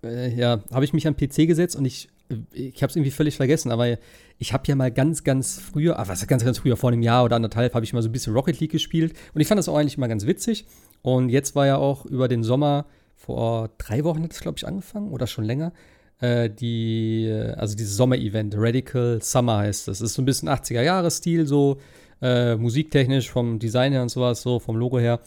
[0.04, 2.10] äh, ja, habe ich mich am PC gesetzt und ich
[2.54, 3.98] ich habe es irgendwie völlig vergessen, aber
[4.38, 7.24] ich habe ja mal ganz, ganz früher, ah, was ganz, ganz früher, vor einem Jahr
[7.24, 9.70] oder anderthalb, habe ich mal so ein bisschen Rocket League gespielt und ich fand das
[9.70, 10.66] auch eigentlich mal ganz witzig.
[11.02, 12.86] Und jetzt war ja auch über den Sommer,
[13.16, 15.72] vor drei Wochen hat es, glaube ich, angefangen oder schon länger,
[16.20, 20.00] äh, die, also dieses Sommer-Event, Radical Summer heißt das.
[20.00, 21.78] Das ist so ein bisschen 80er-Jahre-Stil, so
[22.22, 25.20] äh, musiktechnisch, vom Design her und sowas, so vom Logo her.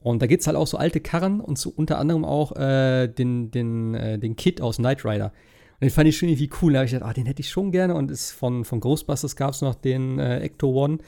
[0.00, 3.08] Und da gibt es halt auch so alte Karren und so unter anderem auch äh,
[3.08, 5.32] den, den, äh, den Kit aus Knight Rider.
[5.74, 6.74] Und den fand ich schon irgendwie cool.
[6.74, 7.94] Da habe ich gedacht, ah, den hätte ich schon gerne.
[7.94, 10.98] Und ist von, von Ghostbusters gab es noch den äh, Ecto One.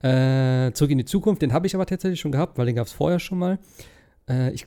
[0.00, 2.86] Äh, Zurück in die Zukunft, den habe ich aber tatsächlich schon gehabt, weil den gab
[2.86, 3.58] es vorher schon mal.
[4.28, 4.66] Äh, ich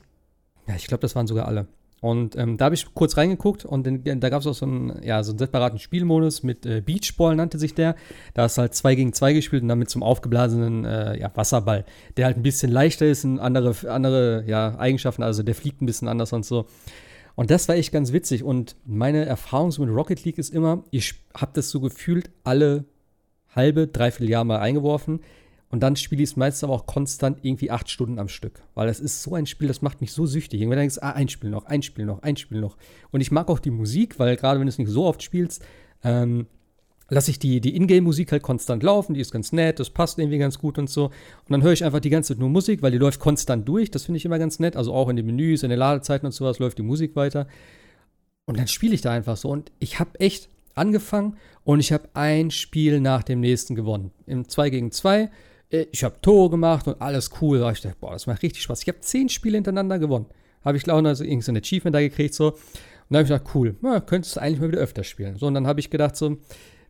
[0.68, 1.66] ja, ich glaube, das waren sogar alle.
[2.02, 5.00] Und ähm, da habe ich kurz reingeguckt und den, da gab es auch so einen,
[5.04, 7.94] ja, so einen separaten Spielmodus mit äh, Beachball nannte sich der.
[8.34, 11.84] Da ist halt 2 gegen 2 gespielt und dann mit zum aufgeblasenen äh, ja, Wasserball,
[12.16, 15.86] der halt ein bisschen leichter ist und andere, andere ja, Eigenschaften, also der fliegt ein
[15.86, 16.66] bisschen anders und so.
[17.36, 18.42] Und das war echt ganz witzig.
[18.42, 22.84] Und meine Erfahrung mit Rocket League ist immer, ich habe das so gefühlt alle
[23.54, 25.20] halbe, dreiviertel Jahr mal eingeworfen.
[25.72, 28.60] Und dann spiele ich es meistens aber auch konstant irgendwie acht Stunden am Stück.
[28.74, 30.60] Weil das ist so ein Spiel, das macht mich so süchtig.
[30.60, 32.76] Irgendwann denkst du, ah, ein Spiel noch, ein Spiel noch, ein Spiel noch.
[33.10, 35.64] Und ich mag auch die Musik, weil gerade wenn du es nicht so oft spielst,
[36.04, 36.46] ähm,
[37.08, 39.14] lasse ich die, die Ingame-Musik halt konstant laufen.
[39.14, 41.06] Die ist ganz nett, das passt irgendwie ganz gut und so.
[41.06, 41.12] Und
[41.48, 43.90] dann höre ich einfach die ganze Zeit nur Musik, weil die läuft konstant durch.
[43.90, 44.76] Das finde ich immer ganz nett.
[44.76, 47.46] Also auch in den Menüs, in den Ladezeiten und sowas läuft die Musik weiter.
[48.44, 49.48] Und dann spiele ich da einfach so.
[49.48, 54.10] Und ich habe echt angefangen und ich habe ein Spiel nach dem nächsten gewonnen.
[54.26, 55.28] Im 2 gegen 2 äh,
[55.72, 57.58] ich habe Tore gemacht und alles cool.
[57.58, 58.82] Da ich dachte, boah, das macht richtig Spaß.
[58.82, 60.26] Ich habe zehn Spiele hintereinander gewonnen.
[60.64, 62.48] Habe ich, glaube also irgendein Achievement da gekriegt, so.
[62.48, 62.56] Und
[63.08, 65.36] dann habe ich gedacht, cool, na, könntest du eigentlich mal wieder öfter spielen.
[65.36, 66.36] So, und dann habe ich gedacht, so,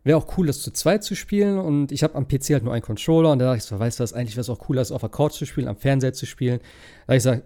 [0.03, 1.57] wäre auch cool, das zu zweit zu spielen.
[1.57, 3.31] Und ich habe am PC halt nur einen Controller.
[3.31, 5.01] Und da dachte ich so, weißt du was, eigentlich wäre es auch cool, das auf
[5.01, 6.59] der Couch zu spielen, am Fernseher zu spielen.
[6.59, 7.43] Da habe ich gesagt,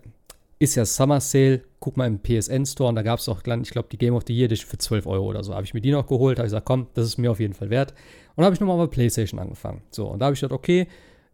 [0.60, 2.90] ist ja Summer Sale, guck mal im PSN Store.
[2.90, 5.06] Und da gab es auch, ich glaube, die Game of the Year Edition für 12
[5.06, 5.54] Euro oder so.
[5.54, 6.38] Habe ich mir die noch geholt.
[6.38, 7.94] Da habe ich gesagt, komm, das ist mir auf jeden Fall wert.
[8.36, 9.82] Und habe ich nochmal bei PlayStation angefangen.
[9.92, 10.88] So, und da habe ich gedacht, okay,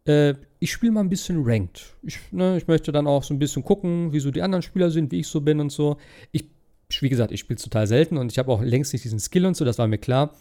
[0.06, 1.96] äh, ich spiele mal ein bisschen Ranked.
[2.04, 4.90] Ich, ne, ich möchte dann auch so ein bisschen gucken, wie so die anderen Spieler
[4.92, 5.98] sind, wie ich so bin und so.
[6.32, 6.46] Ich,
[7.00, 9.58] wie gesagt, ich spiele total selten und ich habe auch längst nicht diesen Skill und
[9.58, 10.34] so, das war mir klar.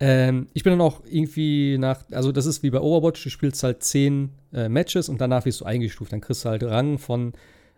[0.00, 3.62] Ähm, ich bin dann auch irgendwie nach, also das ist wie bei Overwatch, du spielst
[3.62, 6.12] halt 10 äh, Matches und danach wirst du eingestuft.
[6.12, 7.34] Dann kriegst du halt Rang von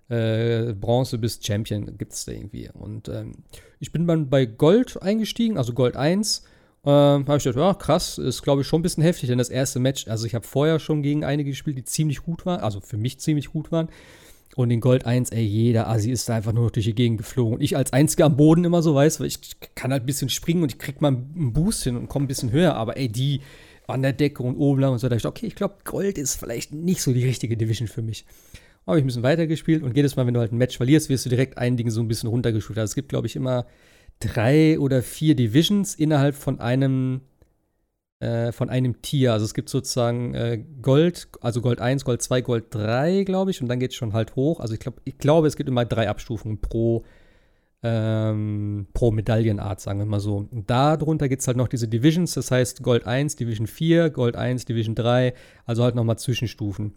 [0.08, 2.70] äh, Bronze bis Champion, gibt es da irgendwie.
[2.72, 3.44] Und ähm,
[3.78, 6.44] ich bin dann bei Gold eingestiegen, also Gold 1
[6.86, 9.48] ähm, habe ich gedacht, ja, krass, ist glaube ich schon ein bisschen heftig, denn das
[9.48, 12.80] erste Match, also ich habe vorher schon gegen einige gespielt, die ziemlich gut waren, also
[12.80, 13.88] für mich ziemlich gut waren.
[14.56, 17.54] Und in Gold 1, ey, jeder Asi ist da einfach nur durch die Gegend geflogen.
[17.54, 19.40] Und ich als Einziger am Boden immer so weiß, weil ich
[19.74, 22.28] kann halt ein bisschen springen und ich krieg mal einen Boost hin und komme ein
[22.28, 22.76] bisschen höher.
[22.76, 23.40] Aber ey, die
[23.88, 26.36] an der Decke und oben lang und so, da ich okay, ich glaube, Gold ist
[26.36, 28.24] vielleicht nicht so die richtige Division für mich.
[28.86, 31.24] Habe ich ein bisschen weitergespielt und jedes Mal, wenn du halt ein Match verlierst, wirst
[31.24, 32.78] du direkt ein Ding so ein bisschen runtergeschult.
[32.78, 33.66] Also es gibt, glaube ich, immer
[34.26, 37.22] drei oder vier Divisions innerhalb von einem
[38.20, 39.32] äh, von einem Tier.
[39.32, 43.60] Also es gibt sozusagen äh, Gold, also Gold 1, Gold 2, Gold 3, glaube ich,
[43.60, 44.60] und dann geht es schon halt hoch.
[44.60, 47.04] Also ich glaube, ich glaube, es gibt immer drei Abstufungen pro
[47.82, 50.48] ähm, pro Medaillenart, sagen wir mal so.
[50.50, 54.36] Und darunter gibt es halt noch diese Divisions, das heißt Gold 1, Division 4, Gold
[54.36, 55.34] 1, Division 3,
[55.66, 56.94] also halt nochmal Zwischenstufen.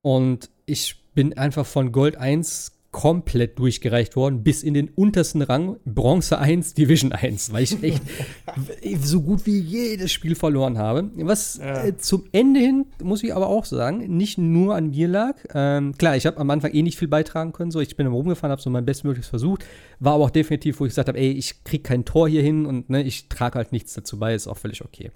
[0.00, 5.78] Und ich bin einfach von Gold 1 komplett durchgereicht worden, bis in den untersten Rang,
[5.86, 8.02] Bronze 1, Division 1, weil ich echt
[9.02, 11.10] so gut wie jedes Spiel verloren habe.
[11.16, 11.86] Was ja.
[11.86, 15.36] äh, zum Ende hin, muss ich aber auch sagen, nicht nur an mir lag.
[15.54, 18.52] Ähm, klar, ich habe am Anfang eh nicht viel beitragen können, so ich bin rumgefahren,
[18.52, 19.64] habe so mein Bestmögliches versucht,
[19.98, 22.66] war aber auch definitiv, wo ich gesagt habe, ey, ich krieg kein Tor hier hin
[22.66, 25.10] und ne, ich trage halt nichts dazu bei, ist auch völlig okay.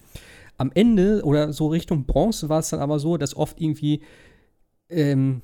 [0.57, 4.01] Am Ende oder so Richtung Bronze war es dann aber so, dass oft irgendwie
[4.89, 5.43] ähm,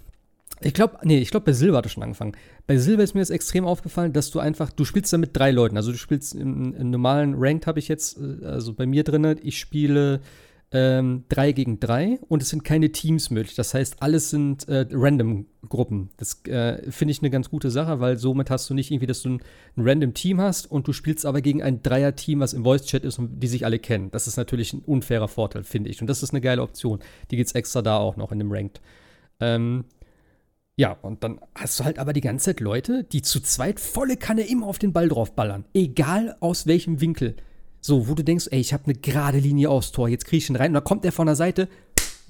[0.61, 2.37] ich glaube, nee, ich glaube, bei Silber hat er schon angefangen.
[2.67, 5.51] Bei Silber ist mir das extrem aufgefallen, dass du einfach, du spielst da mit drei
[5.51, 5.77] Leuten.
[5.77, 9.39] Also du spielst im, im normalen Ranked habe ich jetzt, äh, also bei mir drin,
[9.43, 10.21] ich spiele
[10.75, 13.55] ähm, drei gegen drei und es sind keine Teams möglich.
[13.55, 16.11] Das heißt, alles sind äh, Random-Gruppen.
[16.17, 19.23] Das äh, finde ich eine ganz gute Sache, weil somit hast du nicht irgendwie, dass
[19.23, 19.43] du ein,
[19.77, 23.19] ein random Team hast und du spielst aber gegen ein Dreier-Team, was im Voice-Chat ist
[23.19, 24.11] und die sich alle kennen.
[24.13, 26.01] Das ist natürlich ein unfairer Vorteil, finde ich.
[26.01, 27.01] Und das ist eine geile Option.
[27.31, 28.81] Die gibt es extra da auch noch in dem Ranked.
[29.41, 29.85] Ähm,
[30.77, 34.17] ja, und dann hast du halt aber die ganze Zeit Leute, die zu zweit volle
[34.17, 35.65] Kanne immer auf den Ball draufballern.
[35.75, 37.37] Egal aus welchem Winkel.
[37.81, 40.49] So, wo du denkst, ey, ich habe eine gerade Linie aufs Tor, jetzt kriege ich
[40.49, 41.69] ihn rein und dann kommt der von der Seite,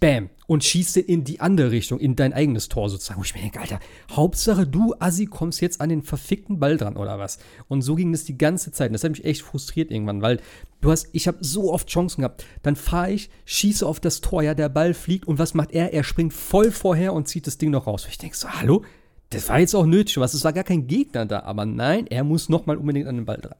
[0.03, 3.21] bam, und schießt den in die andere Richtung, in dein eigenes Tor sozusagen.
[3.21, 3.79] Wo ich mir denke, Alter,
[4.11, 7.39] Hauptsache du, Assi, kommst jetzt an den verfickten Ball dran oder was?
[7.69, 8.89] Und so ging das die ganze Zeit.
[8.89, 10.41] Und das hat mich echt frustriert irgendwann, weil
[10.81, 12.45] du hast, ich habe so oft Chancen gehabt.
[12.65, 15.95] Dann fahre ich, schieße auf das Tor, ja, der Ball fliegt und was macht er?
[15.95, 18.05] Er springt voll vorher und zieht das Ding noch raus.
[18.05, 18.85] Und ich denke so, hallo?
[19.31, 20.35] Das war jetzt auch nötig, was?
[20.35, 23.39] Es war gar kein Gegner da, aber nein, er muss nochmal unbedingt an den Ball
[23.39, 23.57] dran.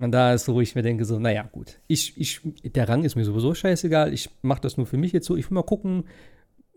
[0.00, 1.78] Und da ist so, wo ich mir denke, so, naja, gut.
[1.86, 4.12] Ich, ich, der Rang ist mir sowieso scheißegal.
[4.12, 5.36] Ich mache das nur für mich jetzt so.
[5.36, 6.04] Ich will mal gucken.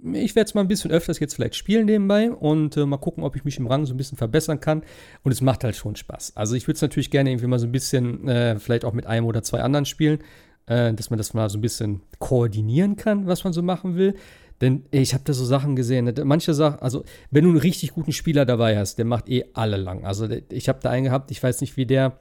[0.01, 3.24] Ich werde es mal ein bisschen öfters jetzt vielleicht spielen nebenbei und äh, mal gucken,
[3.26, 4.84] ob ich mich im Rang so ein bisschen verbessern kann.
[5.24, 6.38] Und es macht halt schon Spaß.
[6.38, 9.05] Also ich würde es natürlich gerne irgendwie mal so ein bisschen, äh, vielleicht auch mit
[9.07, 10.20] einem oder zwei anderen spielen,
[10.67, 14.15] äh, dass man das mal so ein bisschen koordinieren kann, was man so machen will.
[14.61, 16.05] Denn ich habe da so Sachen gesehen.
[16.05, 16.13] Ne?
[16.24, 19.78] Manche Sachen, also wenn du einen richtig guten Spieler dabei hast, der macht eh alle
[19.78, 20.05] lang.
[20.05, 22.20] Also ich habe da einen gehabt, ich weiß nicht, wie der.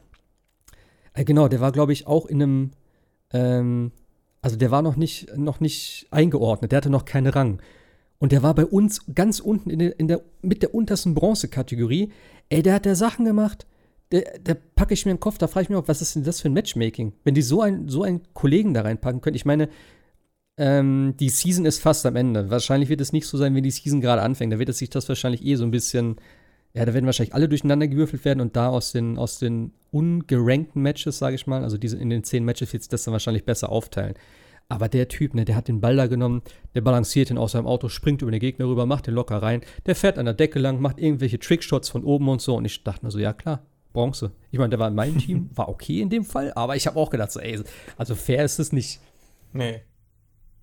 [1.15, 2.71] Äh, genau, der war, glaube ich, auch in einem.
[3.33, 3.93] Ähm,
[4.41, 7.61] also der war noch nicht, noch nicht eingeordnet, der hatte noch keinen Rang.
[8.19, 12.13] Und der war bei uns ganz unten in der, in der, mit der untersten Bronze-Kategorie.
[12.49, 13.67] Ey, der hat da Sachen gemacht.
[14.11, 16.25] Da, da packe ich mir den Kopf, da frage ich mich auch, was ist denn
[16.25, 17.13] das für ein Matchmaking?
[17.25, 19.37] Wenn die so, ein, so einen Kollegen da reinpacken können.
[19.37, 19.69] Ich meine,
[20.57, 22.51] ähm, die Season ist fast am Ende.
[22.51, 24.53] Wahrscheinlich wird es nicht so sein, wenn die Season gerade anfängt.
[24.53, 26.17] Da wird es sich das wahrscheinlich eh so ein bisschen,
[26.75, 30.83] ja, da werden wahrscheinlich alle durcheinander gewürfelt werden und da aus den, aus den ungerankten
[30.83, 33.45] Matches, sage ich mal, also diese in den zehn Matches wird es das dann wahrscheinlich
[33.45, 34.15] besser aufteilen.
[34.71, 36.43] Aber der Typ, ne, der hat den Ball da genommen,
[36.75, 39.63] der balanciert ihn aus seinem Auto, springt über den Gegner rüber, macht den locker rein,
[39.87, 42.55] der fährt an der Decke lang, macht irgendwelche Trickshots von oben und so.
[42.55, 43.63] Und ich dachte mir so, ja klar,
[43.95, 44.33] Bronze.
[44.51, 46.99] Ich meine, der war in meinem Team, war okay in dem Fall, aber ich habe
[46.99, 47.63] auch gedacht, so, ey,
[47.97, 49.01] also fair ist es nicht.
[49.55, 49.81] Nee.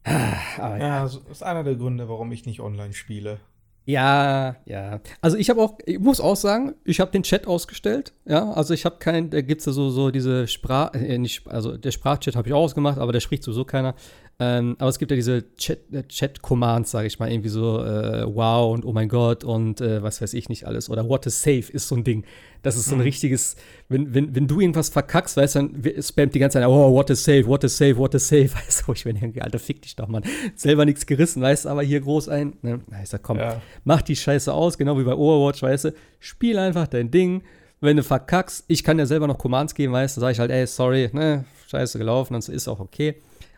[0.03, 3.39] Aber ja, das ist einer der Gründe, warum ich nicht online spiele.
[3.85, 4.99] Ja, ja.
[5.21, 8.13] Also ich habe auch, ich muss auch sagen, ich habe den Chat ausgestellt.
[8.25, 11.47] Ja, also ich habe keinen, da gibt es ja so, so diese Sprach, äh, nicht,
[11.47, 13.93] also der Sprachchat habe ich auch ausgemacht, aber der spricht sowieso keiner.
[14.37, 18.73] Ähm, aber es gibt ja diese äh, Chat-Commands, sage ich mal, irgendwie so äh, wow
[18.73, 20.89] und oh mein Gott und äh, was weiß ich nicht alles.
[20.89, 22.25] Oder what is safe ist so ein Ding.
[22.61, 23.05] Das ist so ein mhm.
[23.05, 23.55] richtiges,
[23.87, 27.09] wenn, wenn, wenn du irgendwas verkackst, weißt du, dann spammt die ganze Zeit, oh, what
[27.09, 28.49] is safe, what is safe, what is safe.
[28.55, 30.23] Weißt du, ich mir denke, Alter, fick dich doch, Mann.
[30.55, 32.57] Selber nichts gerissen, weißt du, aber hier groß ein.
[32.61, 32.81] Ne?
[32.87, 33.61] Na, ich sag, komm, ja.
[33.83, 37.43] mach die Scheiße aus, genau wie bei Overwatch, weißt du, spiel einfach dein Ding.
[37.79, 40.51] Wenn du verkackst, ich kann ja selber noch Commands geben, weißt du, sag ich halt,
[40.51, 43.15] ey, sorry, ne, scheiße gelaufen, dann ist auch okay.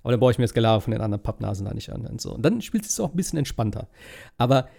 [0.08, 2.22] Aber dann baue ich mir das Gelaber von den anderen Pappnasen da nicht an und
[2.22, 2.34] so.
[2.34, 3.89] Und dann spielt es auch ein bisschen entspannter.
[4.38, 4.70] Aber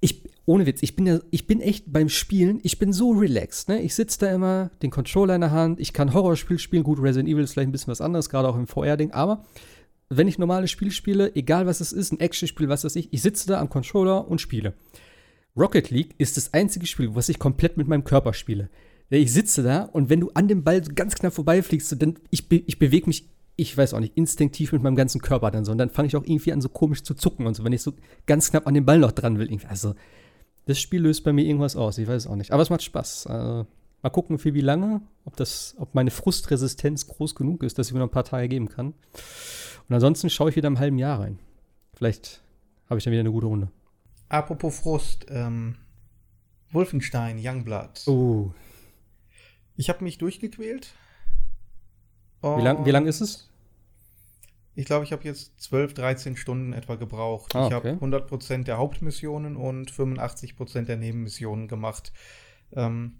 [0.00, 3.70] ich, ohne Witz, ich bin ja, ich bin echt beim Spielen, ich bin so relaxed,
[3.70, 3.80] ne?
[3.80, 7.26] Ich sitze da immer, den Controller in der Hand, ich kann Horrorspiel spielen, gut, Resident
[7.26, 9.46] Evil ist vielleicht ein bisschen was anderes, gerade auch im VR-Ding, aber
[10.10, 13.22] wenn ich normales Spiel spiele, egal was es ist, ein Actionspiel, was weiß ich, ich
[13.22, 14.74] sitze da am Controller und spiele.
[15.56, 18.68] Rocket League ist das einzige Spiel, was ich komplett mit meinem Körper spiele.
[19.08, 22.78] Ich sitze da und wenn du an dem Ball ganz knapp vorbeifliegst, dann ich, ich
[22.78, 25.72] bewege mich ich weiß auch nicht, instinktiv mit meinem ganzen Körper dann so.
[25.72, 27.82] Und dann fange ich auch irgendwie an, so komisch zu zucken und so, wenn ich
[27.82, 27.94] so
[28.26, 29.50] ganz knapp an den Ball noch dran will.
[29.50, 29.66] Irgendwie.
[29.66, 29.94] Also,
[30.66, 31.98] das Spiel löst bei mir irgendwas aus.
[31.98, 32.52] Ich weiß auch nicht.
[32.52, 33.26] Aber es macht Spaß.
[33.26, 33.66] Also,
[34.02, 37.94] mal gucken, für wie lange, ob, das, ob meine Frustresistenz groß genug ist, dass ich
[37.94, 38.88] mir noch ein paar Tage geben kann.
[39.88, 41.38] Und ansonsten schaue ich wieder im halben Jahr rein.
[41.94, 42.42] Vielleicht
[42.90, 43.70] habe ich dann wieder eine gute Runde.
[44.28, 45.76] Apropos Frust, ähm,
[46.72, 48.06] Wolfenstein, Youngblood.
[48.06, 48.50] Oh.
[49.76, 50.94] Ich habe mich durchgequält,
[52.42, 53.48] wie lang, wie lang ist es?
[54.74, 57.54] Ich glaube, ich habe jetzt 12, 13 Stunden etwa gebraucht.
[57.54, 57.94] Ah, okay.
[57.94, 62.12] Ich habe 100% der Hauptmissionen und 85% der Nebenmissionen gemacht.
[62.74, 63.14] Ähm,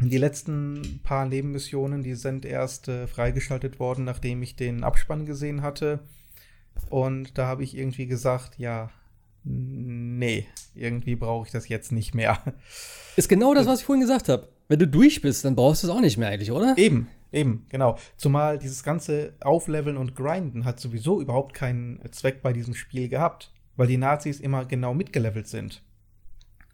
[0.00, 5.62] die letzten paar Nebenmissionen, die sind erst äh, freigeschaltet worden, nachdem ich den Abspann gesehen
[5.62, 6.00] hatte.
[6.90, 8.90] Und da habe ich irgendwie gesagt, ja,
[9.42, 12.40] nee, irgendwie brauche ich das jetzt nicht mehr.
[13.16, 14.48] Ist genau das, was ich vorhin gesagt habe.
[14.68, 16.74] Wenn du durch bist, dann brauchst du es auch nicht mehr eigentlich, oder?
[16.76, 17.98] Eben, Eben, genau.
[18.16, 23.52] Zumal dieses ganze Aufleveln und Grinden hat sowieso überhaupt keinen Zweck bei diesem Spiel gehabt,
[23.76, 25.82] weil die Nazis immer genau mitgelevelt sind.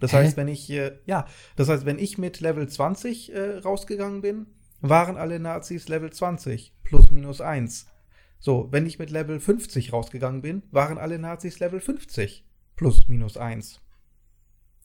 [0.01, 0.19] Das Hä?
[0.19, 1.27] heißt, wenn ich, äh, ja,
[1.57, 4.47] das heißt, wenn ich mit Level 20 äh, rausgegangen bin,
[4.81, 7.87] waren alle Nazis Level 20, plus minus 1.
[8.39, 12.45] So, wenn ich mit Level 50 rausgegangen bin, waren alle Nazis Level 50,
[12.77, 13.81] plus minus 1.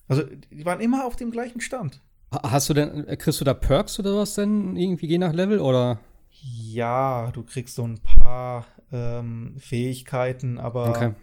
[0.08, 2.02] Also, die waren immer auf dem gleichen Stand.
[2.32, 6.00] Hast du denn, kriegst du da Perks oder was denn irgendwie je nach Level oder?
[6.42, 11.14] Ja, du kriegst so ein paar ähm, Fähigkeiten, aber okay.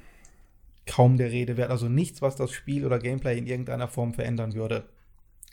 [0.86, 1.70] kaum der Rede wert.
[1.70, 4.88] Also nichts, was das Spiel oder Gameplay in irgendeiner Form verändern würde.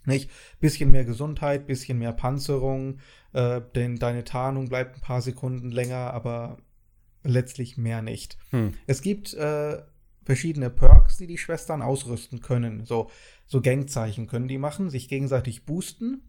[0.06, 0.30] Nicht?
[0.60, 3.00] Bisschen mehr Gesundheit, bisschen mehr Panzerung,
[3.32, 6.58] äh, denn deine Tarnung bleibt ein paar Sekunden länger, aber
[7.24, 8.38] letztlich mehr nicht.
[8.50, 8.74] Hm.
[8.86, 9.82] Es gibt äh,
[10.24, 12.86] verschiedene Perks, die die Schwestern ausrüsten können.
[12.86, 13.10] So,
[13.46, 16.22] so Gangzeichen können die machen, sich gegenseitig boosten.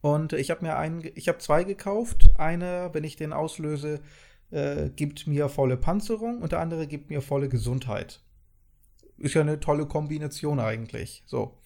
[0.00, 2.30] Und ich habe mir einen, ich habe zwei gekauft.
[2.36, 4.00] Eine, wenn ich den auslöse,
[4.50, 8.20] äh, gibt mir volle Panzerung und der andere gibt mir volle Gesundheit.
[9.18, 11.22] Ist ja eine tolle Kombination eigentlich.
[11.26, 11.58] So.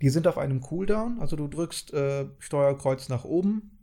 [0.00, 3.77] Die sind auf einem Cooldown, also du drückst äh, Steuerkreuz nach oben.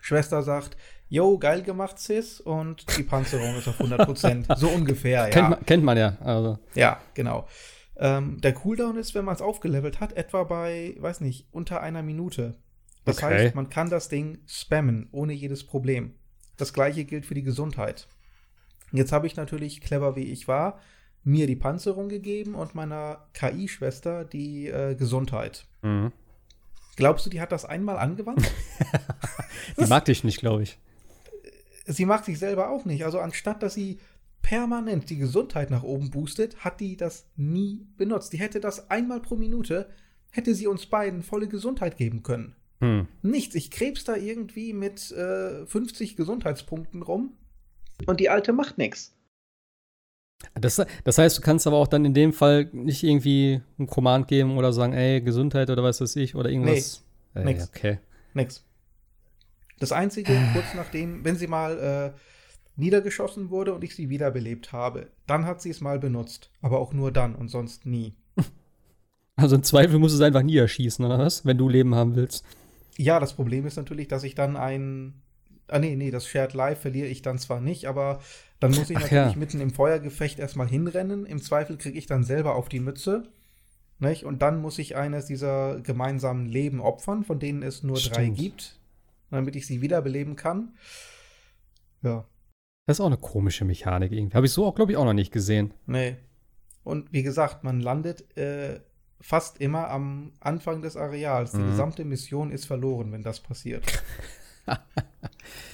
[0.00, 0.76] Schwester sagt,
[1.08, 4.56] yo, geil gemacht, Sis, und die Panzerung ist auf 100%.
[4.56, 5.30] so ungefähr, ja.
[5.30, 6.16] Kennt man, kennt man ja.
[6.20, 6.58] Also.
[6.74, 7.46] Ja, genau.
[7.96, 12.02] Ähm, der Cooldown ist, wenn man es aufgelevelt hat, etwa bei, weiß nicht, unter einer
[12.02, 12.54] Minute.
[13.04, 13.26] Das okay.
[13.26, 16.14] heißt, man kann das Ding spammen, ohne jedes Problem.
[16.56, 18.06] Das gleiche gilt für die Gesundheit.
[18.92, 20.80] Jetzt habe ich natürlich, clever wie ich war,
[21.24, 25.66] mir die Panzerung gegeben und meiner KI-Schwester die äh, Gesundheit.
[25.82, 26.12] Mhm.
[26.98, 28.50] Glaubst du, die hat das einmal angewandt?
[29.78, 30.78] die mag dich nicht, glaube ich.
[31.86, 33.04] Sie mag sich selber auch nicht.
[33.04, 34.00] Also anstatt, dass sie
[34.42, 38.32] permanent die Gesundheit nach oben boostet, hat die das nie benutzt.
[38.32, 39.88] Die hätte das einmal pro Minute,
[40.30, 42.56] hätte sie uns beiden volle Gesundheit geben können.
[42.80, 43.06] Hm.
[43.22, 43.54] Nichts.
[43.54, 47.34] Ich krebs da irgendwie mit äh, 50 Gesundheitspunkten rum
[48.06, 49.14] und die alte macht nichts.
[50.54, 54.28] Das, das, heißt, du kannst aber auch dann in dem Fall nicht irgendwie ein Command
[54.28, 57.04] geben oder sagen, ey, Gesundheit oder was weiß ich oder irgendwas.
[57.34, 57.68] Nee, ey, nix.
[57.68, 57.98] Okay.
[58.34, 58.64] Nix.
[59.78, 62.18] Das Einzige, kurz nachdem, wenn sie mal äh,
[62.76, 66.50] niedergeschossen wurde und ich sie wiederbelebt habe, dann hat sie es mal benutzt.
[66.62, 68.14] Aber auch nur dann und sonst nie.
[69.36, 71.46] Also im Zweifel musst du es einfach niederschießen, oder was?
[71.46, 72.44] Wenn du Leben haben willst.
[72.96, 75.14] Ja, das Problem ist natürlich, dass ich dann ein.
[75.68, 78.18] Ah, nee, nee, das Shared Life verliere ich dann zwar nicht, aber
[78.60, 79.38] dann muss ich Ach, natürlich ja.
[79.38, 81.26] mitten im Feuergefecht erstmal hinrennen.
[81.26, 83.28] Im Zweifel kriege ich dann selber auf die Mütze.
[84.00, 84.24] Nicht?
[84.24, 88.16] Und dann muss ich eines dieser gemeinsamen Leben opfern, von denen es nur Stimmt.
[88.16, 88.78] drei gibt,
[89.30, 90.76] damit ich sie wiederbeleben kann.
[92.02, 92.24] Ja.
[92.86, 94.36] Das ist auch eine komische Mechanik irgendwie.
[94.36, 95.74] Habe ich so auch, glaube ich, auch noch nicht gesehen.
[95.86, 96.16] Nee.
[96.84, 98.80] Und wie gesagt, man landet äh,
[99.20, 101.52] fast immer am Anfang des Areals.
[101.52, 101.70] Die mhm.
[101.70, 103.84] gesamte Mission ist verloren, wenn das passiert.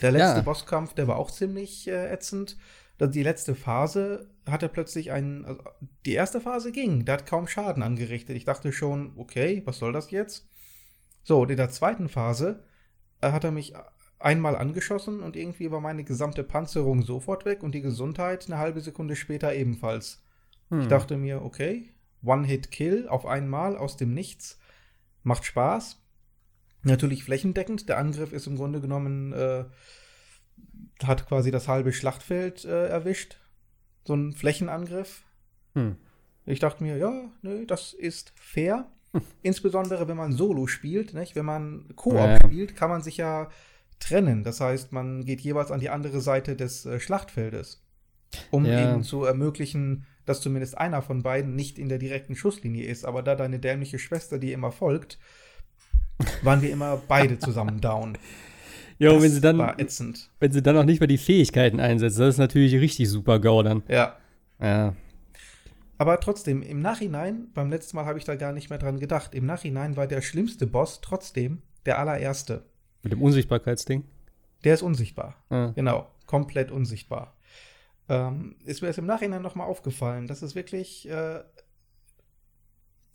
[0.03, 0.43] der letzte ja.
[0.43, 2.57] Bosskampf, der war auch ziemlich äh, ätzend.
[3.01, 5.45] Die letzte Phase hat er plötzlich einen.
[5.45, 5.62] Also
[6.07, 8.37] die erste Phase ging, der hat kaum Schaden angerichtet.
[8.37, 10.49] Ich dachte schon, okay, was soll das jetzt?
[11.25, 12.64] So, in der zweiten Phase
[13.20, 13.75] äh, hat er mich
[14.18, 18.81] einmal angeschossen und irgendwie war meine gesamte Panzerung sofort weg und die Gesundheit eine halbe
[18.81, 20.22] Sekunde später ebenfalls.
[20.70, 20.83] Hm.
[20.83, 21.91] Ich dachte mir, okay,
[22.22, 24.59] One-Hit-Kill auf einmal aus dem Nichts.
[25.22, 26.01] Macht Spaß.
[26.85, 27.89] Natürlich flächendeckend.
[27.89, 29.64] Der Angriff ist im Grunde genommen, äh,
[31.03, 33.39] hat quasi das halbe Schlachtfeld äh, erwischt.
[34.05, 35.22] So ein Flächenangriff.
[35.74, 35.97] Hm.
[36.47, 38.87] Ich dachte mir, ja, nö, das ist fair.
[39.12, 39.22] Hm.
[39.43, 41.14] Insbesondere, wenn man Solo spielt.
[41.14, 41.35] Nicht?
[41.35, 42.37] Wenn man Koop ja.
[42.37, 43.49] spielt, kann man sich ja
[43.99, 44.45] trennen.
[44.45, 47.82] Das heißt, man geht jeweils an die andere Seite des äh, Schlachtfeldes,
[48.51, 48.93] um ja.
[48.93, 53.05] eben zu ermöglichen, dass zumindest einer von beiden nicht in der direkten Schusslinie ist.
[53.05, 55.18] Aber da deine dämliche Schwester dir immer folgt,
[56.43, 58.19] waren wir immer beide zusammen down.
[58.97, 62.39] Jo, wenn sie dann, wenn sie dann auch nicht mehr die Fähigkeiten einsetzt, das ist
[62.39, 63.83] natürlich richtig super GO dann.
[63.89, 64.17] Ja.
[64.61, 64.95] Ja.
[65.99, 69.35] Aber trotzdem, im Nachhinein, beim letzten Mal habe ich da gar nicht mehr dran gedacht.
[69.35, 72.65] Im Nachhinein war der schlimmste Boss trotzdem der allererste.
[73.03, 74.05] Mit dem Unsichtbarkeitsding?
[74.65, 75.37] Der ist unsichtbar.
[75.51, 75.73] Ah.
[75.75, 77.37] Genau, komplett unsichtbar.
[78.09, 81.41] Ähm, ist mir erst im Nachhinein nochmal aufgefallen, dass es wirklich äh,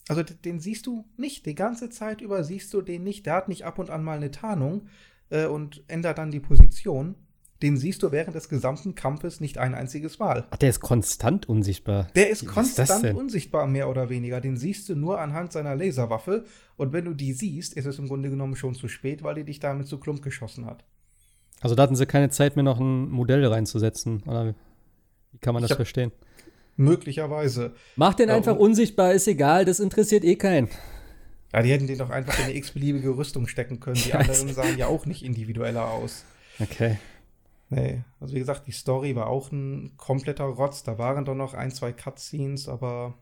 [0.10, 1.46] also den siehst du nicht.
[1.46, 3.28] Die ganze Zeit über siehst du den nicht.
[3.28, 4.88] Der hat nicht ab und an mal eine Tarnung
[5.30, 7.16] äh, und ändert dann die Position.
[7.62, 10.48] Den siehst du während des gesamten Kampfes nicht ein einziges Mal.
[10.50, 12.08] Ach, der ist konstant unsichtbar.
[12.16, 14.42] Der ist Wie konstant ist unsichtbar, mehr oder weniger.
[14.42, 16.46] Den siehst du nur anhand seiner Laserwaffe.
[16.76, 19.44] Und wenn du die siehst, ist es im Grunde genommen schon zu spät, weil die
[19.44, 20.86] dich damit zu Klump geschossen hat.
[21.62, 24.24] Also da hatten sie keine Zeit mehr, noch ein Modell reinzusetzen.
[24.26, 24.56] Oder
[25.34, 26.12] wie kann man das verstehen?
[26.80, 27.74] Möglicherweise.
[27.98, 30.70] Mach den einfach um, unsichtbar, ist egal, das interessiert eh keinen.
[31.52, 33.98] Ja, die hätten den doch einfach in eine x-beliebige Rüstung stecken können.
[33.98, 36.24] Die anderen sahen ja auch nicht individueller aus.
[36.60, 36.98] Okay.
[37.70, 40.84] Nee, also wie gesagt, die Story war auch ein kompletter Rotz.
[40.84, 43.16] Da waren doch noch ein, zwei Cutscenes, aber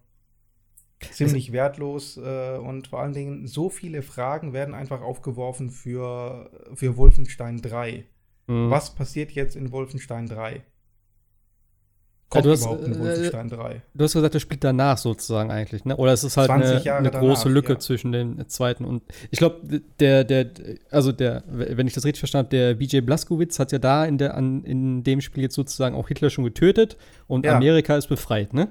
[0.99, 6.95] ziemlich wertlos äh, und vor allen Dingen so viele Fragen werden einfach aufgeworfen für, für
[6.95, 8.05] Wolfenstein 3.
[8.47, 8.69] Mhm.
[8.69, 10.63] Was passiert jetzt in Wolfenstein 3?
[12.29, 13.81] Kommt ja, du überhaupt hast, in Wolfenstein 3?
[13.93, 15.95] Du hast gesagt, der spielt danach sozusagen eigentlich, ne?
[15.95, 17.79] Oder es ist halt eine, eine große danach, Lücke ja.
[17.79, 19.01] zwischen dem zweiten und
[19.31, 20.49] ich glaube, der, der,
[20.91, 24.17] also der, wenn ich das richtig verstanden habe, der BJ Blaskowitz hat ja da in,
[24.17, 26.97] der, an, in dem Spiel jetzt sozusagen auch Hitler schon getötet
[27.27, 27.55] und ja.
[27.55, 28.67] Amerika ist befreit, ne?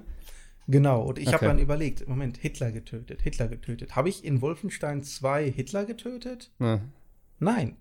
[0.68, 1.36] Genau, und ich okay.
[1.36, 3.96] habe dann überlegt, Moment, Hitler getötet, Hitler getötet.
[3.96, 6.50] Habe ich in Wolfenstein 2 Hitler getötet?
[6.58, 6.80] Ja.
[7.38, 7.76] Nein,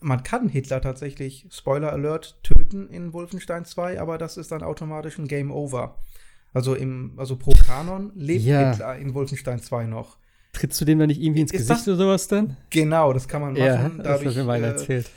[0.00, 5.18] man kann Hitler tatsächlich, Spoiler Alert, töten in Wolfenstein 2, aber das ist dann automatisch
[5.18, 5.96] ein Game Over.
[6.52, 8.70] Also im, also pro Kanon lebt ja.
[8.70, 10.16] Hitler in Wolfenstein 2 noch.
[10.52, 12.56] Trittst du dem dann nicht irgendwie ins ist Gesicht das, oder sowas dann?
[12.70, 13.62] Genau, das kann man machen.
[13.64, 15.10] Ja, das dadurch, mir äh, erzählt.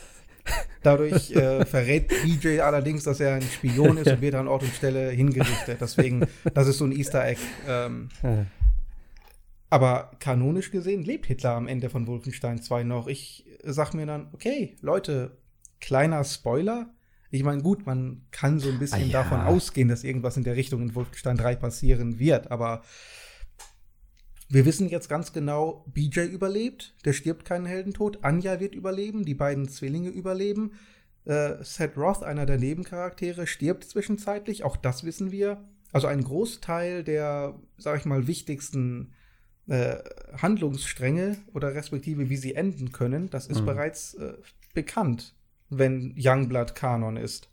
[0.84, 4.74] Dadurch äh, verrät DJ allerdings, dass er ein Spion ist und wird an Ort und
[4.74, 5.78] Stelle hingerichtet.
[5.82, 7.40] Deswegen, das ist so ein Easter Egg.
[7.68, 8.46] Ähm, ja.
[9.74, 13.08] Aber kanonisch gesehen lebt Hitler am Ende von Wolfenstein 2 noch.
[13.08, 15.40] Ich sag mir dann, okay, Leute,
[15.82, 16.94] kleiner Spoiler.
[17.32, 19.24] Ich meine, gut, man kann so ein bisschen ah, ja.
[19.24, 22.84] davon ausgehen, dass irgendwas in der Richtung in Wolfenstein 3 passieren wird, aber
[24.48, 29.34] wir wissen jetzt ganz genau, BJ überlebt, der stirbt keinen Heldentod, Anja wird überleben, die
[29.34, 30.74] beiden Zwillinge überleben.
[31.26, 35.68] Äh, Seth Roth, einer der Nebencharaktere, stirbt zwischenzeitlich, auch das wissen wir.
[35.92, 39.14] Also ein Großteil der, sag ich mal, wichtigsten
[39.68, 39.96] äh,
[40.38, 43.66] Handlungsstränge oder respektive wie sie enden können, das ist mhm.
[43.66, 44.34] bereits äh,
[44.74, 45.34] bekannt,
[45.70, 47.50] wenn Youngblood Kanon ist.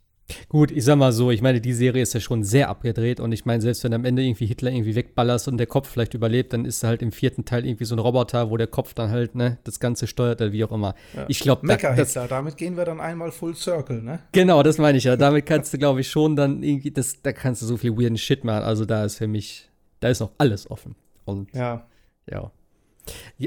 [0.49, 3.31] Gut, ich sag mal so, ich meine, die Serie ist ja schon sehr abgedreht und
[3.31, 6.53] ich meine, selbst wenn am Ende irgendwie Hitler irgendwie wegballerst und der Kopf vielleicht überlebt,
[6.53, 9.09] dann ist er halt im vierten Teil irgendwie so ein Roboter, wo der Kopf dann
[9.09, 10.95] halt, ne, das Ganze steuert oder wie auch immer.
[11.15, 11.25] Ja.
[11.27, 14.19] Ich glaube, da, Hitler, damit gehen wir dann einmal Full Circle, ne?
[14.31, 15.15] Genau, das meine ich ja.
[15.15, 18.17] Damit kannst du, glaube ich, schon dann irgendwie, das, da kannst du so viel weirden
[18.17, 18.63] Shit machen.
[18.63, 20.95] Also da ist für mich, da ist noch alles offen.
[21.25, 21.85] Und ja.
[22.29, 22.51] Ja.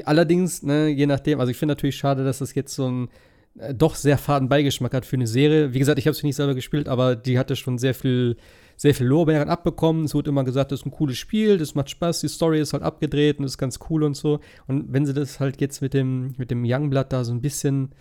[0.03, 3.09] Allerdings, ne, je nachdem, also ich finde natürlich schade, dass das jetzt so ein
[3.57, 5.73] äh, doch sehr faden Beigeschmack hat für eine Serie.
[5.73, 8.37] Wie gesagt, ich habe es nicht selber gespielt, aber die hatte schon sehr viel,
[8.75, 10.05] sehr viel Lorbeeren abbekommen.
[10.05, 12.73] Es wurde immer gesagt, das ist ein cooles Spiel, das macht Spaß, die Story ist
[12.73, 14.39] halt abgedreht und ist ganz cool und so.
[14.67, 17.95] Und wenn sie das halt jetzt mit dem, mit dem Youngblood da so ein bisschen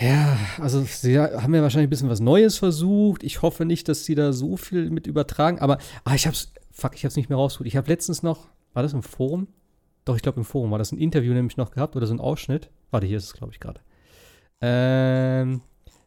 [0.00, 3.24] ja, also sie haben ja wahrscheinlich ein bisschen was Neues versucht.
[3.24, 6.94] Ich hoffe nicht, dass sie da so viel mit übertragen, aber ah, ich hab's, fuck,
[6.94, 7.66] ich hab's nicht mehr rausgeholt.
[7.66, 8.46] Ich habe letztens noch,
[8.78, 9.48] war das im Forum?
[10.04, 12.20] Doch, ich glaube im Forum war das ein Interview nämlich noch gehabt oder so ein
[12.20, 12.70] Ausschnitt.
[12.92, 13.80] Warte, hier ist es, glaube ich, gerade.
[14.60, 15.62] Ähm,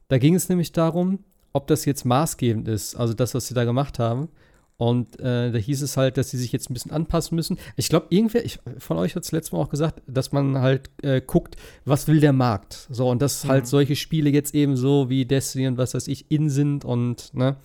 [0.07, 1.19] da ging es nämlich darum,
[1.51, 4.29] ob das jetzt maßgebend ist, also das, was sie da gemacht haben.
[4.77, 7.59] Und äh, da hieß es halt, dass sie sich jetzt ein bisschen anpassen müssen.
[7.75, 10.89] Ich glaube, irgendwer, ich, von euch hat es letztes Mal auch gesagt, dass man halt
[11.03, 12.87] äh, guckt, was will der Markt.
[12.89, 13.51] So, und dass halt mhm.
[13.51, 17.33] halt solche Spiele jetzt eben so wie Destiny und was weiß ich in sind und,
[17.33, 17.57] ne.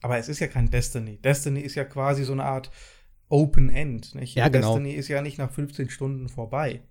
[0.00, 1.18] Aber es ist ja kein Destiny.
[1.18, 2.70] Destiny ist ja quasi so eine Art
[3.28, 4.36] Open End, nicht?
[4.36, 4.74] Ja, genau.
[4.74, 6.82] Destiny ist ja nicht nach 15 Stunden vorbei.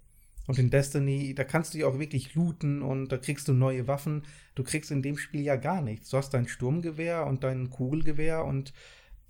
[0.48, 3.88] Und in Destiny, da kannst du dich auch wirklich looten und da kriegst du neue
[3.88, 4.24] Waffen.
[4.54, 6.10] Du kriegst in dem Spiel ja gar nichts.
[6.10, 8.74] Du hast dein Sturmgewehr und dein Kugelgewehr und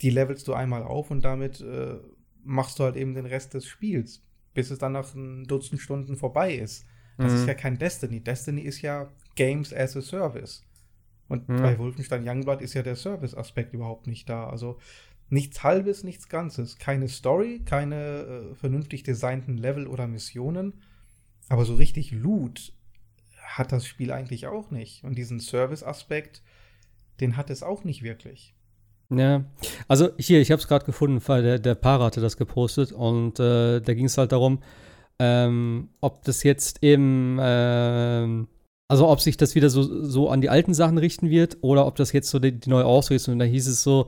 [0.02, 1.96] die levelst du einmal auf und damit äh,
[2.44, 6.18] machst du halt eben den Rest des Spiels, bis es dann nach ein Dutzend Stunden
[6.18, 6.86] vorbei ist.
[7.18, 7.40] Das mhm.
[7.40, 8.20] ist ja kein Destiny.
[8.22, 10.64] Destiny ist ja Games as a Service.
[11.28, 11.62] Und mhm.
[11.62, 14.50] bei Wolfenstein Youngblood ist ja der Service-Aspekt überhaupt nicht da.
[14.50, 14.78] Also
[15.30, 16.78] nichts Halbes, nichts Ganzes.
[16.78, 20.74] Keine Story, keine äh, vernünftig designten Level oder Missionen
[21.50, 22.74] aber so richtig Loot
[23.44, 25.04] hat das Spiel eigentlich auch nicht.
[25.04, 26.42] Und diesen Service-Aspekt,
[27.20, 28.56] den hat es auch nicht wirklich.
[29.10, 29.46] Ja,
[29.88, 33.40] also hier, ich habe es gerade gefunden, weil der, der Para hatte das gepostet und
[33.40, 34.64] äh, da ging es halt darum,
[35.20, 38.48] ähm, ob das jetzt eben, ähm,
[38.88, 41.96] also ob sich das wieder so, so an die alten Sachen richten wird oder ob
[41.98, 43.34] das jetzt so die, die neue Ausrichtung.
[43.34, 44.08] Und da hieß es so,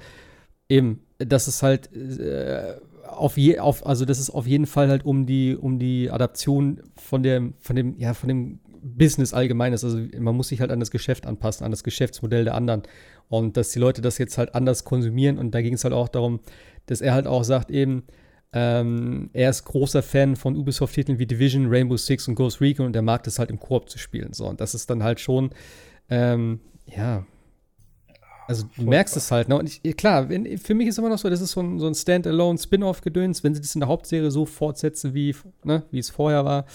[0.69, 2.75] eben, dass es halt äh,
[3.07, 6.81] auf je, auf, also das ist auf jeden Fall halt um die, um die Adaption
[6.95, 9.83] von dem, von dem, ja, von dem Business allgemeines.
[9.83, 12.83] Also man muss sich halt an das Geschäft anpassen, an das Geschäftsmodell der anderen.
[13.29, 15.37] Und dass die Leute das jetzt halt anders konsumieren.
[15.37, 16.39] Und da ging es halt auch darum,
[16.85, 18.03] dass er halt auch sagt, eben,
[18.53, 22.95] ähm, er ist großer Fan von Ubisoft-Titeln wie Division, Rainbow Six und Ghost Recon und
[22.95, 24.33] er mag das halt im Koop zu spielen.
[24.33, 25.49] So, und das ist dann halt schon,
[26.09, 27.25] ähm, ja,
[28.47, 28.89] also du Furchtbar.
[28.89, 29.57] merkst es halt, ne?
[29.57, 31.87] Und ich, klar, wenn, für mich ist immer noch so, das ist so ein, so
[31.87, 33.43] ein Standalone-Spin-Off-Gedöns.
[33.43, 36.65] Wenn sie das in der Hauptserie so fortsetzen, wie, ne, wie es vorher war,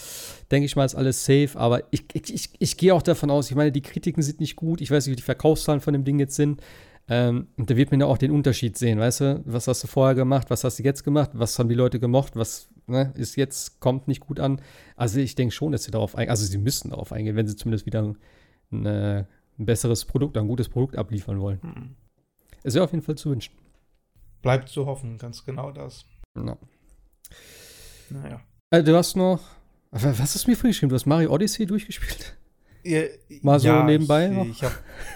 [0.50, 1.52] denke ich mal, ist alles safe.
[1.54, 4.56] Aber ich, ich, ich, ich gehe auch davon aus, ich meine, die Kritiken sind nicht
[4.56, 4.82] gut.
[4.82, 6.60] Ich weiß nicht, wie die Verkaufszahlen von dem Ding jetzt sind.
[7.08, 9.42] Ähm, und da wird man ja auch den Unterschied sehen, weißt du?
[9.46, 10.50] Was hast du vorher gemacht?
[10.50, 11.30] Was hast du jetzt gemacht?
[11.32, 12.36] Was haben die Leute gemocht?
[12.36, 14.60] Was ne, ist jetzt, kommt nicht gut an?
[14.94, 17.56] Also ich denke schon, dass sie darauf eingehen, also sie müssten darauf eingehen, wenn sie
[17.56, 18.14] zumindest wieder
[18.70, 19.26] eine
[19.58, 21.60] ein besseres Produkt, ein gutes Produkt abliefern wollen.
[21.62, 21.96] Mhm.
[22.62, 23.54] Es wäre auf jeden Fall zu wünschen.
[24.40, 26.04] Bleibt zu hoffen, ganz genau das.
[26.34, 26.58] No.
[28.10, 28.40] Naja.
[28.70, 29.40] Also, du hast noch.
[29.90, 30.88] Was hast du mir vorgeschrieben?
[30.88, 32.36] Du hast Mario Odyssey durchgespielt?
[32.84, 33.02] Ja,
[33.42, 34.46] Mal so ja, nebenbei ich, noch?
[34.46, 34.72] Ich hab,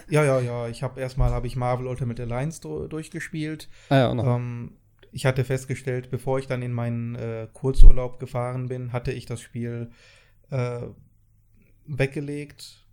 [0.09, 0.69] ja, ja, ja.
[0.69, 3.69] Ich habe erstmal habe ich Marvel Ultimate Alliance durchgespielt.
[3.89, 4.37] Ah, ja, noch.
[4.37, 4.77] Ähm,
[5.13, 9.41] ich hatte festgestellt, bevor ich dann in meinen äh, Kurzurlaub gefahren bin, hatte ich das
[9.41, 9.91] Spiel
[10.51, 10.83] äh,
[11.87, 12.86] weggelegt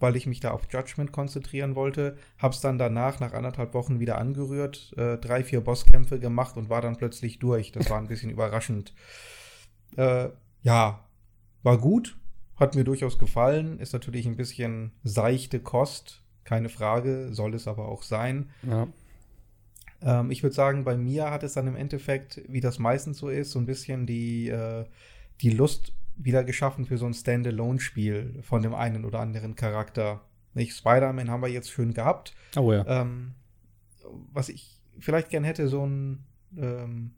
[0.00, 2.16] weil ich mich da auf Judgment konzentrieren wollte.
[2.38, 6.80] Hab's dann danach, nach anderthalb Wochen, wieder angerührt, äh, drei, vier Bosskämpfe gemacht und war
[6.80, 7.72] dann plötzlich durch.
[7.72, 8.94] Das war ein bisschen überraschend.
[9.96, 10.28] Äh,
[10.62, 11.04] ja,
[11.62, 12.16] war gut,
[12.56, 13.78] hat mir durchaus gefallen.
[13.80, 18.50] Ist natürlich ein bisschen seichte Kost, keine Frage, soll es aber auch sein.
[18.62, 18.88] Ja.
[20.00, 23.28] Ähm, ich würde sagen, bei mir hat es dann im Endeffekt, wie das meistens so
[23.28, 24.84] ist, so ein bisschen die, äh,
[25.40, 30.20] die Lust wieder geschaffen für so ein Standalone-Spiel von dem einen oder anderen Charakter.
[30.54, 32.34] Nicht Spider-Man haben wir jetzt schön gehabt.
[32.56, 32.84] Oh ja.
[32.86, 33.34] Ähm,
[34.32, 36.24] was ich vielleicht gern hätte, so ein
[36.56, 37.12] ähm,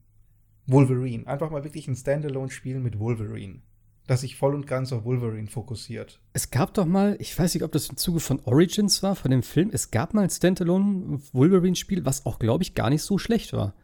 [0.66, 1.26] Wolverine.
[1.26, 3.62] Einfach mal wirklich ein Standalone-Spiel mit Wolverine.
[4.06, 6.20] Das sich voll und ganz auf Wolverine fokussiert.
[6.32, 9.30] Es gab doch mal, ich weiß nicht, ob das im Zuge von Origins war, von
[9.30, 13.18] dem Film, es gab mal ein Standalone Wolverine-Spiel, was auch, glaube ich, gar nicht so
[13.18, 13.74] schlecht war.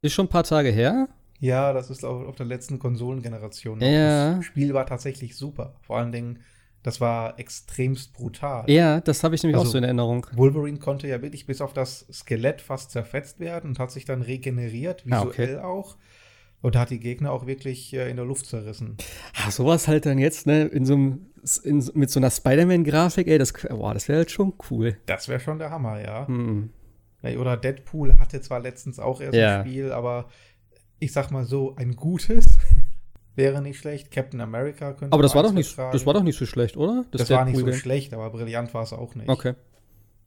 [0.00, 1.08] Ist schon ein paar Tage her,
[1.42, 3.80] Ja, das ist auch auf der letzten Konsolengeneration.
[3.80, 4.36] Ja.
[4.36, 5.74] Das Spiel war tatsächlich super.
[5.82, 6.38] Vor allen Dingen,
[6.84, 8.70] das war extremst brutal.
[8.70, 10.24] Ja, das habe ich nämlich also, auch so in Erinnerung.
[10.34, 14.22] Wolverine konnte ja wirklich bis auf das Skelett fast zerfetzt werden und hat sich dann
[14.22, 15.58] regeneriert, visuell ah, okay.
[15.58, 15.96] auch.
[16.60, 18.96] Und hat die Gegner auch wirklich äh, in der Luft zerrissen.
[19.34, 21.26] Ach, sowas halt dann jetzt, ne, in so einem,
[21.64, 24.96] in, mit so einer Spider-Man-Grafik, ey, das, boah, das wäre halt schon cool.
[25.06, 26.24] Das wäre schon der Hammer, ja.
[26.28, 26.70] Mhm.
[27.24, 29.60] Oder Deadpool hatte zwar letztens auch erst ja.
[29.60, 30.28] ein Spiel, aber
[31.02, 32.46] ich sag mal so, ein gutes
[33.34, 34.10] wäre nicht schlecht.
[34.10, 37.04] Captain America könnte Aber das war doch nicht, das war doch nicht so schlecht, oder?
[37.10, 39.28] Das, das war nicht so schlecht, aber brillant war es auch nicht.
[39.28, 39.48] Okay.
[39.50, 39.54] Ähm,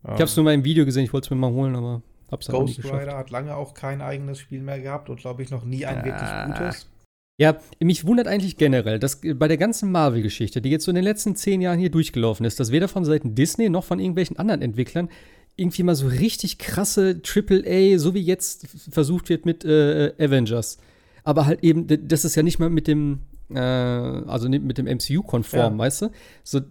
[0.04, 2.02] ich habe es nur mal im Video gesehen, ich wollte es mir mal holen, aber
[2.30, 3.02] hab's dann Ghost nicht geschafft.
[3.02, 5.98] Rider hat lange auch kein eigenes Spiel mehr gehabt und glaube ich noch nie ein
[5.98, 6.06] ja.
[6.06, 6.90] wirklich gutes.
[7.38, 11.04] Ja, mich wundert eigentlich generell, dass bei der ganzen Marvel-Geschichte, die jetzt so in den
[11.04, 14.62] letzten zehn Jahren hier durchgelaufen ist, dass weder von Seiten Disney noch von irgendwelchen anderen
[14.62, 15.10] Entwicklern
[15.56, 20.78] irgendwie mal so richtig krasse AAA, so wie jetzt versucht wird mit äh, Avengers.
[21.24, 25.74] Aber halt eben, das ist ja nicht mal mit dem, äh, also mit dem MCU-konform,
[25.74, 25.78] ja.
[25.78, 26.10] weißt du?
[26.44, 26.62] So,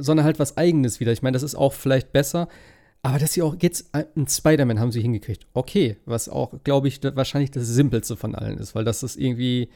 [0.00, 1.12] sondern halt was Eigenes wieder.
[1.12, 2.48] Ich meine, das ist auch vielleicht besser.
[3.02, 5.46] Aber dass sie auch jetzt einen Spider-Man haben sie hingekriegt.
[5.52, 9.68] Okay, was auch, glaube ich, wahrscheinlich das Simpelste von allen ist, weil das ist irgendwie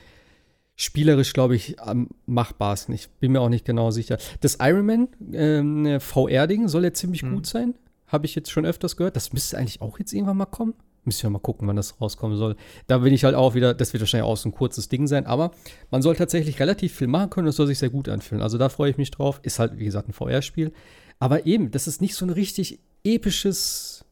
[0.76, 2.95] spielerisch, glaube ich, am machbarsten.
[2.95, 4.16] Ich bin mir auch nicht genau sicher.
[4.41, 7.34] Das Iron Man ähm, VR-Ding soll ja ziemlich hm.
[7.34, 7.74] gut sein.
[8.09, 9.16] Habe ich jetzt schon öfters gehört.
[9.16, 10.74] Das müsste eigentlich auch jetzt irgendwann mal kommen.
[11.04, 12.56] Müssen wir mal gucken, wann das rauskommen soll.
[12.86, 15.26] Da bin ich halt auch wieder, das wird wahrscheinlich auch so ein kurzes Ding sein,
[15.26, 15.52] aber
[15.90, 17.46] man soll tatsächlich relativ viel machen können.
[17.46, 18.42] Das soll sich sehr gut anfühlen.
[18.42, 19.40] Also da freue ich mich drauf.
[19.42, 20.72] Ist halt, wie gesagt, ein VR-Spiel.
[21.18, 24.04] Aber eben, das ist nicht so ein richtig episches,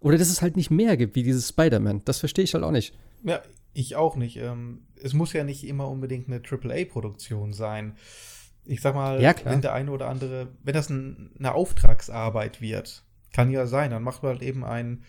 [0.00, 2.02] oder dass es halt nicht mehr gibt wie dieses Spider-Man.
[2.04, 2.94] Das verstehe ich halt auch nicht.
[3.22, 3.42] Ja,
[3.72, 4.36] ich auch nicht.
[4.36, 7.96] Ähm, es muss ja nicht immer unbedingt eine AAA-Produktion sein.
[8.64, 13.04] Ich sag mal, ja, wenn der eine oder andere, wenn das ein, eine Auftragsarbeit wird,
[13.32, 13.90] kann ja sein.
[13.90, 15.02] Dann macht man halt eben ein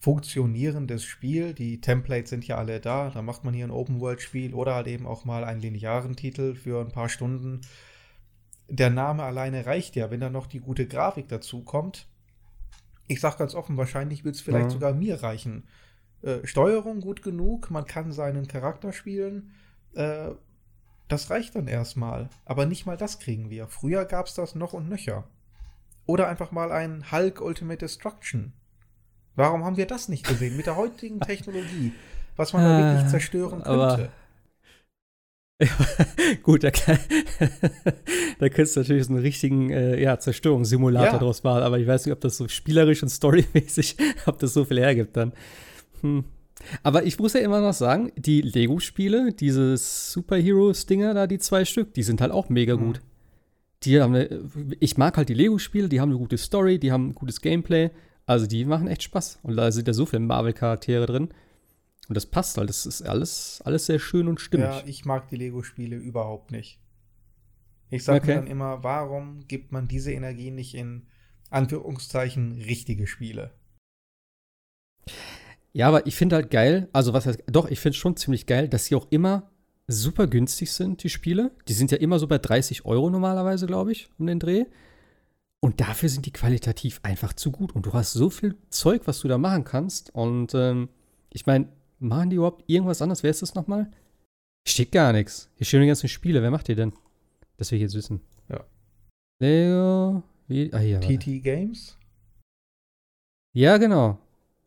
[0.00, 1.52] funktionierendes Spiel.
[1.52, 3.10] Die Templates sind ja alle da.
[3.10, 6.80] Dann macht man hier ein Open-World-Spiel oder halt eben auch mal einen linearen Titel für
[6.80, 7.60] ein paar Stunden.
[8.68, 12.08] Der Name alleine reicht ja, wenn dann noch die gute Grafik dazu kommt.
[13.08, 14.70] Ich sag ganz offen, wahrscheinlich wird es vielleicht ja.
[14.70, 15.64] sogar mir reichen.
[16.22, 19.50] Äh, Steuerung gut genug, man kann seinen Charakter spielen.
[19.94, 20.30] Äh,
[21.08, 22.30] das reicht dann erstmal.
[22.44, 23.66] Aber nicht mal das kriegen wir.
[23.66, 25.24] Früher gab es das noch und nöcher.
[26.10, 28.52] Oder einfach mal ein Hulk Ultimate Destruction.
[29.36, 31.92] Warum haben wir das nicht gesehen mit der heutigen Technologie?
[32.34, 34.10] Was man da wirklich zerstören könnte.
[36.42, 36.70] Gut, da,
[38.40, 41.18] da könntest du natürlich so einen richtigen äh, ja, Zerstörungssimulator ja.
[41.18, 43.96] draus machen, aber ich weiß nicht, ob das so spielerisch und storymäßig,
[44.26, 45.32] ob das so viel hergibt dann.
[46.00, 46.24] Hm.
[46.82, 51.94] Aber ich muss ja immer noch sagen, die Lego-Spiele, diese Superheroes-Dinger da, die zwei Stück,
[51.94, 52.86] die sind halt auch mega mhm.
[52.86, 53.00] gut
[53.82, 57.08] die haben eine, ich mag halt die Lego-Spiele, die haben eine gute Story, die haben
[57.08, 57.90] ein gutes Gameplay.
[58.26, 59.40] Also die machen echt Spaß.
[59.42, 61.30] Und da sind ja so viele Marvel-Charaktere drin.
[62.08, 62.68] Und das passt halt.
[62.68, 64.66] Das ist alles, alles sehr schön und stimmig.
[64.66, 66.80] Ja, ich mag die Lego-Spiele überhaupt nicht.
[67.88, 68.30] Ich sage okay.
[68.30, 71.06] mir dann immer, warum gibt man diese Energie nicht in
[71.50, 73.52] Anführungszeichen richtige Spiele?
[75.72, 78.68] Ja, aber ich finde halt geil, also was heißt, doch, ich finde schon ziemlich geil,
[78.68, 79.50] dass sie auch immer
[79.90, 81.50] super günstig sind, die Spiele.
[81.68, 84.66] Die sind ja immer so bei 30 Euro normalerweise, glaube ich, um den Dreh.
[85.60, 87.74] Und dafür sind die qualitativ einfach zu gut.
[87.74, 90.14] Und du hast so viel Zeug, was du da machen kannst.
[90.14, 90.88] Und ähm,
[91.30, 91.68] ich meine,
[91.98, 93.22] machen die überhaupt irgendwas anderes?
[93.22, 93.90] Wer ist das nochmal?
[94.66, 95.50] Steht gar nichts.
[95.56, 96.42] Hier stehen die ganzen Spiele.
[96.42, 96.92] Wer macht die denn?
[97.56, 98.20] Das will ich jetzt wissen.
[98.48, 98.64] Ja.
[99.40, 100.22] Leo.
[100.48, 100.72] Wie?
[100.72, 101.96] Ah, hier, TT Games?
[103.52, 104.18] Ja, genau.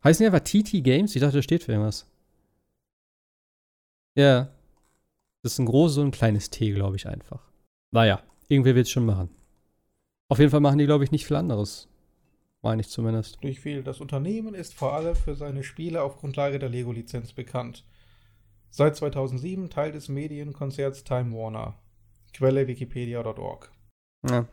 [0.04, 1.16] Heißen die einfach TT Games?
[1.16, 2.06] Ich dachte, das steht für irgendwas.
[4.16, 4.50] Ja.
[5.44, 7.52] Das ist ein großes und ein kleines T, glaube ich einfach.
[7.92, 9.30] Naja, irgendwer wird es schon machen.
[10.30, 11.90] Auf jeden Fall machen die, glaube ich, nicht viel anderes.
[12.62, 13.44] Meine ich zumindest.
[13.44, 13.84] Nicht viel.
[13.84, 17.86] Das Unternehmen ist vor allem für seine Spiele auf Grundlage der Lego-Lizenz bekannt.
[18.70, 21.78] Seit 2007 Teil des Medienkonzerts Time Warner.
[22.32, 23.70] Quelle wikipedia.org.
[24.28, 24.48] Ja.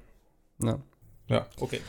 [0.60, 0.80] Ja.
[1.28, 1.80] Ja, okay.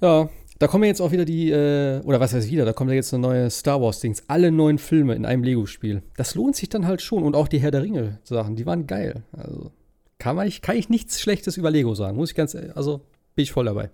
[0.00, 0.28] Ja,
[0.58, 3.12] da kommen jetzt auch wieder die, äh, oder was heißt wieder, da kommen ja jetzt
[3.12, 6.02] eine neue Star Wars-Dings, alle neuen Filme in einem Lego-Spiel.
[6.16, 7.22] Das lohnt sich dann halt schon.
[7.22, 9.22] Und auch die Herr der Ringe-Sachen, die waren geil.
[9.32, 9.70] Also
[10.18, 12.16] kann, man, kann ich nichts Schlechtes über Lego sagen.
[12.16, 13.02] Muss ich ganz, also
[13.34, 13.90] bin ich voll dabei.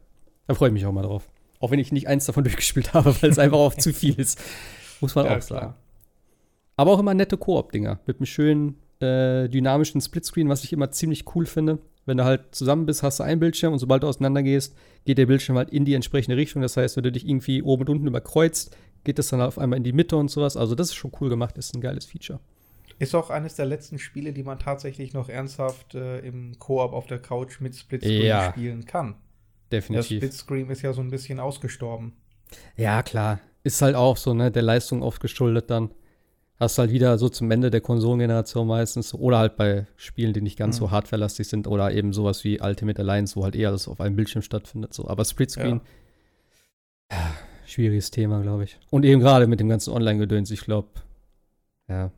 [0.46, 1.28] Da freue ich mich auch mal drauf.
[1.58, 4.40] Auch wenn ich nicht eins davon durchgespielt habe, weil es einfach auch zu viel ist.
[5.00, 5.60] Muss man ja, auch sagen.
[5.60, 5.76] Klar.
[6.76, 11.24] Aber auch immer nette Koop-Dinger mit einem schönen äh, dynamischen Splitscreen, was ich immer ziemlich
[11.34, 11.78] cool finde.
[12.04, 14.74] Wenn du halt zusammen bist, hast du einen Bildschirm und sobald du auseinander gehst,
[15.04, 16.62] geht der Bildschirm halt in die entsprechende Richtung.
[16.62, 19.76] Das heißt, wenn du dich irgendwie oben und unten überkreuzt, geht das dann auf einmal
[19.76, 20.56] in die Mitte und sowas.
[20.56, 22.40] Also das ist schon cool gemacht, ist ein geiles Feature.
[22.98, 27.06] Ist auch eines der letzten Spiele, die man tatsächlich noch ernsthaft äh, im Koop auf
[27.06, 29.16] der Couch mit Splitscreen ja, spielen kann.
[29.70, 30.20] Definitiv.
[30.20, 32.12] Der Splitscreen ist ja so ein bisschen ausgestorben.
[32.76, 33.40] Ja, klar.
[33.64, 35.90] Ist halt auch so, ne, der Leistung oft geschuldet dann.
[36.60, 40.58] Hast halt wieder so zum Ende der Konsolengeneration meistens oder halt bei Spielen, die nicht
[40.58, 40.84] ganz mhm.
[40.84, 44.14] so hardwarelastig sind oder eben sowas wie Ultimate Alliance, wo halt eher alles auf einem
[44.14, 44.94] Bildschirm stattfindet.
[44.94, 45.08] So.
[45.08, 45.80] Aber Splitscreen,
[47.10, 47.16] ja.
[47.18, 47.32] ja
[47.66, 48.78] schwieriges Thema, glaube ich.
[48.90, 50.88] Und eben gerade mit dem ganzen Online-Gedöns, ich glaube,
[51.88, 52.10] ja.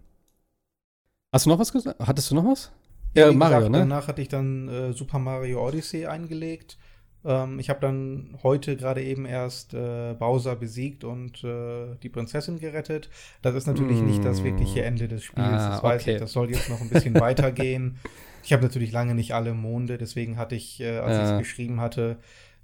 [1.33, 2.01] Hast du noch was gesagt?
[2.01, 2.71] Hattest du noch was?
[3.15, 3.79] Ja, Mario, gesagt, ne?
[3.79, 6.79] Danach hatte ich dann äh, Super Mario Odyssey eingelegt.
[7.25, 12.59] Ähm, ich habe dann heute gerade eben erst äh, Bowser besiegt und äh, die Prinzessin
[12.59, 13.09] gerettet.
[13.43, 14.07] Das ist natürlich mm.
[14.07, 14.85] nicht das wirkliche mm.
[14.85, 15.47] Ende des Spiels.
[15.47, 16.15] Ah, das weiß okay.
[16.15, 16.21] ich.
[16.21, 17.99] Das soll jetzt noch ein bisschen weitergehen.
[18.43, 21.81] Ich habe natürlich lange nicht alle Monde, deswegen hatte ich, äh, als ich es geschrieben
[21.81, 22.19] hatte,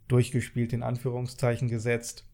[0.09, 2.27] durchgespielt, in Anführungszeichen gesetzt.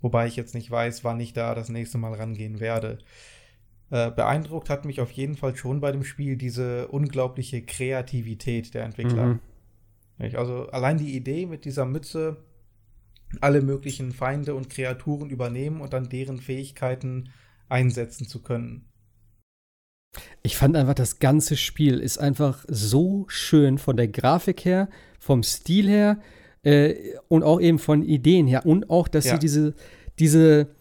[0.00, 2.98] Wobei ich jetzt nicht weiß, wann ich da das nächste Mal rangehen werde.
[3.90, 8.84] Äh, beeindruckt hat mich auf jeden Fall schon bei dem Spiel diese unglaubliche Kreativität der
[8.84, 9.26] Entwickler.
[9.26, 9.40] Mhm.
[10.18, 12.44] Also allein die Idee mit dieser Mütze,
[13.40, 17.30] alle möglichen Feinde und Kreaturen übernehmen und dann deren Fähigkeiten
[17.68, 18.88] einsetzen zu können.
[20.42, 24.88] Ich fand einfach, das ganze Spiel ist einfach so schön von der Grafik her,
[25.20, 26.20] vom Stil her
[26.62, 26.94] äh,
[27.28, 28.64] und auch eben von Ideen her.
[28.64, 29.34] Und auch, dass ja.
[29.34, 29.74] sie diese,
[30.18, 30.74] diese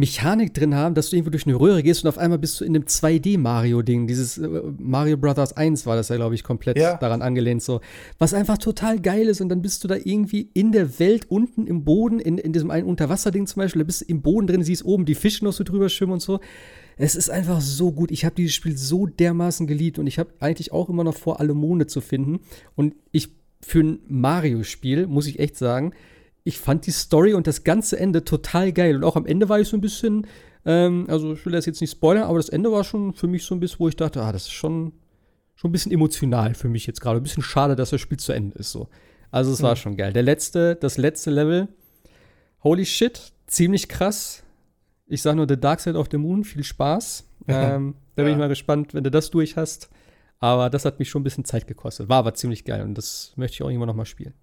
[0.00, 2.64] Mechanik drin haben, dass du irgendwo durch eine Röhre gehst und auf einmal bist du
[2.64, 4.06] in einem 2D-Mario-Ding.
[4.06, 4.48] Dieses äh,
[4.78, 6.96] Mario Brothers 1 war das ja, glaube ich, komplett ja.
[6.96, 7.62] daran angelehnt.
[7.62, 7.80] So.
[8.18, 9.40] Was einfach total geil ist.
[9.40, 12.70] Und dann bist du da irgendwie in der Welt unten im Boden, in, in diesem
[12.70, 15.52] einen Unterwasserding zum Beispiel, da bist du im Boden drin, siehst oben die Fische noch
[15.52, 16.40] so drüber schwimmen und so.
[16.96, 18.10] Es ist einfach so gut.
[18.10, 21.40] Ich habe dieses Spiel so dermaßen geliebt und ich habe eigentlich auch immer noch vor,
[21.40, 22.40] alle Monde zu finden.
[22.74, 23.28] Und ich,
[23.62, 25.92] für ein Mario-Spiel, muss ich echt sagen,
[26.50, 28.96] ich fand die Story und das ganze Ende total geil.
[28.96, 30.26] Und auch am Ende war ich so ein bisschen,
[30.66, 33.44] ähm, also ich will das jetzt nicht spoilern, aber das Ende war schon für mich
[33.44, 34.92] so ein bisschen, wo ich dachte, ah, das ist schon,
[35.54, 37.20] schon ein bisschen emotional für mich jetzt gerade.
[37.20, 38.88] Ein bisschen schade, dass das Spiel zu Ende ist so.
[39.30, 39.64] Also es mhm.
[39.64, 40.12] war schon geil.
[40.12, 41.68] Der letzte, das letzte Level,
[42.64, 44.42] holy shit, ziemlich krass.
[45.06, 47.24] Ich sag nur The Dark Side of the Moon, viel Spaß.
[47.46, 48.32] ähm, da bin ja.
[48.32, 49.88] ich mal gespannt, wenn du das durch hast.
[50.40, 52.08] Aber das hat mich schon ein bisschen Zeit gekostet.
[52.08, 54.34] War aber ziemlich geil und das möchte ich auch irgendwann noch mal spielen.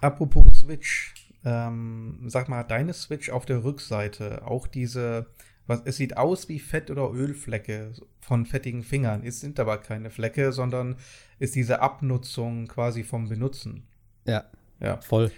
[0.00, 1.14] Apropos Switch,
[1.44, 5.26] ähm, sag mal, deine Switch auf der Rückseite, auch diese,
[5.66, 9.24] was, es sieht aus wie Fett- oder Ölflecke von fettigen Fingern.
[9.24, 10.96] Es sind aber keine Flecke, sondern
[11.38, 13.86] ist diese Abnutzung quasi vom Benutzen.
[14.26, 14.44] Ja,
[14.80, 15.00] ja.
[15.00, 15.30] voll.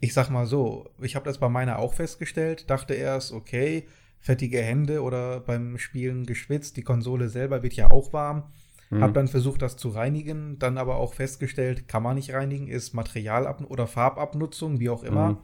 [0.00, 3.86] Ich sag mal so, ich habe das bei meiner auch festgestellt, dachte erst, okay,
[4.18, 8.44] fettige Hände oder beim Spielen geschwitzt, die Konsole selber wird ja auch warm.
[8.90, 9.02] Mhm.
[9.02, 12.92] Hab dann versucht, das zu reinigen, dann aber auch festgestellt, kann man nicht reinigen, ist
[12.94, 15.30] Materialab- oder Farbabnutzung, wie auch immer.
[15.30, 15.38] Mhm.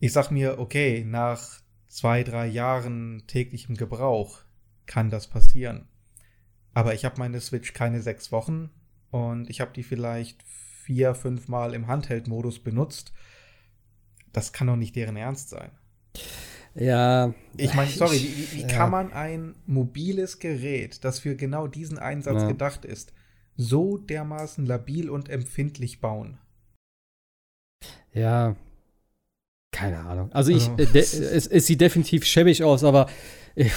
[0.00, 4.40] Ich sag mir, okay, nach zwei, drei Jahren täglichem Gebrauch
[4.86, 5.86] kann das passieren.
[6.72, 8.70] Aber ich habe meine Switch keine sechs Wochen
[9.10, 13.12] und ich habe die vielleicht vier, fünf Mal im Handheld-Modus benutzt.
[14.32, 15.72] Das kann doch nicht deren Ernst sein.
[16.74, 17.34] Ja.
[17.56, 18.68] Ich meine, sorry, wie, wie ja.
[18.68, 22.48] kann man ein mobiles Gerät, das für genau diesen Einsatz ja.
[22.48, 23.12] gedacht ist,
[23.56, 26.38] so dermaßen labil und empfindlich bauen?
[28.12, 28.56] Ja,
[29.72, 30.32] keine Ahnung.
[30.32, 33.06] Also ich, also, äh, es, es, sieht definitiv schäbig aus, aber
[33.54, 33.72] ich,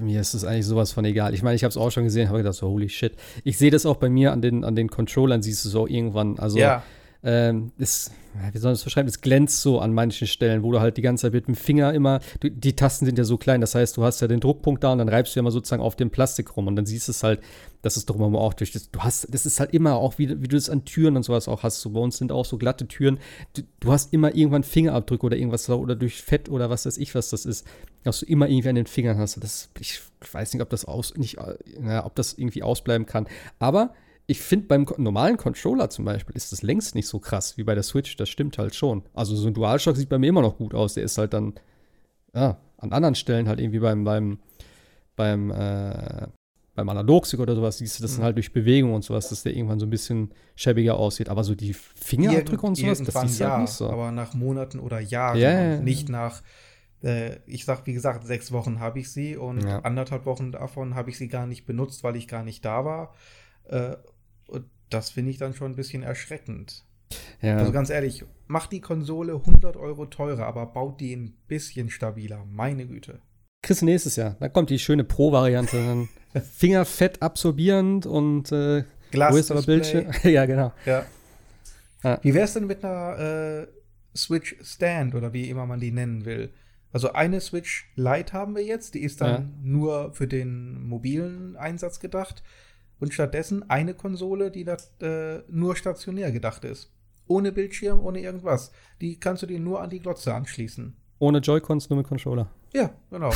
[0.00, 1.34] mir ist es eigentlich sowas von egal.
[1.34, 3.14] Ich meine, ich habe es auch schon gesehen, habe gedacht, so, holy shit.
[3.44, 6.38] Ich sehe das auch bei mir an den, an den Controllern, siehst du so irgendwann.
[6.38, 6.82] Also ja
[7.22, 8.12] ähm, ist,
[8.52, 11.02] wie soll man das beschreiben, es glänzt so an manchen Stellen, wo du halt die
[11.02, 13.96] ganze Zeit mit dem Finger immer, du, die Tasten sind ja so klein, das heißt,
[13.96, 16.10] du hast ja den Druckpunkt da und dann reibst du ja immer sozusagen auf dem
[16.10, 17.40] Plastik rum und dann siehst du es halt,
[17.82, 20.28] das ist doch immer auch durch das, du hast, das ist halt immer auch, wie,
[20.40, 22.56] wie du das an Türen und sowas auch hast, so bei uns sind auch so
[22.56, 23.18] glatte Türen,
[23.54, 27.14] du, du hast immer irgendwann Fingerabdrücke oder irgendwas oder durch Fett oder was weiß ich,
[27.14, 27.66] was das ist,
[28.02, 30.00] dass du immer irgendwie an den Fingern hast, das, ich
[30.32, 31.36] weiß nicht, ob das aus, nicht,
[31.84, 33.26] ja, ob das irgendwie ausbleiben kann,
[33.58, 33.92] aber
[34.30, 37.74] ich finde, beim normalen Controller zum Beispiel ist das längst nicht so krass wie bei
[37.74, 38.14] der Switch.
[38.14, 39.02] Das stimmt halt schon.
[39.12, 40.94] Also so ein DualShock sieht bei mir immer noch gut aus.
[40.94, 41.54] Der ist halt dann,
[42.32, 44.38] ja, an anderen Stellen halt irgendwie beim, beim,
[45.16, 46.28] beim, äh,
[46.76, 48.22] beim Analogstick oder sowas siehst du das mhm.
[48.22, 51.28] halt durch Bewegung und sowas, dass der irgendwann so ein bisschen schäbiger aussieht.
[51.28, 53.90] Aber so die Fingerabdrücke und sowas, das ist halt ja, nicht so.
[53.90, 55.78] Aber nach Monaten oder Jahren yeah.
[55.78, 56.40] und nicht nach
[57.02, 59.80] äh, ich sag, wie gesagt, sechs Wochen habe ich sie und ja.
[59.80, 63.12] anderthalb Wochen davon habe ich sie gar nicht benutzt, weil ich gar nicht da war.
[64.90, 66.84] Das finde ich dann schon ein bisschen erschreckend.
[67.40, 67.56] Ja.
[67.56, 72.44] Also ganz ehrlich, macht die Konsole 100 Euro teurer, aber baut die ein bisschen stabiler.
[72.50, 73.20] Meine Güte.
[73.62, 74.36] Chris, nächstes Jahr.
[74.40, 76.08] Da kommt die schöne Pro-Variante.
[76.54, 80.06] Fingerfett absorbierend und äh, größerer Bildschirm.
[80.22, 80.72] ja, genau.
[80.86, 81.04] Ja.
[82.02, 82.18] ja.
[82.22, 83.66] Wie wäre es denn mit einer äh,
[84.16, 86.52] Switch Stand oder wie immer man die nennen will?
[86.92, 89.48] Also eine Switch Lite haben wir jetzt, die ist dann ja.
[89.62, 92.42] nur für den mobilen Einsatz gedacht
[93.00, 96.92] und stattdessen eine Konsole, die da, äh, nur stationär gedacht ist.
[97.26, 98.72] Ohne Bildschirm, ohne irgendwas.
[99.00, 100.96] Die kannst du dir nur an die Glotze anschließen.
[101.18, 102.48] Ohne Joy-Cons, nur mit Controller.
[102.72, 103.32] Ja, genau.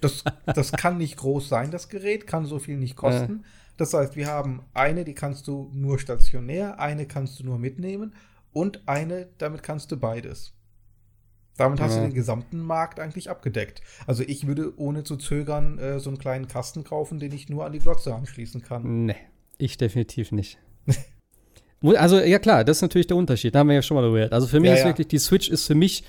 [0.00, 3.40] Das, das kann nicht groß sein, das Gerät, kann so viel nicht kosten.
[3.40, 3.46] Äh.
[3.76, 8.14] Das heißt, wir haben eine, die kannst du nur stationär, eine kannst du nur mitnehmen
[8.52, 10.54] und eine, damit kannst du beides.
[11.56, 12.00] Damit hast ja.
[12.00, 13.82] du den gesamten Markt eigentlich abgedeckt.
[14.06, 17.66] Also ich würde ohne zu zögern äh, so einen kleinen Kasten kaufen, den ich nur
[17.66, 19.06] an die Glotze anschließen kann.
[19.06, 19.16] Nee,
[19.58, 20.58] ich definitiv nicht.
[21.96, 23.54] also ja klar, das ist natürlich der Unterschied.
[23.54, 24.86] Da haben wir ja schon mal darüber Also für mich ja, ist ja.
[24.86, 26.04] wirklich, die Switch ist für mich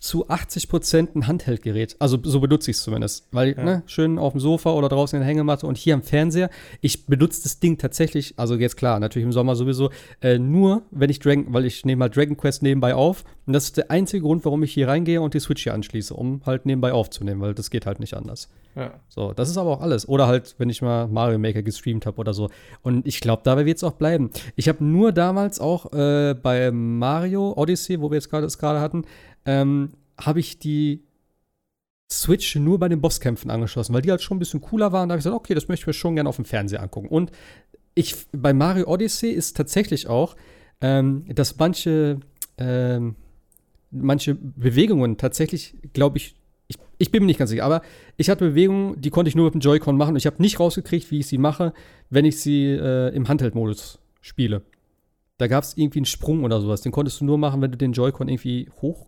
[0.00, 1.96] zu 80 Prozent ein Handheldgerät.
[1.98, 3.26] Also so benutze ich es zumindest.
[3.32, 3.64] Weil, ja.
[3.64, 6.50] ne, schön auf dem Sofa oder draußen in der Hängematte und hier am Fernseher.
[6.80, 9.90] Ich benutze das Ding tatsächlich, also jetzt klar, natürlich im Sommer sowieso,
[10.20, 13.24] äh, nur, wenn ich Dragon, weil ich nehme halt Dragon Quest nebenbei auf.
[13.46, 16.14] Und das ist der einzige Grund, warum ich hier reingehe und die Switch hier anschließe,
[16.14, 18.48] um halt nebenbei aufzunehmen, weil das geht halt nicht anders.
[18.76, 18.92] Ja.
[19.08, 20.08] So, das ist aber auch alles.
[20.08, 22.48] Oder halt, wenn ich mal Mario Maker gestreamt habe oder so.
[22.82, 24.30] Und ich glaube, dabei wird es auch bleiben.
[24.54, 28.80] Ich habe nur damals auch äh, bei Mario Odyssey, wo wir jetzt gerade es gerade
[28.80, 29.04] hatten,
[29.44, 31.02] ähm, habe ich die
[32.12, 35.08] Switch nur bei den Bosskämpfen angeschlossen, weil die halt schon ein bisschen cooler waren.
[35.08, 37.08] Da habe ich gesagt, okay, das möchte ich mir schon gerne auf dem Fernseher angucken.
[37.08, 37.30] Und
[37.94, 40.36] ich, bei Mario Odyssey ist tatsächlich auch,
[40.80, 42.18] ähm, dass manche,
[42.58, 43.14] ähm,
[43.90, 46.36] manche Bewegungen tatsächlich, glaube ich,
[46.66, 47.82] ich, ich, bin mir nicht ganz sicher, aber
[48.16, 50.60] ich hatte Bewegungen, die konnte ich nur mit dem Joy-Con machen und ich habe nicht
[50.60, 51.72] rausgekriegt, wie ich sie mache,
[52.10, 54.62] wenn ich sie äh, im Handheld-Modus spiele.
[55.38, 56.82] Da gab es irgendwie einen Sprung oder sowas.
[56.82, 59.06] Den konntest du nur machen, wenn du den Joy-Con irgendwie hoch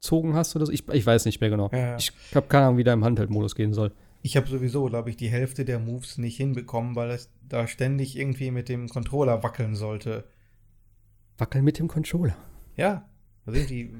[0.00, 0.72] gezogen hast oder so.
[0.72, 1.70] Ich, ich weiß nicht mehr genau.
[1.72, 1.96] Ja.
[1.96, 3.92] Ich habe keine Ahnung, wie da im Handheld-Modus gehen soll.
[4.22, 8.16] Ich habe sowieso, glaube ich, die Hälfte der Moves nicht hinbekommen, weil es da ständig
[8.16, 10.24] irgendwie mit dem Controller wackeln sollte.
[11.38, 12.36] Wackeln mit dem Controller?
[12.76, 13.08] Ja.
[13.44, 13.94] Also irgendwie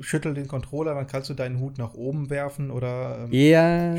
[0.00, 3.94] schüttel den Controller, dann kannst du deinen Hut nach oben werfen oder ähm, ja.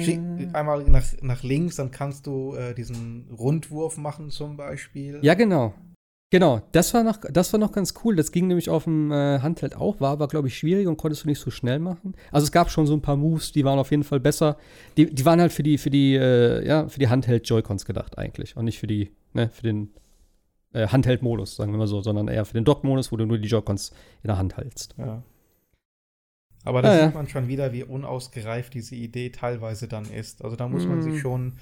[0.53, 5.19] einmal nach, nach links, dann kannst du äh, diesen Rundwurf machen zum Beispiel.
[5.21, 5.73] Ja, genau.
[6.35, 8.17] Genau, das war noch, das war noch ganz cool.
[8.17, 11.23] Das ging nämlich auf dem äh, Handheld auch, war aber, glaube ich, schwierig und konntest
[11.23, 12.13] du nicht so schnell machen.
[12.29, 14.57] Also es gab schon so ein paar Moves, die waren auf jeden Fall besser.
[14.97, 18.57] Die, die waren halt für die, für die, äh, ja, für die Handheld-Joy-Cons gedacht eigentlich.
[18.57, 19.93] Und nicht für die, ne, für den
[20.73, 23.47] äh, Handheld-Modus, sagen wir mal so, sondern eher für den Dock-Modus, wo du nur die
[23.47, 23.91] Joy-Cons
[24.21, 24.93] in der Hand hältst.
[24.97, 25.23] Ja.
[26.65, 30.43] Aber da ja, sieht man schon wieder, wie unausgereift diese Idee teilweise dann ist.
[30.43, 31.19] Also da muss man sich mhm.
[31.19, 31.53] schon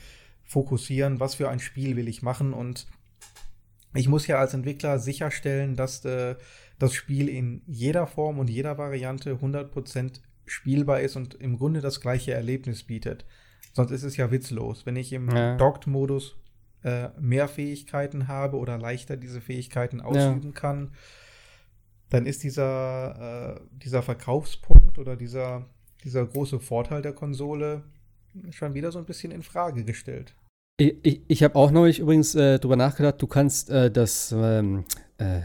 [0.43, 2.87] fokussieren, was für ein Spiel will ich machen und
[3.93, 6.35] ich muss ja als Entwickler sicherstellen, dass äh,
[6.79, 12.01] das Spiel in jeder Form und jeder Variante 100% spielbar ist und im Grunde das
[12.01, 13.25] gleiche Erlebnis bietet.
[13.73, 14.85] Sonst ist es ja witzlos.
[14.85, 15.55] Wenn ich im ja.
[15.57, 16.35] Docked-Modus
[16.83, 20.59] äh, mehr Fähigkeiten habe oder leichter diese Fähigkeiten ausüben ja.
[20.59, 20.91] kann,
[22.09, 25.65] dann ist dieser, äh, dieser Verkaufspunkt oder dieser,
[26.03, 27.83] dieser große Vorteil der Konsole
[28.51, 30.35] schon wieder so ein bisschen in Frage gestellt.
[30.83, 34.83] Ich, ich, ich habe auch neulich übrigens äh, drüber nachgedacht, du kannst äh, das ähm,
[35.17, 35.39] äh,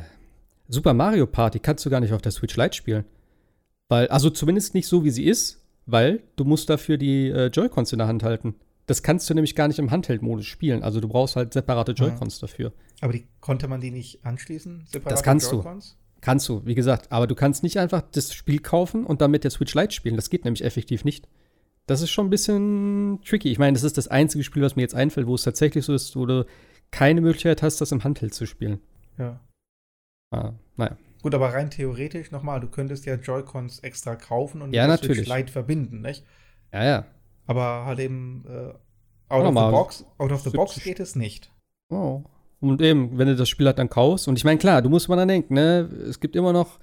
[0.66, 3.05] Super Mario Party kannst du gar nicht auf der Switch Lite spielen.
[3.89, 7.93] Weil, also zumindest nicht so, wie sie ist, weil du musst dafür die äh, Joy-Cons
[7.93, 8.56] in der Hand halten.
[8.86, 10.82] Das kannst du nämlich gar nicht im Handheld-Modus spielen.
[10.82, 12.47] Also du brauchst halt separate Joy-Cons ja.
[12.47, 12.73] dafür.
[13.01, 14.86] Aber die konnte man die nicht anschließen?
[14.86, 15.65] Separate das kannst du.
[16.20, 17.12] Kannst du, wie gesagt.
[17.12, 20.16] Aber du kannst nicht einfach das Spiel kaufen und dann mit der Switch Lite spielen.
[20.16, 21.28] Das geht nämlich effektiv nicht.
[21.89, 23.51] Das ist schon ein bisschen tricky.
[23.51, 25.94] Ich meine, das ist das einzige Spiel, was mir jetzt einfällt, wo es tatsächlich so
[25.94, 26.44] ist, wo du
[26.90, 28.81] keine Möglichkeit hast, das im Handheld zu spielen.
[29.16, 29.40] Ja.
[30.31, 30.98] Ah, naja.
[31.23, 35.27] Gut, aber rein theoretisch nochmal, du könntest ja Joy-Cons extra kaufen und ja, mit natürlich.
[35.27, 36.24] Lite verbinden, nicht?
[36.73, 37.06] Ja, ja.
[37.47, 38.74] Aber halt eben äh,
[39.32, 41.51] out, of the box, out of the box geht es nicht.
[41.89, 42.23] Oh.
[42.60, 45.09] Und eben, wenn du das Spiel halt dann kaufst, und ich meine, klar, du musst
[45.09, 46.78] mal dann denken, ne, es gibt immer noch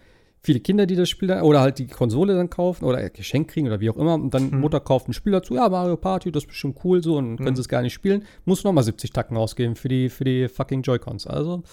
[0.46, 3.68] viele Kinder, die das Spiel dann, oder halt die Konsole dann kaufen oder Geschenk kriegen
[3.68, 4.60] oder wie auch immer und dann hm.
[4.62, 7.44] Mutter kauft ein Spiel dazu, ja, Mario Party, das ist bestimmt cool so und hm.
[7.44, 10.48] können sie es gar nicht spielen, muss nochmal 70 Tacken ausgeben für die, für die
[10.48, 11.26] fucking Joy-Cons.
[11.28, 11.64] Also,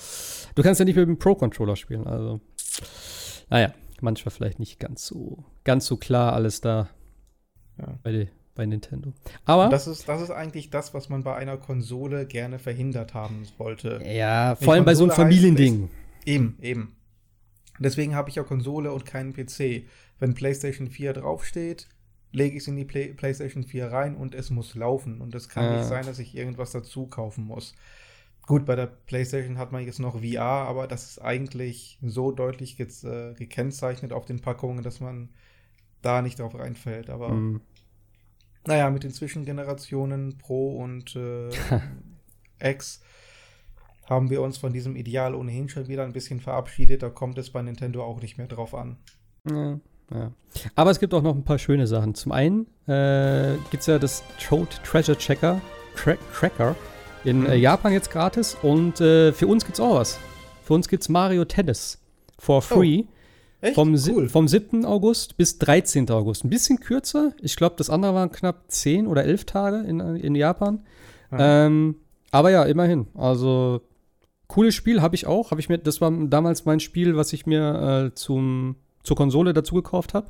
[0.55, 2.41] du kannst ja nicht mit dem Pro-Controller spielen, also,
[3.51, 6.89] naja, manchmal vielleicht nicht ganz so, ganz so klar alles da
[7.79, 7.99] ja.
[8.03, 9.13] bei, die, bei Nintendo.
[9.45, 9.69] Aber.
[9.69, 14.01] Das ist, das ist eigentlich das, was man bei einer Konsole gerne verhindert haben wollte.
[14.05, 15.91] Ja, vor allem bei so einem Familiending.
[16.25, 16.97] Eben, eben.
[17.79, 19.85] Deswegen habe ich ja Konsole und keinen PC.
[20.19, 21.89] Wenn PlayStation 4 draufsteht,
[22.33, 25.21] lege ich es in die Play PlayStation 4 rein und es muss laufen.
[25.21, 25.77] Und es kann ja.
[25.79, 27.75] nicht sein, dass ich irgendwas dazu kaufen muss.
[28.47, 32.77] Gut, bei der PlayStation hat man jetzt noch VR, aber das ist eigentlich so deutlich
[32.77, 35.29] ge äh, gekennzeichnet auf den Packungen, dass man
[36.03, 37.09] da nicht drauf reinfällt.
[37.09, 37.61] Aber mhm.
[38.67, 41.51] naja, mit den Zwischengenerationen Pro und äh,
[42.71, 43.01] X
[44.05, 47.03] haben wir uns von diesem Ideal ohnehin schon wieder ein bisschen verabschiedet.
[47.03, 48.97] Da kommt es bei Nintendo auch nicht mehr drauf an.
[49.49, 49.79] Ja,
[50.13, 50.33] ja.
[50.75, 52.15] Aber es gibt auch noch ein paar schöne Sachen.
[52.15, 55.61] Zum einen äh, gibt es ja das Toad Treasure Checker,
[55.97, 56.77] Tra Tracker
[57.25, 57.63] in äh, mhm.
[57.63, 58.57] Japan jetzt gratis.
[58.63, 60.19] Und äh, für uns gibt es auch was.
[60.63, 62.01] Für uns gibt es Mario Tennis
[62.39, 62.61] for oh.
[62.61, 63.05] free.
[63.07, 63.13] Oh.
[63.63, 63.75] Echt?
[63.77, 64.29] Vom, cool.
[64.29, 64.85] vom 7.
[64.85, 66.11] August bis 13.
[66.11, 66.45] August.
[66.45, 67.33] Ein bisschen kürzer.
[67.41, 70.85] Ich glaube, das andere waren knapp 10 oder 11 Tage in, in Japan.
[71.31, 71.95] Ähm,
[72.33, 73.07] aber ja, immerhin.
[73.15, 73.81] Also,
[74.53, 75.51] cooles Spiel habe ich auch.
[75.51, 79.55] Habe ich mir, das war damals mein Spiel, was ich mir äh, zum, zur Konsole
[79.55, 80.29] dazu gekauft habe.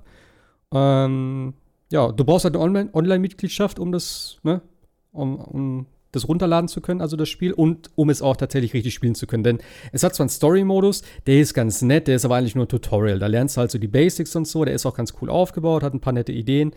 [0.72, 1.54] Ähm,
[1.90, 4.62] ja, du brauchst halt eine Online-Mitgliedschaft, um das, ne,
[5.10, 8.94] um, um das runterladen zu können, also das Spiel, und um es auch tatsächlich richtig
[8.94, 9.42] spielen zu können.
[9.42, 9.58] Denn
[9.90, 12.68] es hat zwar einen Story-Modus, der ist ganz nett, der ist aber eigentlich nur ein
[12.68, 13.18] Tutorial.
[13.18, 15.82] Da lernst du halt so die Basics und so, der ist auch ganz cool aufgebaut,
[15.82, 16.72] hat ein paar nette Ideen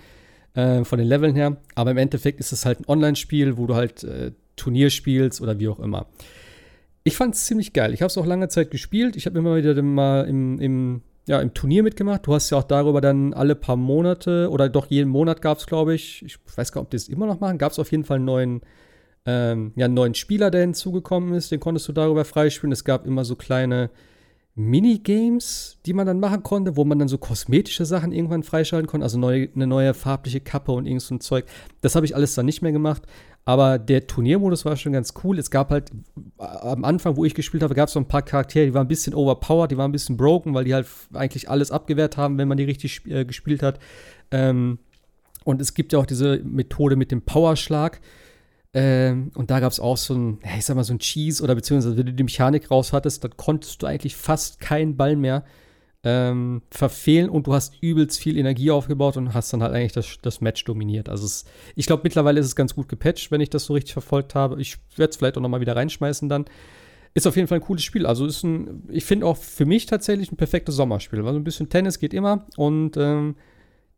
[0.55, 1.57] äh, von den Leveln her.
[1.76, 5.59] Aber im Endeffekt ist es halt ein Online-Spiel, wo du halt äh, Turnier spielst oder
[5.59, 6.07] wie auch immer.
[7.06, 7.94] Ich fand es ziemlich geil.
[7.94, 9.15] Ich habe es auch lange Zeit gespielt.
[9.15, 12.26] Ich habe immer wieder mal im, im, ja, im Turnier mitgemacht.
[12.27, 15.68] Du hast ja auch darüber dann alle paar Monate oder doch jeden Monat gab es,
[15.68, 17.91] glaube ich, ich weiß gar nicht, ob die es immer noch machen, gab es auf
[17.91, 18.61] jeden Fall einen neuen
[19.26, 22.72] ähm, ja, einen neuen Spieler, der hinzugekommen ist, den konntest du darüber freispielen.
[22.72, 23.90] Es gab immer so kleine
[24.53, 29.03] Minigames, die man dann machen konnte, wo man dann so kosmetische Sachen irgendwann freischalten konnte,
[29.03, 31.45] also neue, eine neue farbliche Kappe und irgend so ein Zeug.
[31.82, 33.03] Das habe ich alles dann nicht mehr gemacht.
[33.47, 35.38] Aber der Turniermodus war schon ganz cool.
[35.38, 35.91] Es gab halt
[36.38, 38.89] am Anfang, wo ich gespielt habe, gab es so ein paar Charaktere, die waren ein
[38.89, 42.47] bisschen overpowered, die waren ein bisschen broken, weil die halt eigentlich alles abgewehrt haben, wenn
[42.47, 43.80] man die richtig äh, gespielt hat.
[44.31, 44.80] Ähm,
[45.43, 48.01] und es gibt ja auch diese Methode mit dem Powerschlag.
[48.73, 51.53] Ähm, und da gab es auch so ein, ich sag mal, so ein Cheese oder
[51.53, 55.45] beziehungsweise, wenn du die Mechanik raus hattest, dann konntest du eigentlich fast keinen Ball mehr
[56.06, 60.18] ähm, verfehlen und du hast übelst viel Energie aufgebaut und hast dann halt eigentlich das,
[60.22, 61.10] das Match dominiert.
[61.10, 61.45] Also es,
[61.76, 64.61] ich glaube, mittlerweile ist es ganz gut gepatcht, wenn ich das so richtig verfolgt habe.
[64.61, 66.45] Ich werde es vielleicht auch nochmal wieder reinschmeißen dann.
[67.15, 68.06] Ist auf jeden Fall ein cooles Spiel.
[68.06, 71.26] Also ist ein, ich finde auch für mich tatsächlich ein perfektes Sommerspiel.
[71.26, 73.36] Weil so ein bisschen Tennis geht immer und ähm,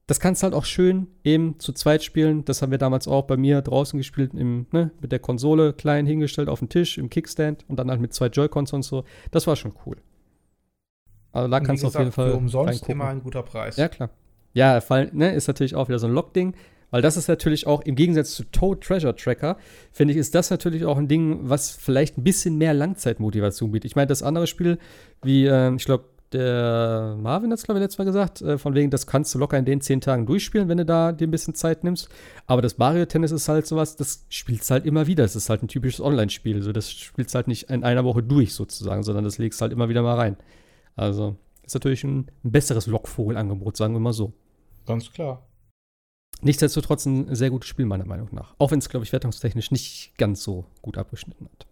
[0.05, 2.45] das kannst du halt auch schön eben zu zweit spielen.
[2.45, 6.05] Das haben wir damals auch bei mir draußen gespielt, im, ne, mit der Konsole klein
[6.05, 9.03] hingestellt auf den Tisch, im Kickstand und dann halt mit zwei Joy-Cons und so.
[9.31, 9.97] Das war schon cool.
[11.37, 12.31] Also da kannst du auf jeden Fall.
[12.31, 12.91] Für umsonst reingucken.
[12.93, 13.77] immer ein guter Preis.
[13.77, 14.09] Ja, klar.
[14.53, 16.55] Ja, Fall, ne, ist natürlich auch wieder so ein Lock-Ding.
[16.89, 19.57] Weil das ist natürlich auch im Gegensatz zu Toad Treasure Tracker,
[19.91, 23.91] finde ich, ist das natürlich auch ein Ding, was vielleicht ein bisschen mehr Langzeitmotivation bietet.
[23.91, 24.77] Ich meine, das andere Spiel,
[25.21, 28.73] wie, äh, ich glaube, der Marvin hat es, glaube ich, letztes Mal gesagt, äh, von
[28.73, 31.31] wegen, das kannst du locker in den zehn Tagen durchspielen, wenn du da dir ein
[31.31, 32.09] bisschen Zeit nimmst.
[32.45, 35.23] Aber das Mario-Tennis ist halt sowas, das spielst halt immer wieder.
[35.23, 36.61] Es ist halt ein typisches Online-Spiel.
[36.61, 39.89] So, das spielst halt nicht in einer Woche durch sozusagen, sondern das legst halt immer
[39.89, 40.37] wieder mal rein.
[40.97, 44.33] Also ist natürlich ein, ein besseres Lockvogelangebot, sagen wir mal so.
[44.85, 45.47] Ganz klar.
[46.41, 48.55] Nichtsdestotrotz ein sehr gutes Spiel, meiner Meinung nach.
[48.57, 51.67] Auch wenn es, glaube ich, wertungstechnisch nicht ganz so gut abgeschnitten hat.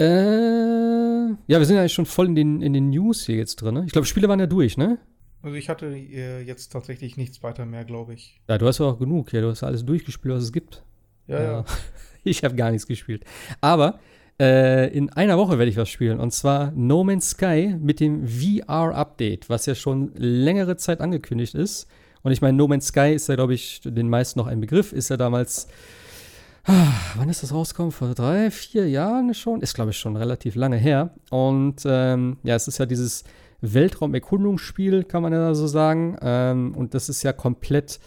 [0.00, 3.74] Äh, ja, wir sind ja schon voll in den, in den News hier jetzt drin.
[3.74, 3.84] Ne?
[3.86, 4.98] Ich glaube, Spiele waren ja durch, ne?
[5.42, 8.40] Also ich hatte äh, jetzt tatsächlich nichts weiter mehr, glaube ich.
[8.48, 9.32] Ja, du hast ja auch genug.
[9.32, 10.84] Ja, du hast alles durchgespielt, was es gibt.
[11.26, 11.52] Ja, ja.
[11.52, 11.64] ja.
[12.24, 13.24] ich habe gar nichts gespielt.
[13.60, 14.00] Aber
[14.40, 16.20] äh, in einer Woche werde ich was spielen.
[16.20, 21.88] Und zwar No Man's Sky mit dem VR-Update, was ja schon längere Zeit angekündigt ist.
[22.22, 24.92] Und ich meine, No Man's Sky ist ja, glaube ich, den meisten noch ein Begriff.
[24.92, 25.68] Ist ja damals
[26.70, 27.92] Ah, wann ist das rausgekommen?
[27.92, 29.62] Vor drei, vier Jahren schon?
[29.62, 31.14] Ist, glaube ich, schon relativ lange her.
[31.30, 33.24] Und ähm, ja, es ist ja dieses
[33.62, 36.18] Weltraumerkundungsspiel, kann man ja so sagen.
[36.20, 38.00] Ähm, und das ist ja komplett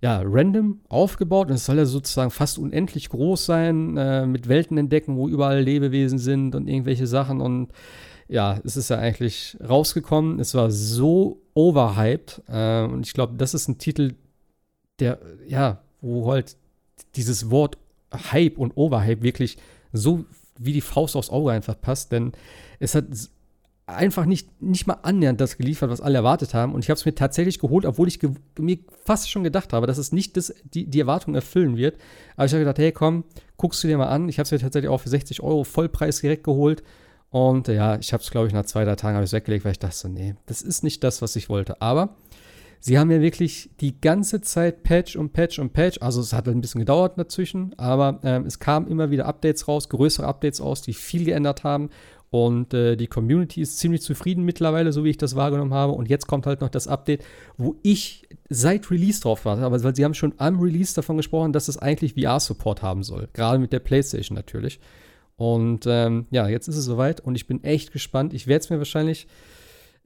[0.00, 1.48] ja, random aufgebaut.
[1.48, 5.60] Und es soll ja sozusagen fast unendlich groß sein, äh, mit Welten entdecken, wo überall
[5.60, 7.40] Lebewesen sind und irgendwelche Sachen.
[7.40, 7.72] Und
[8.28, 10.38] ja, es ist ja eigentlich rausgekommen.
[10.38, 12.42] Es war so overhyped.
[12.48, 14.14] Äh, und ich glaube, das ist ein Titel,
[15.00, 16.56] der, ja, wo halt
[17.16, 17.78] dieses Wort
[18.12, 19.58] Hype und Overhype wirklich
[19.92, 20.24] so
[20.58, 22.32] wie die Faust aufs Auge einfach passt, denn
[22.80, 23.04] es hat
[23.88, 26.74] einfach nicht, nicht mal annähernd das geliefert, was alle erwartet haben.
[26.74, 28.20] Und ich habe es mir tatsächlich geholt, obwohl ich
[28.58, 31.96] mir fast schon gedacht habe, dass es nicht das, die, die Erwartung erfüllen wird.
[32.36, 33.24] Aber ich habe gedacht, hey, komm,
[33.56, 34.28] guckst du dir mal an.
[34.28, 36.82] Ich habe es mir tatsächlich auch für 60 Euro Vollpreis direkt geholt.
[37.30, 40.08] Und ja, ich habe es, glaube ich, nach zwei, drei Tagen weggelegt, weil ich dachte,
[40.08, 41.80] nee, das ist nicht das, was ich wollte.
[41.80, 42.16] Aber
[42.80, 45.98] Sie haben ja wirklich die ganze Zeit Patch und Patch und Patch.
[46.00, 49.88] Also es hat ein bisschen gedauert dazwischen, aber ähm, es kamen immer wieder Updates raus,
[49.88, 51.90] größere Updates aus, die viel geändert haben.
[52.30, 55.92] Und äh, die Community ist ziemlich zufrieden mittlerweile, so wie ich das wahrgenommen habe.
[55.92, 57.24] Und jetzt kommt halt noch das Update,
[57.56, 59.62] wo ich seit Release drauf warte.
[59.62, 63.28] Aber weil sie haben schon am Release davon gesprochen, dass es eigentlich VR-Support haben soll.
[63.32, 64.78] Gerade mit der PlayStation natürlich.
[65.36, 68.34] Und ähm, ja, jetzt ist es soweit und ich bin echt gespannt.
[68.34, 69.26] Ich werde es mir wahrscheinlich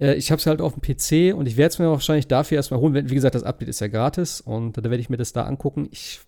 [0.03, 2.57] äh, ich habe es halt auf dem PC und ich werde es mir wahrscheinlich dafür
[2.57, 3.09] erstmal holen.
[3.09, 5.89] Wie gesagt, das Update ist ja gratis und da werde ich mir das da angucken.
[5.91, 6.21] Ich,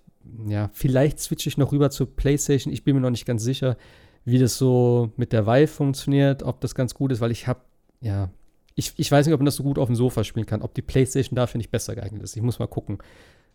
[0.47, 2.73] ja, vielleicht switche ich noch rüber zur PlayStation.
[2.73, 3.77] Ich bin mir noch nicht ganz sicher,
[4.25, 7.61] wie das so mit der Vive funktioniert, ob das ganz gut ist, weil ich habe,
[8.01, 8.31] ja,
[8.75, 10.75] ich, ich weiß nicht, ob man das so gut auf dem Sofa spielen kann, ob
[10.75, 12.37] die PlayStation dafür nicht besser geeignet ist.
[12.37, 12.99] Ich muss mal gucken.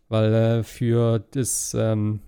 [0.08, 2.22] Weil äh, für das, ähm,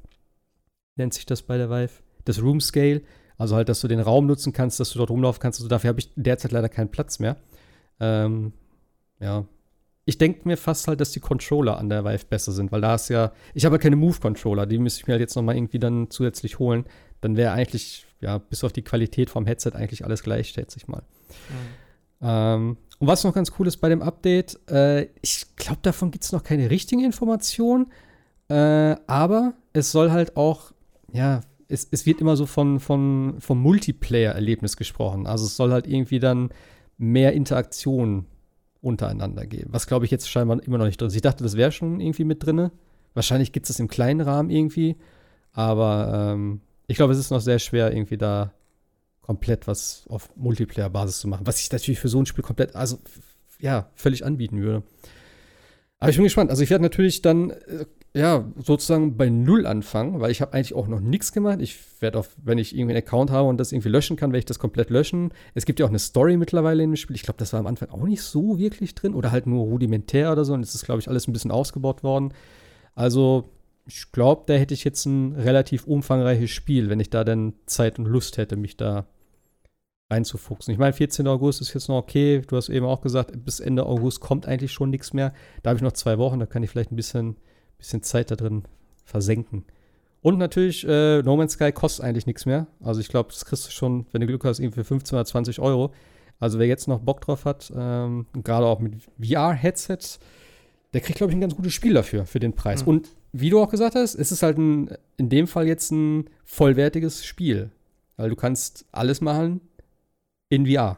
[0.97, 3.01] nennt sich das bei der Vive, das Room Scale,
[3.37, 5.89] also halt, dass du den Raum nutzen kannst, dass du dort rumlaufen kannst, also dafür
[5.89, 7.37] habe ich derzeit leider keinen Platz mehr.
[7.99, 8.53] Ähm,
[9.19, 9.45] ja.
[10.05, 12.95] Ich denke mir fast halt, dass die Controller an der Vive besser sind, weil da
[12.95, 15.79] ist ja, ich habe ja keine Move-Controller, die müsste ich mir halt jetzt nochmal irgendwie
[15.79, 16.85] dann zusätzlich holen.
[17.21, 20.87] Dann wäre eigentlich, ja, bis auf die Qualität vom Headset eigentlich alles gleich, schätze ich
[20.87, 21.03] mal.
[21.49, 21.81] Mhm.
[22.21, 26.23] Ähm, und was noch ganz cool ist bei dem Update, äh, ich glaube, davon gibt
[26.23, 27.91] es noch keine richtige Information,
[28.47, 30.71] äh, aber es soll halt auch,
[31.11, 35.25] ja, es, es wird immer so von, von, vom Multiplayer-Erlebnis gesprochen.
[35.25, 36.49] Also es soll halt irgendwie dann
[36.97, 38.25] mehr Interaktion
[38.81, 39.69] untereinander geben.
[39.71, 41.15] Was glaube ich jetzt scheinbar immer noch nicht drin ist.
[41.15, 42.71] Ich dachte, das wäre schon irgendwie mit drin.
[43.13, 44.97] Wahrscheinlich gibt es das im kleinen Rahmen irgendwie.
[45.53, 48.53] Aber ähm, ich glaube, es ist noch sehr schwer, irgendwie da
[49.21, 51.45] komplett was auf Multiplayer-Basis zu machen.
[51.45, 52.99] Was ich natürlich für so ein Spiel komplett, also
[53.59, 54.83] ja, völlig anbieten würde.
[56.01, 56.49] Aber ich bin gespannt.
[56.49, 60.73] Also ich werde natürlich dann äh, ja sozusagen bei Null anfangen, weil ich habe eigentlich
[60.73, 61.59] auch noch nichts gemacht.
[61.61, 64.39] Ich werde auch, wenn ich irgendwie einen Account habe und das irgendwie löschen kann, werde
[64.39, 65.31] ich das komplett löschen.
[65.53, 67.15] Es gibt ja auch eine Story mittlerweile in dem Spiel.
[67.15, 70.31] Ich glaube, das war am Anfang auch nicht so wirklich drin oder halt nur rudimentär
[70.31, 70.53] oder so.
[70.55, 72.33] Und es ist, glaube ich, alles ein bisschen ausgebaut worden.
[72.95, 73.51] Also
[73.85, 77.99] ich glaube, da hätte ich jetzt ein relativ umfangreiches Spiel, wenn ich da dann Zeit
[77.99, 79.05] und Lust hätte, mich da
[80.11, 80.71] reinzufuchsen.
[80.71, 81.27] Ich meine, 14.
[81.27, 82.41] August ist jetzt noch okay.
[82.45, 85.33] Du hast eben auch gesagt, bis Ende August kommt eigentlich schon nichts mehr.
[85.63, 87.37] Da habe ich noch zwei Wochen, da kann ich vielleicht ein bisschen,
[87.77, 88.63] bisschen Zeit da drin
[89.05, 89.65] versenken.
[90.21, 92.67] Und natürlich, äh, No Man's Sky kostet eigentlich nichts mehr.
[92.79, 95.25] Also ich glaube, das kriegst du schon, wenn du Glück hast, irgendwie für 15 oder
[95.25, 95.91] 20 Euro.
[96.39, 100.19] Also wer jetzt noch Bock drauf hat, ähm, gerade auch mit VR-Headsets,
[100.93, 102.83] der kriegt, glaube ich, ein ganz gutes Spiel dafür, für den Preis.
[102.83, 102.89] Mhm.
[102.89, 106.29] Und wie du auch gesagt hast, es ist halt ein, in dem Fall jetzt ein
[106.43, 107.71] vollwertiges Spiel.
[108.17, 109.61] Weil du kannst alles machen,
[110.51, 110.97] in VR.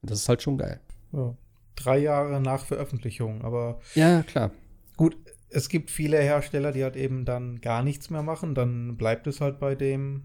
[0.00, 0.80] Und das ist halt schon geil.
[1.12, 1.36] Ja.
[1.74, 3.80] Drei Jahre nach Veröffentlichung, aber.
[3.94, 4.52] Ja, klar.
[4.96, 5.16] Gut,
[5.50, 8.54] es gibt viele Hersteller, die halt eben dann gar nichts mehr machen.
[8.54, 10.22] Dann bleibt es halt bei dem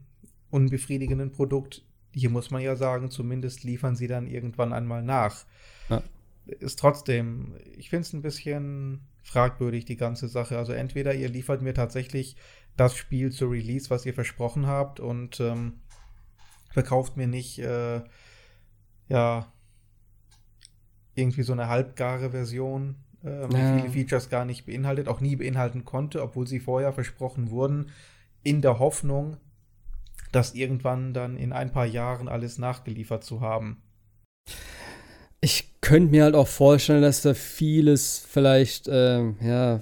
[0.52, 1.84] unbefriedigenden Produkt.
[2.14, 5.46] Hier muss man ja sagen, zumindest liefern sie dann irgendwann einmal nach.
[5.90, 6.04] Ja.
[6.46, 10.58] Ist trotzdem, ich finde es ein bisschen fragwürdig, die ganze Sache.
[10.58, 12.36] Also entweder ihr liefert mir tatsächlich
[12.78, 15.74] das Spiel zur Release, was ihr versprochen habt und ähm,
[16.72, 18.02] verkauft mir nicht äh,
[19.12, 19.52] ja
[21.16, 23.78] irgendwie so eine halbgare Version, äh, die ja.
[23.78, 27.92] viele Features gar nicht beinhaltet, auch nie beinhalten konnte, obwohl sie vorher versprochen wurden,
[28.44, 29.38] in der Hoffnung,
[30.32, 33.82] das irgendwann dann in ein paar Jahren alles nachgeliefert zu haben.
[35.42, 39.82] Ich könnte mir halt auch vorstellen, dass da vieles vielleicht, ähm, ja,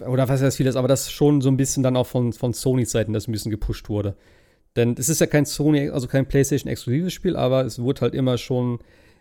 [0.00, 3.12] oder was heißt vieles, aber das schon so ein bisschen dann auch von, von Sony-Seiten
[3.12, 4.16] das ein bisschen gepusht wurde.
[4.76, 8.38] Denn es ist ja kein Sony, also kein PlayStation-exklusives Spiel, aber es wurde halt immer
[8.38, 8.78] schon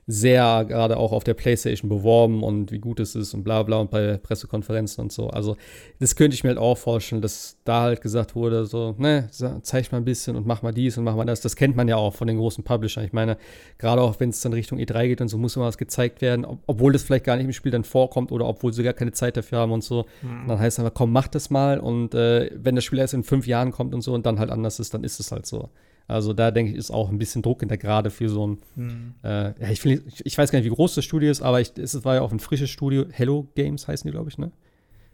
[0.07, 3.77] sehr gerade auch auf der PlayStation beworben und wie gut es ist und bla bla
[3.77, 5.29] und bei Pressekonferenzen und so.
[5.29, 5.57] Also,
[5.99, 9.91] das könnte ich mir halt auch vorstellen, dass da halt gesagt wurde, so, ne, zeig
[9.91, 11.41] mal ein bisschen und mach mal dies und mach mal das.
[11.41, 13.03] Das kennt man ja auch von den großen Publishern.
[13.03, 13.37] Ich meine,
[13.79, 16.45] gerade auch wenn es dann Richtung E3 geht und so, muss immer was gezeigt werden,
[16.45, 19.11] ob, obwohl das vielleicht gar nicht im Spiel dann vorkommt oder obwohl sie gar keine
[19.11, 20.05] Zeit dafür haben und so.
[20.21, 20.41] Mhm.
[20.41, 23.15] Und dann heißt es einfach, komm, mach das mal und äh, wenn das Spiel erst
[23.15, 25.47] in fünf Jahren kommt und so und dann halt anders ist, dann ist es halt
[25.47, 25.69] so.
[26.07, 29.15] Also da denke ich, ist auch ein bisschen Druck hinter gerade für so ein, mhm.
[29.23, 31.71] äh, ich, will, ich, ich, weiß gar nicht, wie groß das Studio ist, aber ich,
[31.77, 33.05] es war ja auch ein frisches Studio.
[33.11, 34.51] Hello Games heißen die, glaube ich, ne?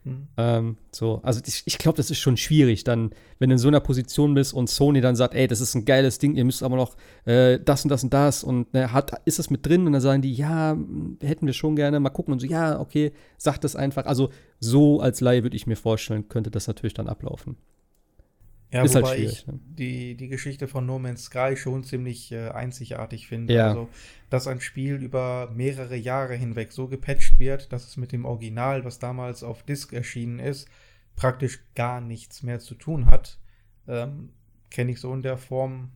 [0.03, 0.27] Mhm.
[0.35, 3.67] Ähm, so, also ich, ich glaube, das ist schon schwierig, dann, wenn du in so
[3.67, 6.63] einer Position bist und Sony dann sagt, ey, das ist ein geiles Ding, ihr müsst
[6.63, 9.85] aber noch äh, das und das und das und ne, hat, ist es mit drin?
[9.85, 10.75] Und dann sagen die, ja,
[11.21, 14.05] hätten wir schon gerne, mal gucken und so, ja, okay, sagt das einfach.
[14.05, 17.57] Also so als Laie würde ich mir vorstellen, könnte das natürlich dann ablaufen.
[18.71, 19.59] Ja, ist halt wobei halt ich ne?
[19.65, 23.53] die, die Geschichte von No Man's Sky schon ziemlich äh, einzigartig finde.
[23.53, 23.69] Ja.
[23.69, 23.89] Also,
[24.29, 28.85] dass ein Spiel über mehrere Jahre hinweg so gepatcht wird, dass es mit dem Original,
[28.85, 30.69] was damals auf Disk erschienen ist,
[31.17, 33.39] praktisch gar nichts mehr zu tun hat.
[33.87, 34.29] Ähm,
[34.69, 35.91] Kenne ich so in der Form,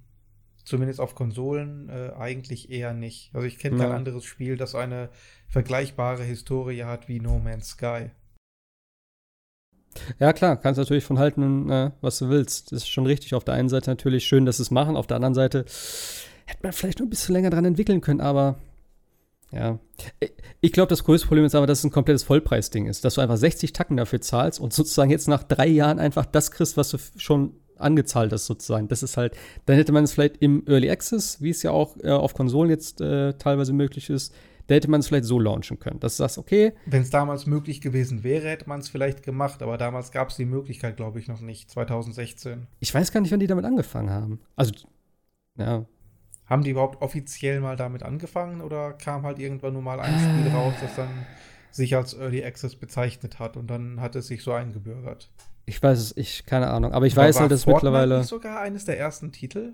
[0.66, 3.34] zumindest auf Konsolen, äh, eigentlich eher nicht.
[3.34, 5.10] Also ich kenne kein anderes Spiel, das eine
[5.48, 8.10] vergleichbare Historie hat wie No Man's Sky.
[10.20, 12.72] Ja, klar, kannst natürlich von halten, äh, was du willst.
[12.72, 13.34] Das ist schon richtig.
[13.34, 14.96] Auf der einen Seite natürlich schön, dass sie es machen.
[14.96, 15.66] Auf der anderen Seite
[16.46, 18.56] hätte man vielleicht noch ein bisschen länger dran entwickeln können, aber
[19.52, 19.80] ja.
[20.62, 23.06] Ich glaube, das größte Problem ist aber, dass es ein komplettes Vollpreisding ist.
[23.06, 26.52] Dass du einfach 60 Tacken dafür zahlst und sozusagen jetzt nach drei Jahren einfach das
[26.52, 28.88] kriegst, was du schon angezahlt hast, sozusagen.
[28.88, 29.36] Das ist halt,
[29.66, 32.70] dann hätte man es vielleicht im Early Access, wie es ja auch äh, auf Konsolen
[32.70, 34.34] jetzt äh, teilweise möglich ist,
[34.68, 36.00] da hätte man es vielleicht so launchen können.
[36.00, 36.74] Dass du sagst, okay.
[36.86, 40.36] Wenn es damals möglich gewesen wäre, hätte man es vielleicht gemacht, aber damals gab es
[40.36, 42.68] die Möglichkeit, glaube ich, noch nicht, 2016.
[42.80, 44.40] Ich weiß gar nicht, wann die damit angefangen haben.
[44.56, 44.74] Also,
[45.58, 45.86] ja.
[46.46, 50.52] Haben die überhaupt offiziell mal damit angefangen oder kam halt irgendwann nur mal ein Spiel
[50.52, 51.26] raus, das dann
[51.72, 55.30] sich als Early Access bezeichnet hat und dann hat es sich so eingebürgert?
[55.66, 56.94] Ich weiß es, ich, keine Ahnung.
[56.94, 58.20] Aber ich aber weiß halt, dass Fortnite mittlerweile.
[58.20, 59.74] Nicht sogar eines der ersten Titel?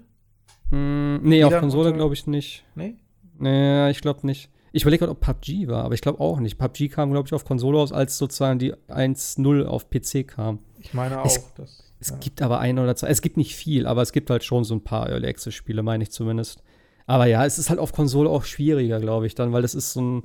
[0.69, 2.63] Mm, nee, auf Konsole glaube ich nicht.
[2.75, 2.95] Nee?
[3.37, 4.49] Nee, ich glaube nicht.
[4.71, 6.57] Ich überlege gerade, ob PUBG war, aber ich glaube auch nicht.
[6.57, 10.59] PUBG kam, glaube ich, auf Konsole aus, als sozusagen die 1.0 auf PC kam.
[10.79, 11.25] Ich meine auch.
[11.25, 12.17] Es, dass, es ja.
[12.17, 13.07] gibt aber ein oder zwei.
[13.07, 15.83] Es gibt nicht viel, aber es gibt halt schon so ein paar Early Access Spiele,
[15.83, 16.63] meine ich zumindest.
[17.05, 19.91] Aber ja, es ist halt auf Konsole auch schwieriger, glaube ich, dann, weil das ist
[19.93, 20.23] so ein,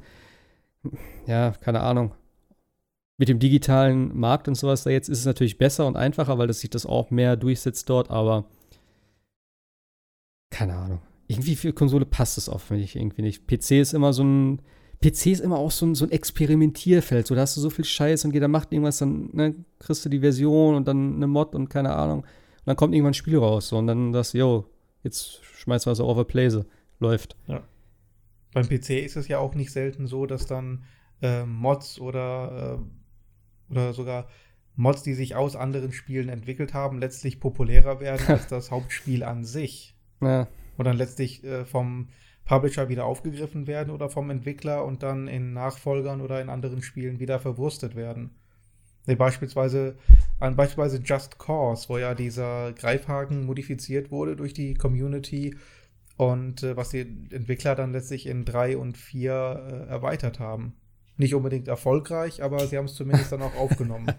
[1.26, 2.14] ja, keine Ahnung.
[3.18, 6.46] Mit dem digitalen Markt und sowas da jetzt ist es natürlich besser und einfacher, weil
[6.46, 8.44] das sich das auch mehr durchsetzt dort, aber
[10.50, 11.00] keine Ahnung.
[11.28, 13.46] Irgendwie für Konsole passt es oft, wenn ich irgendwie nicht.
[13.46, 14.62] PC ist immer so ein,
[15.02, 17.26] PC ist immer auch so ein, so ein Experimentierfeld.
[17.26, 20.08] So, da hast du so viel Scheiß und jeder macht irgendwas, dann ne, kriegst du
[20.08, 22.20] die Version und dann eine Mod und keine Ahnung.
[22.20, 23.68] Und dann kommt irgendwann ein Spiel raus.
[23.68, 24.64] So, und dann du, yo,
[25.02, 26.66] jetzt schmeißt was auf Playse.
[26.98, 27.36] Läuft.
[27.46, 27.62] Ja.
[28.54, 30.84] Beim PC ist es ja auch nicht selten so, dass dann
[31.20, 32.78] äh, Mods oder,
[33.68, 34.28] äh, oder sogar
[34.76, 39.44] Mods, die sich aus anderen Spielen entwickelt haben, letztlich populärer werden als das Hauptspiel an
[39.44, 39.94] sich.
[40.22, 40.48] Ja.
[40.76, 42.08] Und dann letztlich äh, vom
[42.44, 47.18] Publisher wieder aufgegriffen werden oder vom Entwickler und dann in Nachfolgern oder in anderen Spielen
[47.18, 48.30] wieder verwurstet werden.
[49.06, 49.96] Nee, beispielsweise
[50.40, 55.56] an beispielsweise Just Cause, wo ja dieser Greifhaken modifiziert wurde durch die Community
[56.16, 60.74] und äh, was die Entwickler dann letztlich in drei und vier äh, erweitert haben.
[61.16, 64.12] Nicht unbedingt erfolgreich, aber sie haben es zumindest dann auch aufgenommen.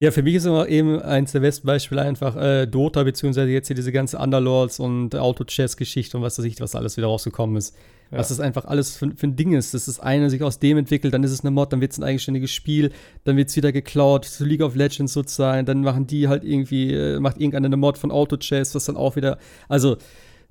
[0.00, 3.68] Ja, für mich ist immer eben eins der besten Beispiele einfach äh, Dota, beziehungsweise jetzt
[3.68, 7.76] hier diese ganze Underlords und Auto-Chess-Geschichte und was weiß ich, was alles wieder rausgekommen ist.
[8.10, 8.18] Ja.
[8.18, 9.72] Was das einfach alles für, für, ein Ding ist.
[9.72, 11.98] Das ist eine sich aus dem entwickelt, dann ist es eine Mod, dann wird es
[11.98, 12.90] ein eigenständiges Spiel,
[13.22, 16.92] dann wird es wieder geklaut zu League of Legends sozusagen, dann machen die halt irgendwie,
[16.92, 19.38] äh, macht irgendeine eine Mod von Auto-Chess, was dann auch wieder,
[19.68, 19.96] also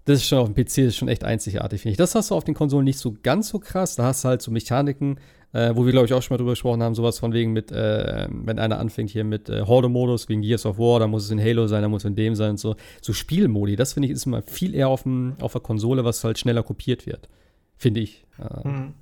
[0.06, 1.98] das ist schon auf dem PC ist schon echt einzigartig, finde ich.
[1.98, 3.96] Das hast du auf den Konsolen nicht so ganz so krass.
[3.96, 5.18] Da hast du halt so Mechaniken,
[5.54, 7.72] äh, wo wir, glaube ich, auch schon mal drüber gesprochen haben, sowas von wegen mit,
[7.72, 11.32] äh, wenn einer anfängt hier mit äh, Horde-Modus wegen Gears of War, dann muss es
[11.32, 12.76] in Halo sein, dann muss es in dem sein und so.
[13.02, 16.24] So Spielmodi, das finde ich ist immer viel eher auf, dem, auf der Konsole, was
[16.24, 17.30] halt schneller kopiert wird.
[17.78, 18.26] Finde ich.
[18.64, 18.94] Mhm.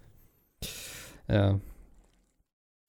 [1.30, 1.60] Ja.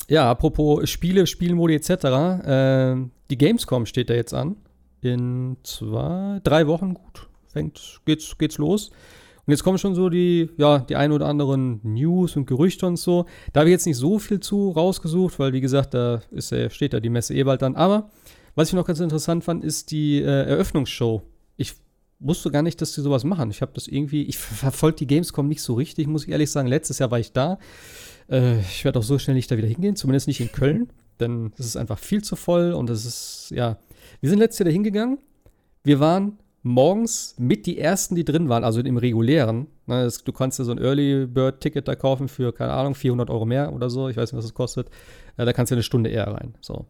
[0.09, 1.91] Ja, apropos Spiele, Spielmodi etc.
[1.91, 2.97] Äh,
[3.31, 4.57] die Gamescom steht da jetzt an.
[5.01, 8.91] In zwei, drei Wochen, gut, fängt, geht's, geht's los.
[9.45, 12.97] Und jetzt kommen schon so die, ja, die ein oder anderen News und Gerüchte und
[12.97, 13.27] so.
[13.53, 16.93] Da habe ich jetzt nicht so viel zu rausgesucht, weil wie gesagt, da ist, steht
[16.93, 17.75] da die Messe eh bald dann.
[17.75, 18.11] Aber
[18.55, 21.23] was ich noch ganz interessant fand, ist die äh, Eröffnungsshow.
[21.57, 21.75] Ich
[22.21, 23.51] wusste gar nicht, dass die sowas machen.
[23.51, 26.69] Ich habe das irgendwie, ich verfolge die Gamescom nicht so richtig, muss ich ehrlich sagen.
[26.69, 27.59] Letztes Jahr war ich da.
[28.31, 30.89] Äh, ich werde auch so schnell nicht da wieder hingehen, zumindest nicht in Köln,
[31.19, 33.79] denn es ist einfach viel zu voll und es ist, ja.
[34.21, 35.19] Wir sind letztes Jahr da hingegangen.
[35.83, 39.67] Wir waren morgens mit die ersten, die drin waren, also im regulären.
[39.87, 42.95] Ne, das, du kannst dir so ein Early Bird Ticket da kaufen für, keine Ahnung,
[42.95, 44.09] 400 Euro mehr oder so.
[44.09, 44.89] Ich weiß nicht, was es kostet.
[45.37, 46.55] Äh, da kannst du eine Stunde eher rein.
[46.61, 46.87] So.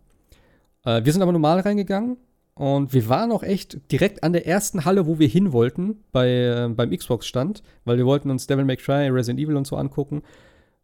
[0.84, 2.18] Äh, wir sind aber normal reingegangen
[2.54, 6.28] und wir waren auch echt direkt an der ersten Halle, wo wir hin wollten, bei,
[6.28, 10.22] äh, beim Xbox-Stand, weil wir wollten uns Devil May Cry, Resident Evil und so angucken.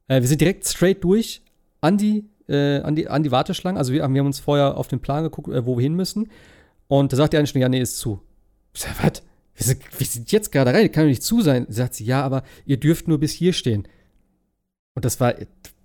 [0.09, 1.43] Äh, wir sind direkt straight durch
[1.83, 3.79] an die, äh, an die, an die Warteschlange.
[3.79, 6.31] Also wir, wir haben uns vorher auf den Plan geguckt, äh, wo wir hin müssen.
[6.87, 8.23] Und da sagt die eine schon, ja, nee, ist zu.
[8.73, 9.23] Ich sag, was?
[9.55, 11.67] Wir sind, wir sind jetzt gerade rein, kann doch nicht zu sein.
[11.69, 13.89] Sagt sie, ja, aber ihr dürft nur bis hier stehen.
[14.95, 15.35] Und das war,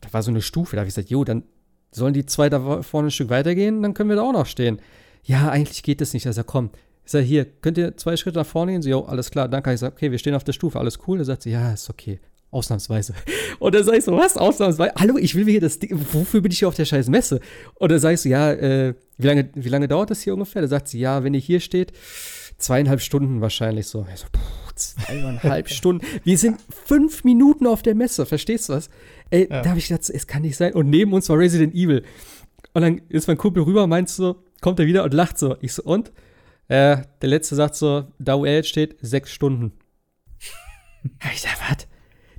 [0.01, 0.75] das war so eine Stufe.
[0.75, 1.43] Da habe ich gesagt, jo, dann
[1.91, 4.79] sollen die zwei da vorne ein Stück weitergehen, dann können wir da auch noch stehen.
[5.23, 6.25] Ja, eigentlich geht das nicht.
[6.25, 6.69] Er sagt, komm.
[7.05, 8.81] Ich sage, hier, könnt ihr zwei Schritte nach vorne gehen?
[8.81, 9.49] So, jo, alles klar.
[9.49, 11.17] Dann kann ich sagen, okay, wir stehen auf der Stufe, alles cool.
[11.17, 12.19] Da sagt sie, ja, ist okay.
[12.51, 13.15] Ausnahmsweise.
[13.59, 14.37] Und dann sage ich so, was?
[14.37, 14.93] Ausnahmsweise?
[14.97, 17.39] Hallo, ich will mir hier das Ding, wofür bin ich hier auf der scheiß Messe?
[17.75, 20.61] Und dann sage ich so, ja, äh, wie lange, wie lange dauert das hier ungefähr?
[20.61, 21.93] Da sagt sie, ja, wenn ihr hier steht,
[22.57, 24.05] zweieinhalb Stunden wahrscheinlich so.
[24.15, 24.39] So, puh,
[24.75, 26.05] zweieinhalb Stunden.
[26.23, 28.89] Wir sind fünf Minuten auf der Messe, verstehst du was?
[29.29, 29.61] Ey, ja.
[29.61, 30.73] da habe ich gedacht, es kann nicht sein.
[30.73, 32.03] Und neben uns war Resident Evil.
[32.73, 35.57] Und dann ist mein Kumpel rüber, meinst so, kommt er wieder und lacht so.
[35.61, 36.11] Ich so, und?
[36.67, 39.73] Äh, der letzte sagt so, da wo er jetzt steht, sechs Stunden.
[41.33, 41.87] ich sag, was?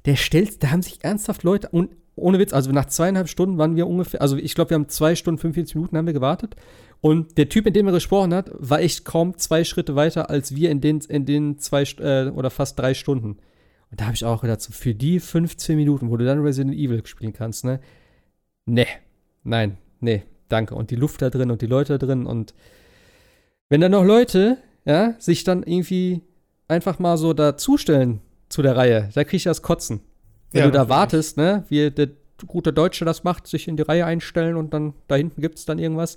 [0.06, 3.76] Der stellt, da haben sich ernsthaft Leute, und ohne Witz, also nach zweieinhalb Stunden waren
[3.76, 6.56] wir ungefähr, also ich glaube, wir haben zwei Stunden, 45 Minuten haben wir gewartet.
[7.00, 10.54] Und der Typ, in dem er gesprochen hat, war echt kaum zwei Schritte weiter als
[10.54, 13.38] wir in den, in den zwei äh, oder fast drei Stunden.
[13.90, 16.74] Und da habe ich auch gedacht, so für die 15 Minuten, wo du dann Resident
[16.74, 17.80] Evil spielen kannst, ne?
[18.66, 18.86] Ne,
[19.42, 20.74] nein, ne, danke.
[20.74, 22.54] Und die Luft da drin und die Leute da drin und
[23.68, 26.22] wenn dann noch Leute, ja, sich dann irgendwie
[26.68, 30.00] einfach mal so dazustellen zu der Reihe, da krieg ich das Kotzen.
[30.50, 32.08] Wenn ja, du da wartest, ne, wie der
[32.46, 35.64] gute Deutsche das macht, sich in die Reihe einstellen und dann da hinten gibt es
[35.64, 36.16] dann irgendwas.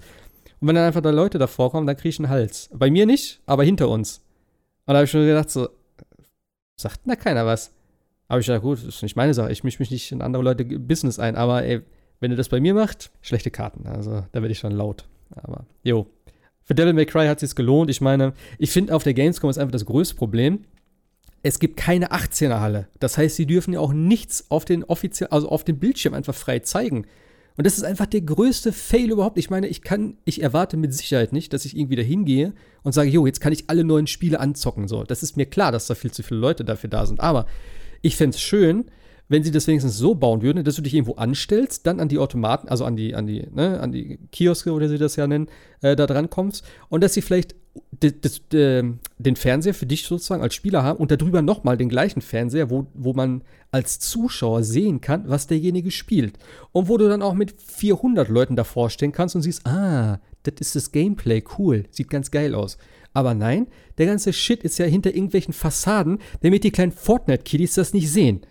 [0.60, 2.70] Und wenn dann einfach da Leute davor kommen, dann kriege ich einen Hals.
[2.74, 4.18] Bei mir nicht, aber hinter uns.
[4.86, 5.70] Und da habe ich schon gedacht, so,
[6.76, 7.74] sagt da keiner was?
[8.28, 9.52] Aber ich dachte, gut, das ist nicht meine Sache.
[9.52, 11.36] Ich mische mich nicht in andere Leute Business ein.
[11.36, 11.82] Aber ey,
[12.20, 13.88] wenn ihr das bei mir macht, schlechte Karten.
[13.88, 15.06] Also da werde ich schon laut.
[15.36, 16.08] Aber, jo.
[16.64, 17.90] Für Devil May Cry hat es gelohnt.
[17.90, 20.66] Ich meine, ich finde auf der Gamescom ist einfach das größte Problem,
[21.44, 22.88] es gibt keine 18er Halle.
[23.00, 26.36] Das heißt, sie dürfen ja auch nichts auf den offiziell, also auf dem Bildschirm einfach
[26.36, 27.06] frei zeigen.
[27.58, 29.40] Und das ist einfach der größte Fail überhaupt.
[29.40, 32.54] Ich meine, ich kann, ich erwarte mit Sicherheit nicht, dass ich irgendwie da hingehe
[32.84, 34.88] und sage, jo, jetzt kann ich alle neuen Spiele anzocken.
[34.88, 37.20] So, das ist mir klar, dass da viel zu viele Leute dafür da sind.
[37.20, 37.48] Aber
[38.04, 38.86] ich fände es schön,
[39.28, 42.20] wenn sie das wenigstens so bauen würden, dass du dich irgendwo anstellst, dann an die
[42.20, 45.48] Automaten, also an die, an die, ne, an die Kioske oder sie das ja nennen,
[45.82, 47.56] äh, da dran kommst und dass sie vielleicht
[48.02, 52.88] den Fernseher für dich sozusagen als Spieler haben und darüber nochmal den gleichen Fernseher, wo,
[52.94, 56.38] wo man als Zuschauer sehen kann, was derjenige spielt.
[56.72, 60.56] Und wo du dann auch mit 400 Leuten davor stehen kannst und siehst, ah, das
[60.60, 62.78] ist das Gameplay, cool, sieht ganz geil aus.
[63.14, 63.68] Aber nein,
[63.98, 68.42] der ganze Shit ist ja hinter irgendwelchen Fassaden, damit die kleinen Fortnite-Kiddies das nicht sehen.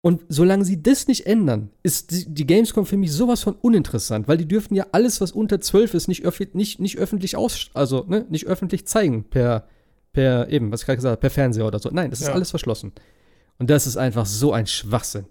[0.00, 4.36] Und solange sie das nicht ändern, ist die Gamescom für mich sowas von uninteressant, weil
[4.36, 8.04] die dürfen ja alles, was unter 12 ist, nicht, öf nicht, nicht öffentlich aus, also
[8.06, 9.66] ne, nicht öffentlich zeigen per,
[10.12, 11.90] per eben, was ich gerade gesagt habe, per Fernseher oder so.
[11.92, 12.32] Nein, das ist ja.
[12.32, 12.92] alles verschlossen.
[13.58, 15.26] Und das ist einfach so ein Schwachsinn.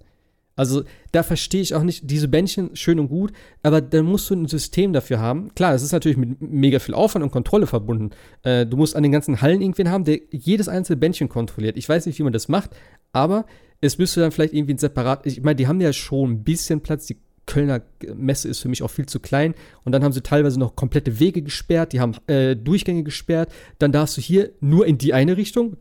[0.57, 3.31] Also da verstehe ich auch nicht, diese Bändchen schön und gut,
[3.63, 5.53] aber dann musst du ein System dafür haben.
[5.55, 8.09] Klar, es ist natürlich mit mega viel Aufwand und Kontrolle verbunden.
[8.43, 11.77] Äh, du musst an den ganzen Hallen irgendwen haben, der jedes einzelne Bändchen kontrolliert.
[11.77, 12.71] Ich weiß nicht, wie man das macht,
[13.13, 13.45] aber
[13.79, 16.81] es müsste dann vielleicht irgendwie ein separat, ich meine, die haben ja schon ein bisschen
[16.81, 17.81] Platz, die Kölner
[18.15, 19.55] Messe ist für mich auch viel zu klein.
[19.83, 23.51] Und dann haben sie teilweise noch komplette Wege gesperrt, die haben äh, Durchgänge gesperrt.
[23.79, 25.77] Dann darfst du hier nur in die eine Richtung.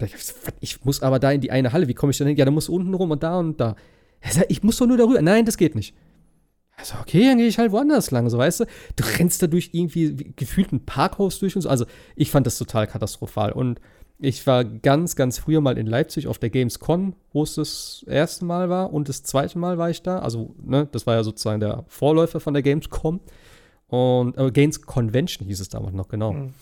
[0.60, 1.88] Ich muss aber da in die eine Halle.
[1.88, 2.36] Wie komme ich denn hin?
[2.36, 3.76] Ja, dann musst du unten rum und da und da.
[4.48, 5.22] Ich muss doch nur darüber.
[5.22, 5.94] Nein, das geht nicht.
[6.76, 8.64] Also, okay, dann gehe ich halt woanders lang, so weißt du.
[8.96, 11.68] Du rennst da durch irgendwie gefühlt ein Parkhaus durch und so.
[11.68, 11.86] Also,
[12.16, 13.52] ich fand das total katastrophal.
[13.52, 13.80] Und
[14.18, 18.44] ich war ganz, ganz früher mal in Leipzig auf der Gamescom, wo es das erste
[18.44, 20.18] Mal war und das zweite Mal war ich da.
[20.18, 23.20] Also, ne, das war ja sozusagen der Vorläufer von der Gamescom.
[23.88, 26.32] Und äh, Games Convention hieß es damals noch, genau.
[26.32, 26.54] Mhm.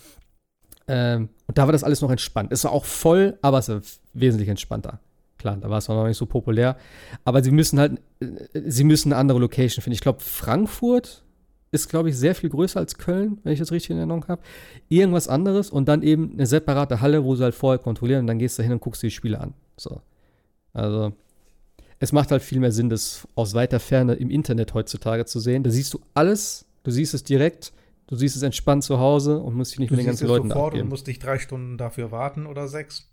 [0.86, 2.52] Ähm, und da war das alles noch entspannt.
[2.52, 3.80] Es war auch voll, aber es war
[4.12, 5.00] wesentlich entspannter.
[5.44, 6.78] Klar, da war es noch nicht so populär.
[7.26, 8.26] Aber sie müssen halt, äh,
[8.64, 9.92] sie müssen eine andere Location finden.
[9.92, 11.22] Ich glaube, Frankfurt
[11.70, 14.40] ist, glaube ich, sehr viel größer als Köln, wenn ich das richtig in Erinnerung habe.
[14.88, 18.38] Irgendwas anderes und dann eben eine separate Halle, wo sie halt vorher kontrollieren und dann
[18.38, 19.52] gehst du hin und guckst dir die Spiele an.
[19.76, 20.00] So.
[20.72, 21.12] Also,
[21.98, 25.62] es macht halt viel mehr Sinn, das aus weiter Ferne im Internet heutzutage zu sehen.
[25.62, 27.74] Da siehst du alles, du siehst es direkt,
[28.06, 30.48] du siehst es entspannt zu Hause und musst dich nicht du mit den ganzen Leuten
[30.48, 30.84] sofort abgeben.
[30.84, 33.10] und musst dich drei Stunden dafür warten oder sechs.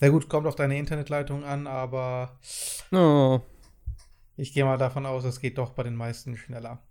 [0.00, 2.38] Na gut, kommt auf deine Internetleitung an, aber
[2.92, 3.40] oh.
[4.36, 6.82] ich gehe mal davon aus, es geht doch bei den meisten schneller.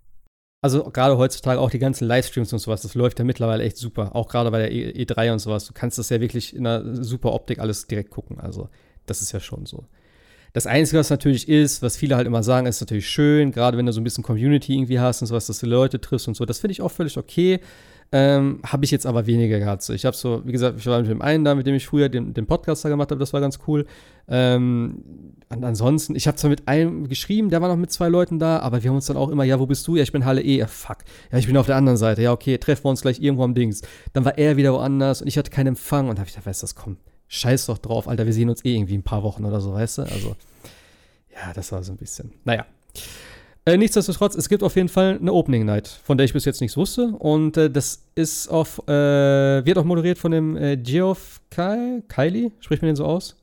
[0.62, 4.16] Also gerade heutzutage auch die ganzen Livestreams und sowas, das läuft ja mittlerweile echt super.
[4.16, 5.66] Auch gerade bei der e E3 und sowas.
[5.66, 8.40] Du kannst das ja wirklich in einer super Optik alles direkt gucken.
[8.40, 8.70] Also
[9.06, 9.86] das ist ja schon so.
[10.54, 13.86] Das Einzige, was natürlich ist, was viele halt immer sagen, ist natürlich schön, gerade wenn
[13.86, 16.46] du so ein bisschen Community irgendwie hast und sowas, dass du Leute triffst und so.
[16.46, 17.60] Das finde ich auch völlig okay.
[18.18, 19.82] Ähm, habe ich jetzt aber weniger gehabt.
[19.82, 21.86] So, ich habe so, wie gesagt, ich war mit dem einen da, mit dem ich
[21.86, 23.86] früher den, den Podcast da gemacht habe, das war ganz cool.
[24.30, 25.04] Ähm,
[25.50, 28.60] und ansonsten, ich habe zwar mit einem geschrieben, der war noch mit zwei Leuten da,
[28.60, 29.98] aber wir haben uns dann auch immer, ja, wo bist du?
[29.98, 30.60] Ja, ich bin Halle E.
[30.60, 31.00] Ja, fuck.
[31.30, 32.22] Ja, ich bin auf der anderen Seite.
[32.22, 33.82] Ja, okay, treffen wir uns gleich irgendwo am Dings.
[34.14, 36.62] Dann war er wieder woanders und ich hatte keinen Empfang und habe ich gedacht, weißt
[36.62, 37.00] du, das kommt.
[37.28, 39.98] Scheiß doch drauf, Alter, wir sehen uns eh irgendwie ein paar Wochen oder so, weißt
[39.98, 40.02] du?
[40.04, 40.38] Also,
[41.34, 42.32] ja, das war so ein bisschen.
[42.46, 42.66] Naja.
[43.68, 46.62] Äh, nichtsdestotrotz, es gibt auf jeden Fall eine Opening Night, von der ich bis jetzt
[46.62, 47.08] nichts wusste.
[47.18, 52.52] Und äh, das ist auf, äh, wird auch moderiert von dem äh, Geoff Kai, Kylie,
[52.60, 53.36] spricht man den so aus?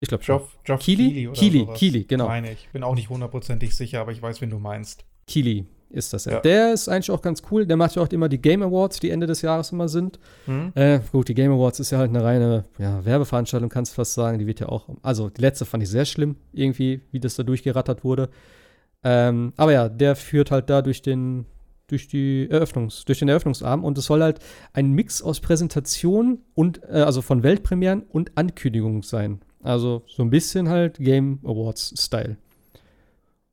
[0.00, 0.38] Ich glaube schon.
[0.38, 1.08] Geoff, Geoff Keely?
[1.08, 2.26] Keely, Keely, Keely, genau.
[2.26, 2.68] Meine ich.
[2.72, 5.04] Bin auch nicht hundertprozentig sicher, aber ich weiß, wen du meinst.
[5.26, 6.32] Keely ist das ja.
[6.32, 6.40] ja.
[6.40, 7.66] Der ist eigentlich auch ganz cool.
[7.66, 10.18] Der macht ja auch immer die Game Awards, die Ende des Jahres immer sind.
[10.46, 10.72] Mhm.
[10.74, 14.14] Äh, gut, die Game Awards ist ja halt eine reine ja, Werbeveranstaltung, kannst du fast
[14.14, 14.38] sagen.
[14.38, 17.42] Die wird ja auch, also die letzte fand ich sehr schlimm, irgendwie, wie das da
[17.42, 18.28] durchgerattert wurde.
[19.04, 21.46] Ähm, aber ja, der führt halt da durch den,
[21.86, 24.40] durch die Eröffnungs, durch den Eröffnungsabend und es soll halt
[24.72, 29.40] ein Mix aus Präsentation und, äh, also von Weltpremieren und Ankündigung sein.
[29.62, 32.36] Also so ein bisschen halt Game Awards-Style.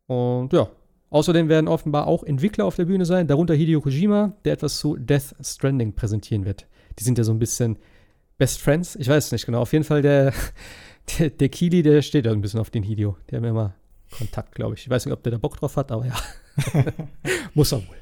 [0.07, 0.69] Und ja,
[1.09, 4.95] außerdem werden offenbar auch Entwickler auf der Bühne sein, darunter Hideo Kojima, der etwas zu
[4.97, 6.67] Death Stranding präsentieren wird.
[6.99, 7.77] Die sind ja so ein bisschen
[8.37, 8.95] Best Friends.
[8.95, 9.61] Ich weiß nicht genau.
[9.61, 10.33] Auf jeden Fall der,
[11.19, 13.17] der, der Kili, der steht da ein bisschen auf den Hideo.
[13.31, 13.75] Der mir immer
[14.17, 14.81] Kontakt, glaube ich.
[14.81, 16.15] Ich weiß nicht, ob der da Bock drauf hat, aber ja.
[17.53, 17.95] Muss er wohl.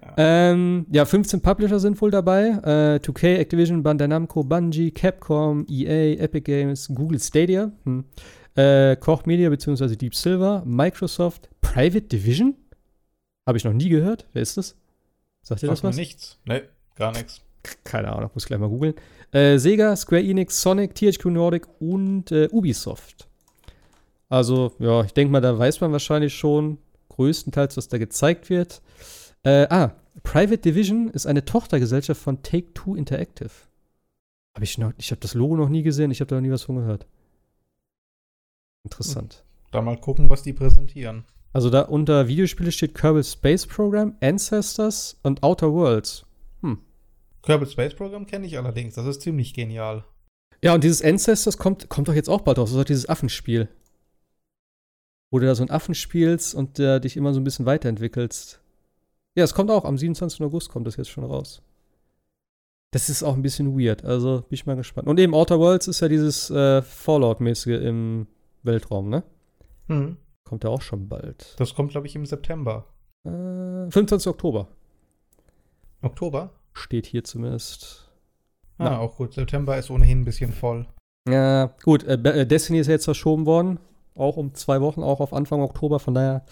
[0.00, 0.14] Ja.
[0.50, 2.48] Ähm, ja, 15 Publisher sind wohl dabei.
[2.64, 8.04] Äh, 2K, Activision, Bandai Namco, Bungie, Capcom, EA, Epic Games, Google Stadia, hm.
[8.56, 9.96] äh, Koch Media bzw.
[9.96, 12.54] Deep Silver, Microsoft, Private Division.
[13.46, 14.26] Habe ich noch nie gehört.
[14.32, 14.76] Wer ist das?
[15.42, 15.96] Sagt ihr das was?
[15.96, 16.38] nichts.
[16.44, 16.62] Nee,
[16.96, 17.42] gar nichts.
[17.84, 18.94] Keine Ahnung, muss gleich mal googeln.
[19.32, 23.28] Äh, Sega, Square Enix, Sonic, THQ Nordic und äh, Ubisoft.
[24.32, 26.78] Also, ja, ich denke mal, da weiß man wahrscheinlich schon
[27.10, 28.80] größtenteils, was da gezeigt wird.
[29.42, 33.50] Äh, ah, Private Division ist eine Tochtergesellschaft von Take-Two Interactive.
[34.54, 36.50] Habe ich noch, ich habe das Logo noch nie gesehen, ich habe da noch nie
[36.50, 37.06] was von gehört.
[38.84, 39.44] Interessant.
[39.70, 41.26] Da mal gucken, was die präsentieren.
[41.52, 46.24] Also da unter Videospiele steht Kerbal Space Program, Ancestors und Outer Worlds.
[46.62, 46.78] Hm.
[47.42, 50.04] Kerbal Space Program kenne ich allerdings, das ist ziemlich genial.
[50.62, 52.70] Ja, und dieses Ancestors kommt, kommt doch jetzt auch bald raus.
[52.70, 53.68] Das ist doch dieses Affenspiel.
[55.32, 58.60] Wo du da so einen Affen spielst und äh, dich immer so ein bisschen weiterentwickelst.
[59.34, 59.86] Ja, es kommt auch.
[59.86, 60.42] Am 27.
[60.42, 61.62] August kommt das jetzt schon raus.
[62.90, 64.04] Das ist auch ein bisschen weird.
[64.04, 65.08] Also bin ich mal gespannt.
[65.08, 68.26] Und eben Outer Worlds ist ja dieses äh, Fallout-mäßige im
[68.62, 69.22] Weltraum, ne?
[69.88, 70.18] Mhm.
[70.44, 71.54] Kommt ja auch schon bald.
[71.58, 72.84] Das kommt, glaube ich, im September.
[73.24, 73.30] Äh,
[73.90, 74.26] 25.
[74.26, 74.68] Oktober.
[76.02, 76.50] Oktober?
[76.74, 78.10] Steht hier zumindest.
[78.76, 78.98] Ah, Na.
[78.98, 79.32] auch gut.
[79.32, 80.86] September ist ohnehin ein bisschen voll.
[81.26, 82.04] Ja, gut.
[82.04, 83.78] Äh, äh, Destiny ist ja jetzt verschoben worden.
[84.14, 85.98] Auch um zwei Wochen, auch auf Anfang Oktober.
[85.98, 86.44] Von daher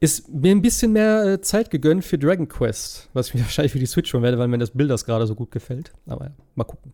[0.00, 3.08] ist mir ein bisschen mehr äh, Zeit gegönnt für Dragon Quest.
[3.12, 5.26] Was ich mir wahrscheinlich für die Switch schon werde, weil mir das Bild das gerade
[5.26, 5.92] so gut gefällt.
[6.06, 6.92] Aber ja, mal gucken.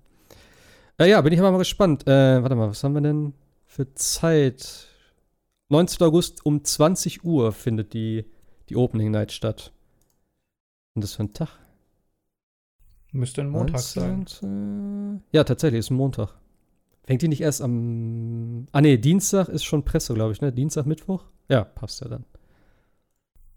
[0.98, 2.06] Äh, ja, bin ich aber mal gespannt.
[2.06, 3.34] Äh, warte mal, was haben wir denn
[3.66, 4.88] für Zeit?
[5.70, 6.06] 19.
[6.06, 8.26] August um 20 Uhr findet die,
[8.68, 9.72] die Opening Night statt.
[10.94, 11.48] Und das für ein Tag?
[13.12, 15.22] Müsste ein Montag 19, sein.
[15.32, 16.34] Ja, tatsächlich, ist ein Montag.
[17.06, 18.66] Fängt die nicht erst am.
[18.72, 20.52] Ah, nee, Dienstag ist schon Presse, glaube ich, ne?
[20.52, 21.24] Dienstag, Mittwoch?
[21.48, 22.24] Ja, passt ja dann.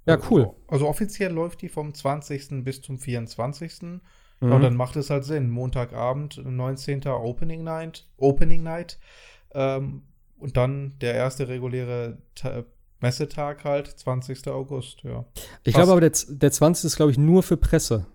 [0.05, 0.41] Ja, also, cool.
[0.41, 2.63] Also, also offiziell läuft die vom 20.
[2.63, 3.81] bis zum 24.
[3.81, 4.01] Mhm.
[4.39, 5.49] Und dann macht es halt Sinn.
[5.49, 7.07] Montagabend, 19.
[7.07, 8.05] Opening Night.
[8.17, 8.99] Opening Night.
[9.53, 10.03] Ähm,
[10.39, 12.65] und dann der erste reguläre Ta
[12.99, 14.47] Messetag halt, 20.
[14.47, 15.23] August, ja.
[15.63, 16.85] Ich glaube aber, der, der 20.
[16.85, 18.07] ist, glaube ich, nur für Presse.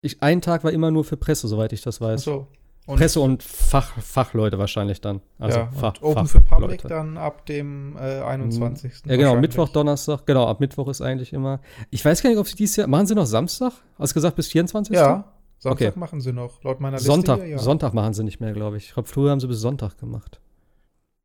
[0.00, 2.20] Ich, ein Tag war immer nur für Presse, soweit ich das weiß.
[2.20, 2.48] Ach so.
[2.88, 5.20] Und Presse und Fach, Fachleute wahrscheinlich dann.
[5.38, 6.88] Also ja, Fach, Open Fach für Public Leute.
[6.88, 9.02] dann ab dem äh, 21.
[9.04, 11.60] Ja, genau, Mittwoch, Donnerstag, genau, ab Mittwoch ist eigentlich immer.
[11.90, 13.74] Ich weiß gar nicht, ob sie dieses Jahr, machen sie noch Samstag?
[13.98, 14.96] Hast du gesagt bis 24.
[14.96, 15.98] Ja, Sonntag okay.
[15.98, 17.58] machen sie noch, laut meiner Liste Sonntag, hier, ja.
[17.58, 18.86] Sonntag machen sie nicht mehr, glaube ich.
[18.86, 20.40] Ich glaube, früher haben sie bis Sonntag gemacht.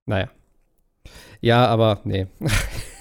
[0.05, 0.29] Naja.
[1.39, 2.27] Ja, aber nee.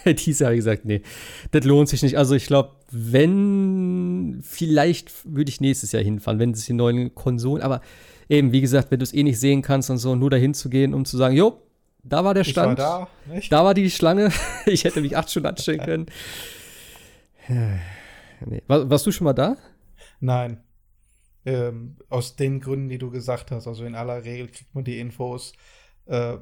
[0.04, 1.02] Dieses habe ich gesagt, nee.
[1.50, 2.16] Das lohnt sich nicht.
[2.16, 7.62] Also ich glaube, wenn, vielleicht würde ich nächstes Jahr hinfahren, wenn es die neuen Konsolen,
[7.62, 7.80] aber
[8.32, 10.70] eben, wie gesagt, wenn du es eh nicht sehen kannst und so, nur dahin zu
[10.70, 11.60] gehen, um zu sagen, jo,
[12.02, 12.78] da war der Stand.
[12.78, 14.30] War da, da, war die Schlange.
[14.66, 16.06] ich hätte mich acht Stunden anstellen können.
[17.48, 18.62] nee.
[18.66, 19.56] War, warst du schon mal da?
[20.18, 20.58] Nein.
[21.44, 23.66] Ähm, aus den Gründen, die du gesagt hast.
[23.66, 25.52] Also in aller Regel kriegt man die Infos
[26.06, 26.38] äh,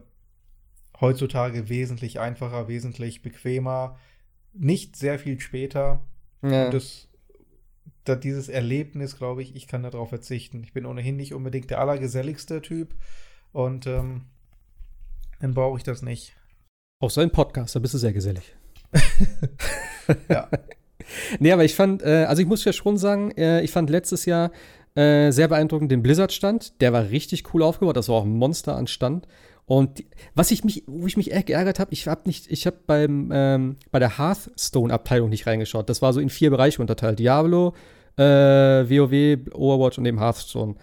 [1.00, 3.98] heutzutage wesentlich einfacher, wesentlich bequemer,
[4.52, 6.06] nicht sehr viel später.
[6.42, 6.66] Ja.
[6.66, 7.09] Und das
[8.04, 10.62] da dieses Erlebnis, glaube ich, ich kann darauf verzichten.
[10.64, 12.94] Ich bin ohnehin nicht unbedingt der allergeselligste Typ
[13.52, 14.22] und ähm,
[15.40, 16.36] dann brauche ich das nicht.
[17.00, 18.56] Auch so ein Podcast, da bist du sehr gesellig.
[20.28, 20.48] ja.
[21.38, 24.26] nee, aber ich fand, äh, also ich muss ja schon sagen, äh, ich fand letztes
[24.26, 24.50] Jahr
[24.94, 26.80] äh, sehr beeindruckend den Blizzard-Stand.
[26.80, 27.96] Der war richtig cool aufgebaut.
[27.96, 29.26] Das war auch ein Monster an Stand.
[29.70, 30.02] Und
[30.34, 33.30] was ich mich, wo ich mich echt geärgert habe, ich habe nicht, ich habe beim
[33.32, 35.88] ähm, bei der Hearthstone-Abteilung nicht reingeschaut.
[35.88, 37.76] Das war so in vier Bereiche unterteilt: Diablo,
[38.16, 40.74] äh, WoW, Overwatch und eben Hearthstone.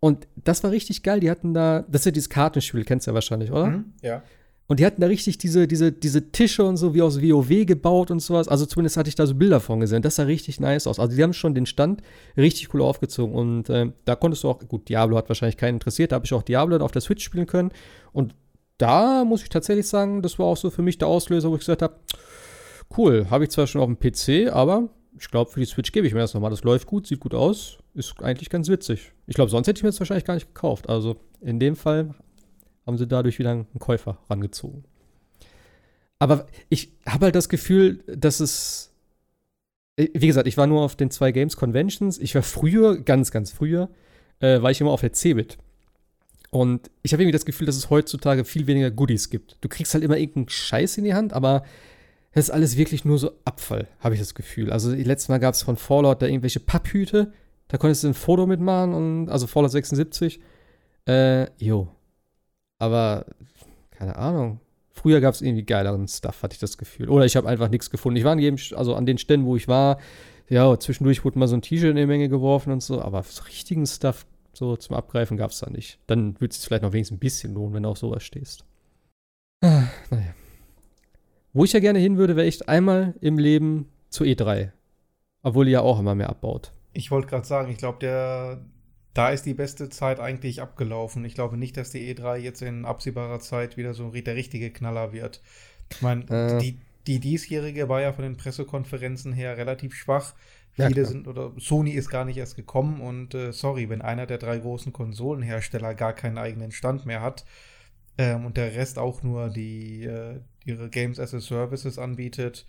[0.00, 1.20] Und das war richtig geil.
[1.20, 3.66] Die hatten da, das ist ja dieses Kartenspiel, kennst du ja wahrscheinlich, oder?
[3.66, 4.24] Mhm, ja.
[4.72, 8.10] Und die hatten da richtig diese, diese, diese Tische und so wie aus WoW gebaut
[8.10, 8.48] und sowas.
[8.48, 10.00] Also zumindest hatte ich da so Bilder von gesehen.
[10.00, 10.98] Das sah richtig nice aus.
[10.98, 12.00] Also die haben schon den Stand
[12.38, 13.34] richtig cool aufgezogen.
[13.34, 16.32] Und äh, da konntest du auch, gut, Diablo hat wahrscheinlich keinen interessiert, da habe ich
[16.32, 17.70] auch Diablo auf der Switch spielen können.
[18.14, 18.34] Und
[18.78, 21.60] da muss ich tatsächlich sagen, das war auch so für mich der Auslöser, wo ich
[21.60, 21.96] gesagt habe,
[22.96, 24.88] cool, habe ich zwar schon auf dem PC, aber
[25.18, 26.48] ich glaube, für die Switch gebe ich mir das nochmal.
[26.48, 29.12] Das läuft gut, sieht gut aus, ist eigentlich ganz witzig.
[29.26, 30.88] Ich glaube, sonst hätte ich mir das wahrscheinlich gar nicht gekauft.
[30.88, 32.14] Also in dem Fall
[32.86, 34.84] haben sie dadurch wieder einen Käufer rangezogen.
[36.18, 38.92] Aber ich habe halt das Gefühl, dass es.
[39.96, 42.18] Äh, wie gesagt, ich war nur auf den zwei Games Conventions.
[42.18, 43.88] Ich war früher, ganz, ganz früher,
[44.40, 45.58] äh, war ich immer auf der Cebit.
[46.50, 49.56] Und ich habe irgendwie das Gefühl, dass es heutzutage viel weniger Goodies gibt.
[49.62, 51.64] Du kriegst halt immer irgendeinen Scheiß in die Hand, aber
[52.30, 54.70] es ist alles wirklich nur so Abfall, habe ich das Gefühl.
[54.70, 57.32] Also, letztes Mal gab es von Fallout da irgendwelche Papphüte.
[57.68, 60.40] Da konntest du ein Foto mitmachen, und, also Fallout 76.
[61.08, 61.88] Äh, jo,
[62.82, 63.26] aber
[63.92, 64.58] keine Ahnung.
[64.90, 67.08] Früher gab es irgendwie geileren Stuff, hatte ich das Gefühl.
[67.08, 68.16] Oder ich habe einfach nichts gefunden.
[68.16, 69.98] Ich war an jedem, also an den Ständen, wo ich war,
[70.48, 73.86] ja, zwischendurch wurde mal so ein T-Shirt in die Menge geworfen und so, aber richtigen
[73.86, 76.00] Stuff so zum Abgreifen gab es da nicht.
[76.08, 78.64] Dann würde es vielleicht noch wenigstens ein bisschen lohnen, wenn du auf sowas stehst.
[79.62, 80.34] Ah, naja.
[81.52, 84.72] Wo ich ja gerne hin würde, wäre echt einmal im Leben zu E3.
[85.42, 86.72] Obwohl die ja auch immer mehr abbaut.
[86.92, 88.64] Ich wollte gerade sagen, ich glaube, der
[89.14, 91.24] da ist die beste Zeit eigentlich abgelaufen.
[91.24, 95.12] Ich glaube nicht, dass die E3 jetzt in absehbarer Zeit wieder so der richtige Knaller
[95.12, 95.42] wird.
[95.90, 96.58] Ich meine, äh.
[96.58, 100.34] die, die diesjährige war ja von den Pressekonferenzen her relativ schwach.
[100.76, 101.12] Ja, Viele klar.
[101.12, 104.56] sind, oder Sony ist gar nicht erst gekommen und äh, sorry, wenn einer der drei
[104.56, 107.44] großen Konsolenhersteller gar keinen eigenen Stand mehr hat
[108.16, 112.64] ähm, und der Rest auch nur die, äh, ihre Games as a Services anbietet,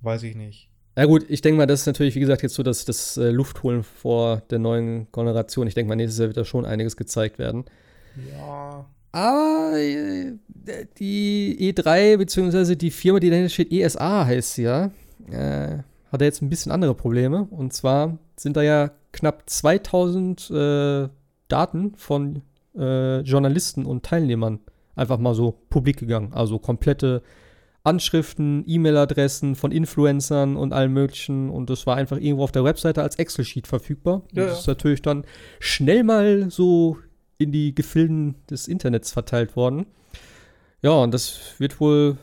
[0.00, 0.71] weiß ich nicht.
[0.96, 3.30] Ja gut, ich denke mal, das ist natürlich, wie gesagt, jetzt so das, das äh,
[3.30, 5.66] Luftholen vor der neuen Generation.
[5.66, 7.64] Ich denke mal, nächstes Jahr wird da schon einiges gezeigt werden.
[8.36, 8.84] Ja.
[9.12, 10.32] Aber äh,
[10.98, 14.90] die E3, beziehungsweise die Firma, die dahinter steht, ESA heißt sie ja,
[15.30, 15.78] äh,
[16.10, 17.46] hat er jetzt ein bisschen andere Probleme.
[17.50, 21.08] Und zwar sind da ja knapp 2000 äh,
[21.48, 22.42] Daten von
[22.76, 24.60] äh, Journalisten und Teilnehmern
[24.94, 26.32] einfach mal so publik gegangen.
[26.32, 27.22] Also komplette
[27.84, 31.50] Anschriften, E-Mail-Adressen von Influencern und allem möglichen.
[31.50, 34.22] Und das war einfach irgendwo auf der Webseite als Excel-Sheet verfügbar.
[34.32, 35.24] Ja, das ist natürlich dann
[35.58, 36.98] schnell mal so
[37.38, 39.86] in die Gefilden des Internets verteilt worden.
[40.82, 42.18] Ja, und das wird wohl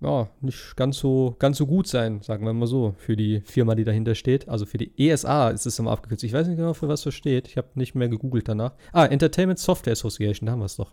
[0.00, 3.74] ja, nicht ganz so, ganz so gut sein, sagen wir mal so, für die Firma,
[3.74, 4.48] die dahinter steht.
[4.48, 6.22] Also für die ESA ist es immer abgekürzt.
[6.22, 7.48] Ich weiß nicht genau, für was das steht.
[7.48, 8.74] Ich habe nicht mehr gegoogelt danach.
[8.92, 10.92] Ah, Entertainment Software Association, da haben wir es doch.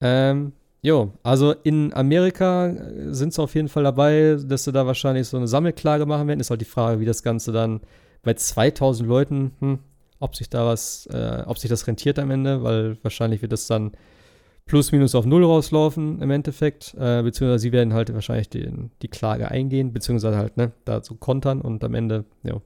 [0.00, 0.52] Ähm,
[0.84, 5.28] Jo, also in Amerika äh, sind sie auf jeden Fall dabei, dass sie da wahrscheinlich
[5.28, 6.40] so eine Sammelklage machen werden.
[6.40, 7.80] Ist halt die Frage, wie das Ganze dann
[8.22, 9.78] bei 2000 Leuten, hm,
[10.18, 13.68] ob sich da was, äh, ob sich das rentiert am Ende, weil wahrscheinlich wird das
[13.68, 13.92] dann
[14.66, 19.08] plus minus auf null rauslaufen im Endeffekt, äh, beziehungsweise sie werden halt wahrscheinlich den, die
[19.08, 22.60] Klage eingehen, beziehungsweise halt, ne, dazu kontern und am Ende, ja,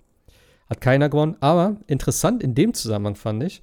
[0.70, 1.36] hat keiner gewonnen.
[1.40, 3.62] Aber interessant in dem Zusammenhang fand ich,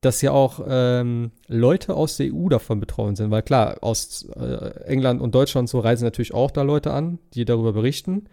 [0.00, 3.30] dass ja auch ähm, Leute aus der EU davon betroffen sind.
[3.30, 7.44] Weil klar, aus äh, England und Deutschland so reisen natürlich auch da Leute an, die
[7.44, 8.24] darüber berichten.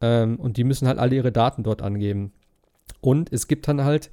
[0.00, 2.32] Ähm, und die müssen halt alle ihre Daten dort angeben.
[3.00, 4.10] Und es gibt dann halt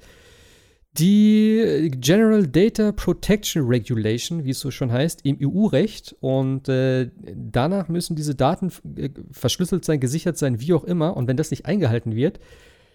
[0.98, 6.16] die General Data Protection Regulation, wie es so schon heißt, im EU-Recht.
[6.20, 11.16] Und äh, danach müssen diese Daten äh, verschlüsselt sein, gesichert sein, wie auch immer.
[11.16, 12.40] Und wenn das nicht eingehalten wird,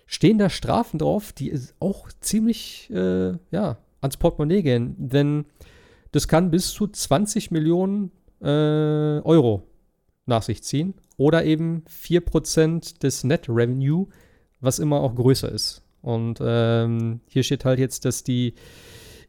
[0.07, 5.45] stehen da Strafen drauf, die auch ziemlich, äh, ja, ans Portemonnaie gehen, denn
[6.11, 8.11] das kann bis zu 20 Millionen
[8.41, 9.63] äh, Euro
[10.25, 14.07] nach sich ziehen oder eben 4% des Net Revenue,
[14.61, 15.83] was immer auch größer ist.
[16.01, 18.53] Und ähm, hier steht halt jetzt, dass die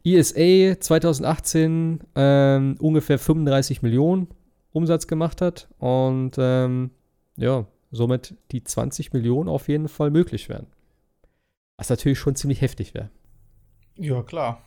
[0.03, 4.27] ESA 2018 ähm, ungefähr 35 Millionen
[4.71, 6.91] Umsatz gemacht hat und ähm,
[7.35, 10.67] ja, somit die 20 Millionen auf jeden Fall möglich wären.
[11.77, 13.09] Was natürlich schon ziemlich heftig wäre.
[13.95, 14.61] Ja, klar.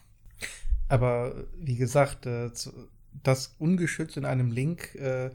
[0.89, 2.51] Aber wie gesagt, äh,
[3.23, 5.31] das ungeschützt in einem Link äh,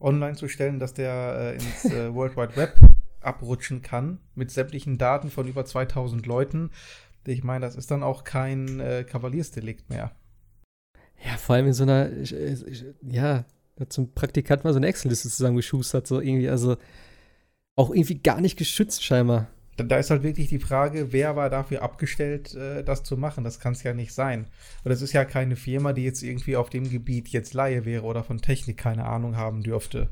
[0.00, 2.76] online zu stellen, dass der äh, ins äh, World Wide Web
[3.20, 6.70] abrutschen kann mit sämtlichen Daten von über 2000 Leuten,
[7.24, 10.10] ich meine, das ist dann auch kein äh, Kavaliersdelikt mehr.
[11.24, 12.10] Ja, vor allem in so einer,
[13.02, 13.44] ja,
[13.88, 16.76] zum Praktikant mal so eine Excel-Liste zusammengeschustert, so irgendwie, also
[17.76, 21.82] auch irgendwie gar nicht geschützt scheinbar da ist halt wirklich die Frage, wer war dafür
[21.82, 23.44] abgestellt, äh, das zu machen?
[23.44, 24.46] Das kann es ja nicht sein.
[24.84, 28.04] Und das ist ja keine Firma, die jetzt irgendwie auf dem Gebiet jetzt Laie wäre
[28.04, 30.10] oder von Technik keine Ahnung haben dürfte.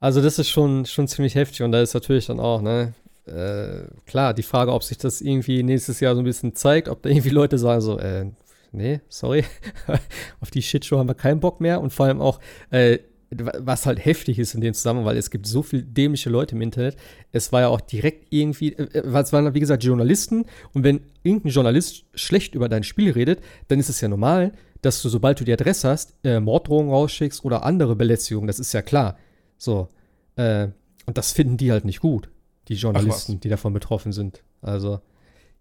[0.00, 2.92] Also das ist schon, schon ziemlich heftig und da ist natürlich dann auch, ne,
[3.26, 7.02] äh, klar, die Frage, ob sich das irgendwie nächstes Jahr so ein bisschen zeigt, ob
[7.02, 8.26] da irgendwie Leute sagen so, äh,
[8.70, 9.44] nee, sorry,
[10.40, 12.38] auf die Shitshow haben wir keinen Bock mehr und vor allem auch,
[12.70, 12.98] äh,
[13.58, 16.62] was halt heftig ist in dem Zusammenhang, weil es gibt so viele dämliche Leute im
[16.62, 16.96] Internet.
[17.32, 21.00] Es war ja auch direkt irgendwie, äh, äh es waren wie gesagt Journalisten und wenn
[21.22, 24.52] irgendein Journalist schlecht über dein Spiel redet, dann ist es ja normal,
[24.82, 28.46] dass du, sobald du die Adresse hast, äh, Morddrohungen rausschickst oder andere Belästigungen.
[28.46, 29.16] Das ist ja klar.
[29.56, 29.88] So.
[30.36, 30.68] Äh,
[31.06, 32.30] und das finden die halt nicht gut,
[32.68, 34.42] die Journalisten, die davon betroffen sind.
[34.62, 35.00] Also,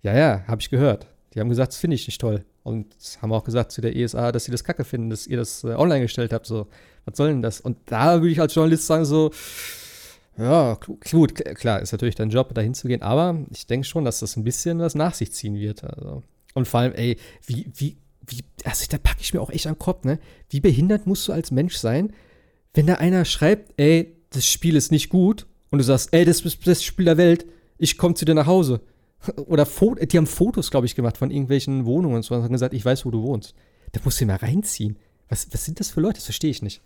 [0.02, 1.08] ja, ja, habe ich gehört.
[1.34, 2.46] Die haben gesagt, das finde ich nicht toll.
[2.64, 5.64] Und haben auch gesagt zu der ESA, dass sie das kacke finden, dass ihr das
[5.64, 6.46] äh, online gestellt habt.
[6.46, 6.68] So,
[7.06, 7.60] was soll denn das?
[7.60, 9.32] Und da würde ich als Journalist sagen, so,
[10.38, 10.80] ja,
[11.12, 14.44] gut, klar, ist natürlich dein Job, da hinzugehen, aber ich denke schon, dass das ein
[14.44, 15.84] bisschen was nach sich ziehen wird.
[15.84, 16.24] Also.
[16.54, 19.78] Und vor allem, ey, wie, wie, wie, also da packe ich mir auch echt den
[19.78, 20.20] Kopf, ne?
[20.50, 22.14] Wie behindert musst du als Mensch sein,
[22.74, 26.42] wenn da einer schreibt, ey, das Spiel ist nicht gut und du sagst, ey, das
[26.42, 27.46] ist das Spiel der Welt,
[27.78, 28.82] ich komme zu dir nach Hause.
[29.46, 32.74] Oder die haben Fotos, glaube ich, gemacht von irgendwelchen Wohnungen und so und haben gesagt,
[32.74, 33.56] ich weiß, wo du wohnst.
[33.92, 34.98] Da musst du mal reinziehen.
[35.30, 36.16] Was, was sind das für Leute?
[36.16, 36.82] Das verstehe ich nicht.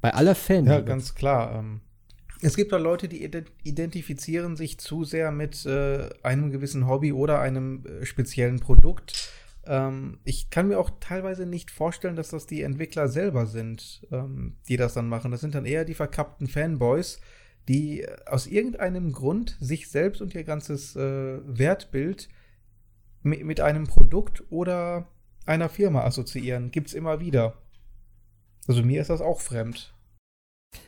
[0.00, 0.66] Bei aller Fan.
[0.66, 1.58] Ja, ganz klar.
[1.58, 1.80] Ähm,
[2.40, 3.28] es gibt da Leute, die
[3.64, 9.32] identifizieren sich zu sehr mit äh, einem gewissen Hobby oder einem äh, speziellen Produkt.
[9.66, 14.56] Ähm, ich kann mir auch teilweise nicht vorstellen, dass das die Entwickler selber sind, ähm,
[14.68, 15.32] die das dann machen.
[15.32, 17.20] Das sind dann eher die verkappten Fanboys,
[17.68, 22.28] die aus irgendeinem Grund sich selbst und ihr ganzes äh, Wertbild
[23.22, 25.08] mit, mit einem Produkt oder
[25.44, 26.70] einer Firma assoziieren.
[26.70, 27.60] Gibt's immer wieder.
[28.66, 29.94] Also mir ist das auch fremd.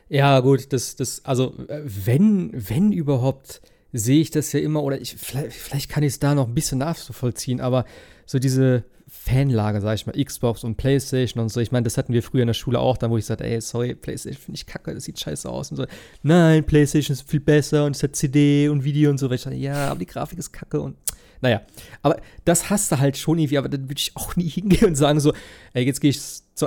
[0.08, 3.62] Ja, gut, das, das, also wenn, wenn überhaupt
[3.92, 6.54] sehe ich das ja immer, oder ich, vielleicht, vielleicht kann ich es da noch ein
[6.54, 7.84] bisschen nachvollziehen, aber
[8.26, 11.60] so diese Fanlage, sag ich mal, Xbox und Playstation und so.
[11.60, 13.60] Ich meine, das hatten wir früher in der Schule auch, da wo ich sagte, ey,
[13.60, 15.86] sorry, Playstation finde ich kacke, das sieht scheiße aus und so.
[16.22, 19.28] Nein, Playstation ist viel besser und es hat CD und Video und so.
[19.28, 20.96] Weil ich dachte, ja, aber die Grafik ist kacke und
[21.40, 21.62] naja.
[22.02, 24.94] Aber das hast du halt schon irgendwie, aber dann würde ich auch nie hingehen und
[24.94, 25.32] sagen so,
[25.72, 26.20] ey, jetzt gehe ich,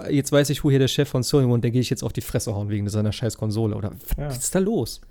[0.09, 2.13] jetzt weiß ich, wo hier der Chef von Sony wohnt, der gehe ich jetzt auf
[2.13, 4.27] die Fresse hauen wegen seiner scheiß Konsole oder was ja.
[4.27, 5.01] ist da los?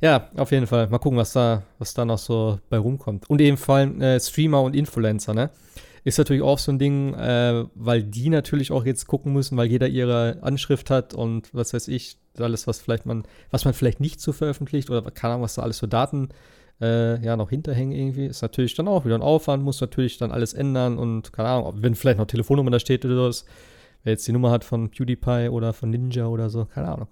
[0.00, 0.88] Ja, auf jeden Fall.
[0.88, 3.28] Mal gucken, was da, was da noch so bei rumkommt.
[3.28, 5.50] Und eben vor allem äh, Streamer und Influencer, ne?
[6.04, 9.66] Ist natürlich auch so ein Ding, äh, weil die natürlich auch jetzt gucken müssen, weil
[9.66, 14.00] jeder ihre Anschrift hat und was weiß ich, alles, was vielleicht man, was man vielleicht
[14.00, 16.28] nicht so veröffentlicht oder keine Ahnung, was da alles für Daten
[16.80, 20.30] äh, ja noch hinterhängen irgendwie, ist natürlich dann auch wieder ein Aufwand, muss natürlich dann
[20.30, 23.44] alles ändern und keine Ahnung, wenn vielleicht noch Telefonnummer da steht oder so,
[24.04, 27.08] wer jetzt die Nummer hat von PewDiePie oder von Ninja oder so, keine Ahnung.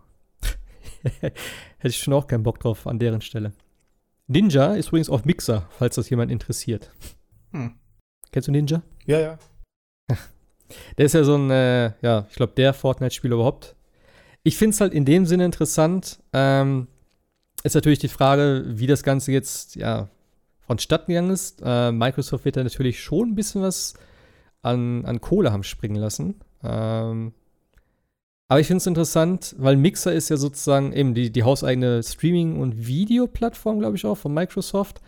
[1.21, 1.35] Hätte
[1.83, 3.53] ich schon auch keinen Bock drauf an deren Stelle.
[4.29, 6.91] Ninja ist übrigens auf Mixer, falls das jemand interessiert.
[7.53, 7.75] Hm.
[8.33, 8.83] Kennst du Ninja?
[9.07, 9.39] Ja, ja.
[10.99, 13.77] Der ist ja so ein, äh, ja, ich glaube, der Fortnite-Spieler überhaupt.
[14.43, 16.19] Ich finde es halt in dem Sinne interessant.
[16.33, 16.89] Ähm,
[17.63, 20.09] ist natürlich die Frage, wie das Ganze jetzt, ja,
[20.67, 21.63] vonstatten gegangen ist.
[21.65, 23.95] Äh, Microsoft wird da natürlich schon ein bisschen was
[24.63, 26.41] an, an Kohle haben springen lassen.
[26.63, 27.33] Ähm,
[28.49, 32.61] aber ich finde es interessant, weil Mixer ist ja sozusagen eben die, die hauseigene Streaming-
[32.61, 35.01] und Videoplattform, glaube ich auch, von Microsoft.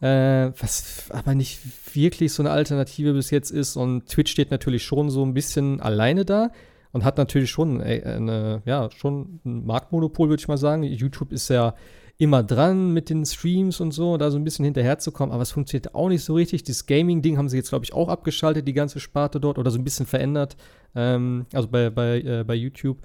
[0.00, 1.60] Äh, was aber nicht
[1.94, 3.76] wirklich so eine Alternative bis jetzt ist.
[3.76, 6.50] Und Twitch steht natürlich schon so ein bisschen alleine da
[6.92, 10.82] und hat natürlich schon eine, eine ja, schon ein Marktmonopol, würde ich mal sagen.
[10.84, 11.74] YouTube ist ja
[12.20, 15.94] immer dran mit den Streams und so, da so ein bisschen hinterherzukommen, aber es funktioniert
[15.94, 16.62] auch nicht so richtig.
[16.64, 19.78] Dieses Gaming-Ding haben sie jetzt, glaube ich, auch abgeschaltet, die ganze Sparte dort, oder so
[19.78, 20.56] ein bisschen verändert,
[20.94, 22.98] ähm, also bei, bei, äh, bei YouTube.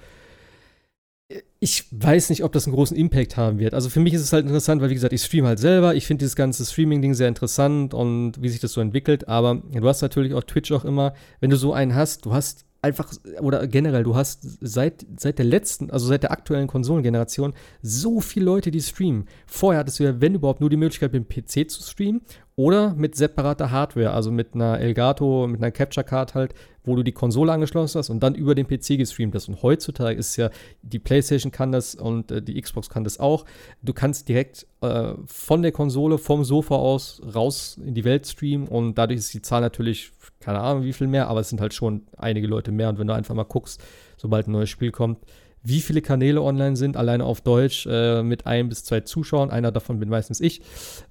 [1.59, 3.73] Ich weiß nicht, ob das einen großen Impact haben wird.
[3.73, 5.95] Also für mich ist es halt interessant, weil wie gesagt, ich streame halt selber.
[5.95, 9.27] Ich finde dieses ganze Streaming-Ding sehr interessant und wie sich das so entwickelt.
[9.27, 12.65] Aber du hast natürlich auch Twitch auch immer, wenn du so einen hast, du hast
[12.85, 18.21] einfach, oder generell, du hast seit, seit der letzten, also seit der aktuellen Konsolengeneration, so
[18.21, 19.25] viele Leute, die streamen.
[19.47, 22.21] Vorher hattest du ja, wenn überhaupt, nur die Möglichkeit, mit dem PC zu streamen
[22.55, 26.53] oder mit separater Hardware, also mit einer Elgato, mit einer Capture Card halt,
[26.85, 29.49] wo du die Konsole angeschlossen hast und dann über den PC gestreamt hast.
[29.49, 30.49] Und heutzutage ist ja,
[30.81, 33.45] die PlayStation kann das und äh, die Xbox kann das auch.
[33.81, 38.67] Du kannst direkt äh, von der Konsole, vom Sofa aus raus in die Welt streamen
[38.67, 40.11] und dadurch ist die Zahl natürlich,
[40.45, 42.89] keine Ahnung wie viel mehr, aber es sind halt schon einige Leute mehr.
[42.89, 43.83] Und wenn du einfach mal guckst,
[44.15, 45.17] sobald ein neues Spiel kommt,
[45.63, 49.71] wie viele Kanäle online sind, alleine auf Deutsch, äh, mit ein bis zwei Zuschauern, einer
[49.71, 50.61] davon bin meistens ich,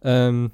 [0.02, 0.52] ähm,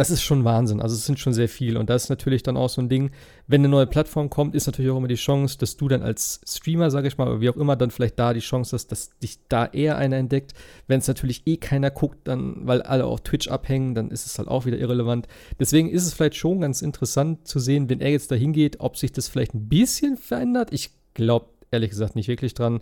[0.00, 0.80] das ist schon Wahnsinn.
[0.80, 1.76] Also es sind schon sehr viel.
[1.76, 3.10] Und das ist natürlich dann auch so ein Ding,
[3.46, 6.40] wenn eine neue Plattform kommt, ist natürlich auch immer die Chance, dass du dann als
[6.48, 9.18] Streamer, sage ich mal, oder wie auch immer, dann vielleicht da die Chance hast, dass
[9.18, 10.54] dich da eher einer entdeckt.
[10.86, 14.38] Wenn es natürlich eh keiner guckt, dann, weil alle auf Twitch abhängen, dann ist es
[14.38, 15.28] halt auch wieder irrelevant.
[15.58, 18.96] Deswegen ist es vielleicht schon ganz interessant zu sehen, wenn er jetzt da hingeht, ob
[18.96, 20.72] sich das vielleicht ein bisschen verändert.
[20.72, 22.80] Ich glaube ehrlich gesagt nicht wirklich dran.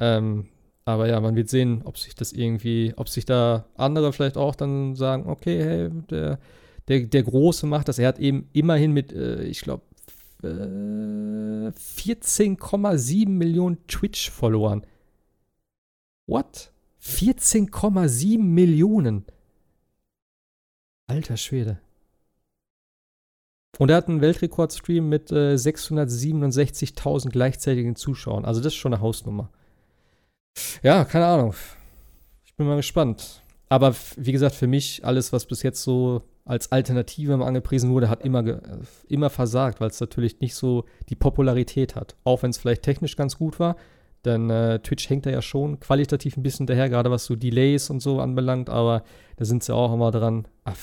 [0.00, 0.48] Ähm,
[0.86, 4.54] aber ja, man wird sehen, ob sich das irgendwie, ob sich da andere vielleicht auch
[4.54, 6.38] dann sagen, okay, hey, der,
[6.86, 7.98] der, der Große macht das.
[7.98, 9.82] Er hat eben immerhin mit, äh, ich glaube,
[10.44, 14.86] äh, 14,7 Millionen Twitch-Followern.
[16.28, 16.70] What?
[17.02, 19.24] 14,7 Millionen.
[21.08, 21.80] Alter Schwede.
[23.78, 28.44] Und er hat einen Weltrekordstream mit äh, 667.000 gleichzeitigen Zuschauern.
[28.44, 29.50] Also das ist schon eine Hausnummer.
[30.82, 31.54] Ja, keine Ahnung.
[32.44, 33.42] Ich bin mal gespannt.
[33.68, 38.24] Aber wie gesagt, für mich, alles, was bis jetzt so als Alternative angepriesen wurde, hat
[38.24, 38.60] immer,
[39.08, 42.14] immer versagt, weil es natürlich nicht so die Popularität hat.
[42.22, 43.76] Auch wenn es vielleicht technisch ganz gut war.
[44.24, 47.90] Denn äh, Twitch hängt da ja schon qualitativ ein bisschen daher, gerade was so Delays
[47.90, 48.70] und so anbelangt.
[48.70, 49.02] Aber
[49.36, 50.46] da sind sie auch immer dran.
[50.64, 50.76] Ach,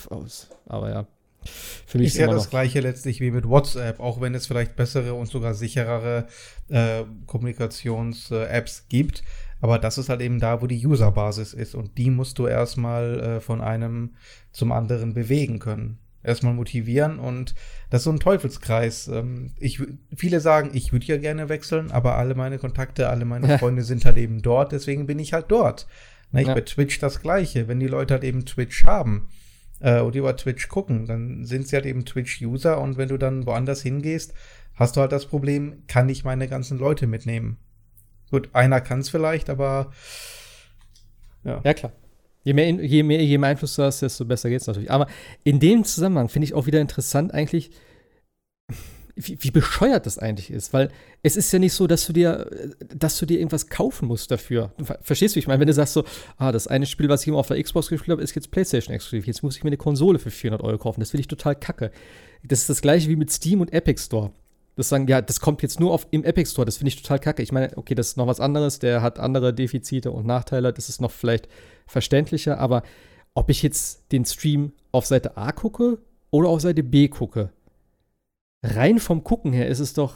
[0.68, 1.08] aber ja,
[1.46, 5.14] für mich ist ja das gleiche letztlich wie mit WhatsApp, auch wenn es vielleicht bessere
[5.14, 6.28] und sogar sicherere
[6.70, 9.24] äh, Kommunikations-Apps gibt.
[9.64, 13.20] Aber das ist halt eben da, wo die Userbasis ist und die musst du erstmal
[13.22, 14.16] äh, von einem
[14.52, 16.00] zum anderen bewegen können.
[16.22, 17.56] Erstmal motivieren und
[17.90, 19.08] das ist so ein Teufelskreis.
[19.08, 19.82] Ähm, ich,
[20.14, 23.58] viele sagen, ich würde ja gerne wechseln, aber alle meine Kontakte, alle meine ja.
[23.58, 25.88] Freunde sind halt eben dort, deswegen bin ich halt dort.
[26.34, 26.56] Na, ich ja.
[26.56, 27.70] bei Twitch das Gleiche.
[27.70, 29.30] Wenn die Leute halt eben Twitch haben
[29.80, 33.46] äh, und über Twitch gucken, dann sind sie halt eben Twitch-User und wenn du dann
[33.46, 34.34] woanders hingehst,
[34.74, 37.60] hast du halt das Problem, kann ich meine ganzen Leute mitnehmen?
[38.34, 39.92] Gut, einer kann es vielleicht, aber
[41.44, 41.62] ja.
[41.64, 41.92] Ja, klar.
[42.44, 44.90] Je mehr, je mehr, je mehr Einfluss du hast, desto besser geht es natürlich.
[44.90, 45.06] Aber
[45.44, 47.70] in dem Zusammenhang finde ich auch wieder interessant eigentlich,
[49.16, 50.90] wie, wie, bescheuert das eigentlich ist, weil
[51.22, 52.50] es ist ja nicht so, dass du dir,
[52.90, 54.74] dass du dir irgendwas kaufen musst dafür.
[54.80, 55.60] Du verstehst, wie ich meine?
[55.60, 56.04] Wenn du sagst so,
[56.38, 58.96] ah, das eine Spiel, was ich immer auf der Xbox gespielt habe, ist jetzt PlayStation
[58.96, 59.28] exklusiv.
[59.28, 61.02] Jetzt muss ich mir eine Konsole für 400 Euro kaufen.
[61.02, 61.92] Das finde ich total kacke.
[62.42, 64.32] Das ist das gleiche wie mit Steam und Epic Store.
[64.76, 66.66] Das sagen, ja, das kommt jetzt nur auf, im Epic Store.
[66.66, 67.44] Das finde ich total kacke.
[67.44, 68.80] Ich meine, okay, das ist noch was anderes.
[68.80, 70.74] Der hat andere Defizite und Nachteile.
[70.74, 71.48] Das ist noch vielleicht
[71.86, 72.60] verständlicher.
[72.60, 72.84] Aber
[73.36, 76.00] ob ich jetzt den Stream auf Seite A gucke
[76.32, 77.52] oder auf Seite B gucke,
[78.64, 80.16] rein vom Gucken her ist es doch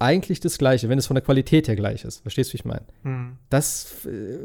[0.00, 2.20] eigentlich das Gleiche, wenn es von der Qualität her gleich ist.
[2.20, 2.84] Verstehst du, wie ich meine?
[3.02, 3.38] Hm.
[3.48, 4.38] Das, äh,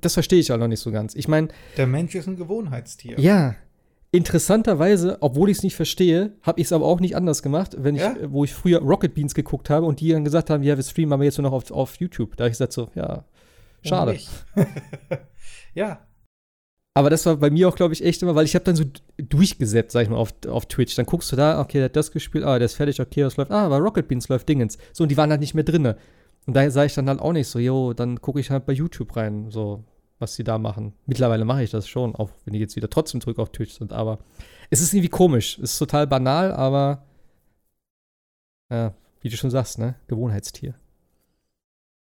[0.00, 1.14] das verstehe ich auch noch nicht so ganz.
[1.14, 1.48] Ich meine.
[1.76, 3.18] Der Mensch ist ein Gewohnheitstier.
[3.18, 3.56] Ja.
[4.12, 7.96] Interessanterweise, obwohl ich es nicht verstehe, habe ich es aber auch nicht anders gemacht, wenn
[7.96, 8.16] ich, ja?
[8.28, 11.12] wo ich früher Rocket Beans geguckt habe und die dann gesagt haben, ja, wir streamen
[11.12, 12.36] aber jetzt nur noch auf, auf YouTube.
[12.36, 13.24] Da habe ich gesagt so, ja,
[13.82, 14.18] schade.
[15.74, 16.06] ja,
[16.96, 18.84] aber das war bei mir auch, glaube ich, echt immer, weil ich habe dann so
[19.18, 20.94] durchgesetzt, sag ich mal, auf, auf Twitch.
[20.94, 23.36] Dann guckst du da, okay, der hat das gespielt, ah, der ist fertig, okay, was
[23.36, 23.50] läuft?
[23.50, 24.78] Ah, aber Rocket Beans läuft Dingens.
[24.94, 25.98] So, und die waren halt nicht mehr drinne.
[26.46, 28.72] Und da sage ich dann halt auch nicht so, jo, dann gucke ich halt bei
[28.72, 29.84] YouTube rein, so,
[30.18, 30.94] was die da machen.
[31.06, 33.92] Mittlerweile mache ich das schon, auch wenn die jetzt wieder trotzdem zurück auf Twitch sind.
[33.92, 34.18] Aber
[34.70, 35.58] es ist irgendwie komisch.
[35.58, 37.04] Es ist total banal, aber
[38.70, 39.94] ja, wie du schon sagst, ne?
[40.08, 40.74] Gewohnheitstier.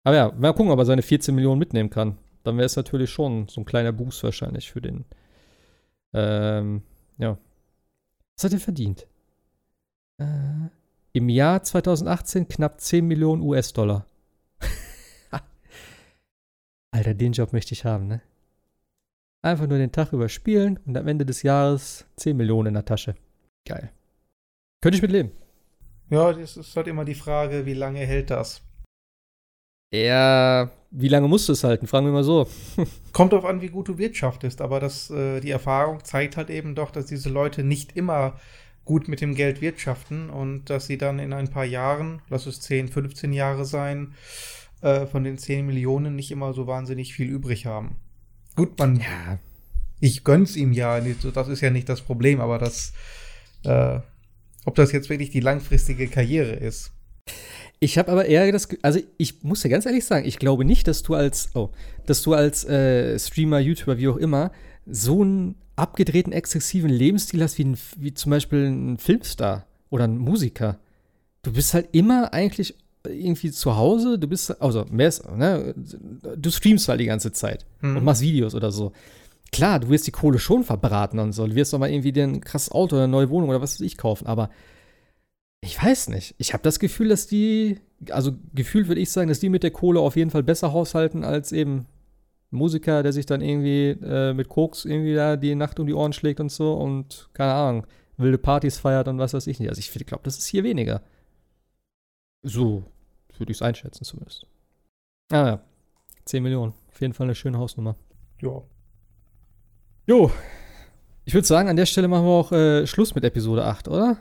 [0.04, 2.18] Aber ja, mal gucken, ob er seine 14 Millionen mitnehmen kann
[2.48, 5.04] dann wäre es natürlich schon so ein kleiner Boost wahrscheinlich für den.
[6.14, 6.82] Ähm,
[7.18, 7.38] ja.
[8.38, 9.06] Was hat er verdient?
[10.18, 10.70] Äh,
[11.12, 14.06] Im Jahr 2018 knapp 10 Millionen US-Dollar.
[16.98, 18.22] Alter, den Job möchte ich haben, ne?
[19.44, 23.14] Einfach nur den Tag überspielen und am Ende des Jahres 10 Millionen in der Tasche.
[23.68, 23.91] Geil.
[24.82, 25.32] Könnte ich mit leben.
[26.10, 28.64] Ja, das ist halt immer die Frage, wie lange hält das?
[29.94, 31.86] Ja, wie lange musst du es halten?
[31.86, 32.48] Fragen wir mal so.
[33.14, 36.74] Kommt darauf an, wie gut du wirtschaftest, aber das, äh, die Erfahrung zeigt halt eben
[36.74, 38.40] doch, dass diese Leute nicht immer
[38.86, 42.60] gut mit dem Geld wirtschaften und dass sie dann in ein paar Jahren, lass es
[42.61, 44.15] 10, 15 Jahre sein,
[44.82, 47.95] äh, von den 10 Millionen nicht immer so wahnsinnig viel übrig haben.
[48.56, 48.98] Gut, man.
[48.98, 49.40] Ja.
[49.99, 52.94] Ich gönn's ihm ja, das ist ja nicht das Problem, aber das,
[53.64, 53.99] äh,
[54.66, 56.91] ob das jetzt wirklich die langfristige Karriere ist.
[57.80, 60.88] Ich habe aber eher das, also ich muss dir ganz ehrlich sagen, ich glaube nicht,
[60.88, 61.72] dass du als, oh,
[62.06, 64.52] dass du als äh, Streamer, YouTuber, wie auch immer,
[64.86, 70.18] so einen abgedrehten, exzessiven Lebensstil hast wie, ein, wie zum Beispiel ein Filmstar oder ein
[70.18, 70.80] Musiker.
[71.44, 72.76] Du bist halt immer eigentlich
[73.10, 77.66] irgendwie zu Hause, du bist, also mehr ist, ne, du streamst halt die ganze Zeit
[77.82, 77.98] mhm.
[77.98, 78.92] und machst Videos oder so.
[79.52, 82.24] Klar, du wirst die Kohle schon verbraten und so, du wirst doch mal irgendwie dir
[82.24, 84.50] ein krasses Auto oder eine neue Wohnung oder was weiß ich kaufen, aber
[85.62, 86.36] ich weiß nicht.
[86.38, 87.80] Ich habe das Gefühl, dass die,
[88.10, 91.24] also gefühlt würde ich sagen, dass die mit der Kohle auf jeden Fall besser haushalten
[91.24, 91.88] als eben
[92.52, 96.14] Musiker, der sich dann irgendwie äh, mit Koks irgendwie da die Nacht um die Ohren
[96.14, 99.70] schlägt und so und keine Ahnung, wilde Partys feiert und was weiß ich nicht.
[99.70, 101.02] Also ich glaube, das ist hier weniger.
[102.44, 102.86] So
[103.40, 104.46] würde ich es einschätzen zumindest.
[105.32, 105.62] Ah ja,
[106.26, 106.74] 10 Millionen.
[106.90, 107.96] Auf jeden Fall eine schöne Hausnummer.
[108.42, 108.62] Ja.
[110.06, 110.32] Jo.
[111.26, 114.18] Ich würde sagen, an der Stelle machen wir auch äh, Schluss mit Episode 8, oder?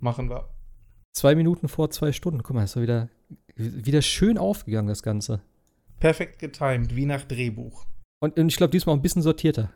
[0.00, 0.48] Machen wir.
[1.12, 2.42] Zwei Minuten vor zwei Stunden.
[2.42, 3.08] Guck mal, ist doch wieder,
[3.54, 5.40] wieder schön aufgegangen, das Ganze.
[6.00, 7.86] Perfekt getimed, wie nach Drehbuch.
[8.20, 9.70] Und, und ich glaube, diesmal auch ein bisschen sortierter.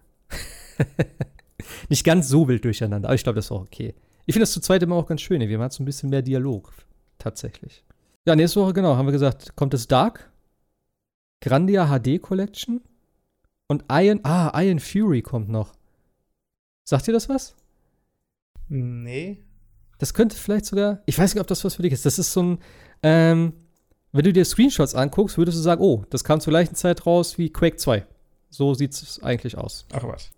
[1.89, 3.95] Nicht ganz so wild durcheinander, aber ich glaube, das ist auch okay.
[4.27, 5.41] Ich finde das zu zweit immer auch ganz schön.
[5.41, 6.73] Wir haben so ein bisschen mehr Dialog.
[7.19, 7.85] Tatsächlich.
[8.29, 10.31] Ja, nächste Woche, genau, haben wir gesagt, kommt es Dark,
[11.41, 12.83] Grandia HD Collection
[13.69, 15.73] und Iron, ah, Iron Fury kommt noch.
[16.85, 17.57] Sagt ihr das was?
[18.69, 19.43] Nee.
[19.97, 22.05] Das könnte vielleicht sogar, ich weiß nicht, ob das was für dich ist.
[22.05, 22.59] Das ist so ein,
[23.03, 23.55] ähm,
[24.13, 27.39] wenn du dir Screenshots anguckst, würdest du sagen, oh, das kam zur gleichen Zeit raus
[27.39, 28.07] wie Quake 2.
[28.51, 29.87] So sieht es eigentlich aus.
[29.91, 30.33] Ach was.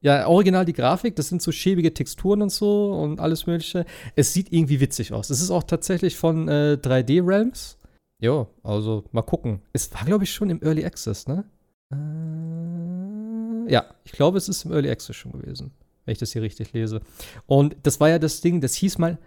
[0.00, 3.86] Ja, original die Grafik, das sind so schäbige Texturen und so und alles Mögliche.
[4.14, 5.30] Es sieht irgendwie witzig aus.
[5.30, 7.78] Es ist auch tatsächlich von äh, 3D Realms.
[8.20, 9.62] Jo, also mal gucken.
[9.72, 11.44] Es war, glaube ich, schon im Early Access, ne?
[11.92, 15.72] Äh, ja, ich glaube, es ist im Early Access schon gewesen
[16.06, 17.00] wenn ich das hier richtig lese.
[17.46, 19.18] Und das war ja das Ding, das hieß mal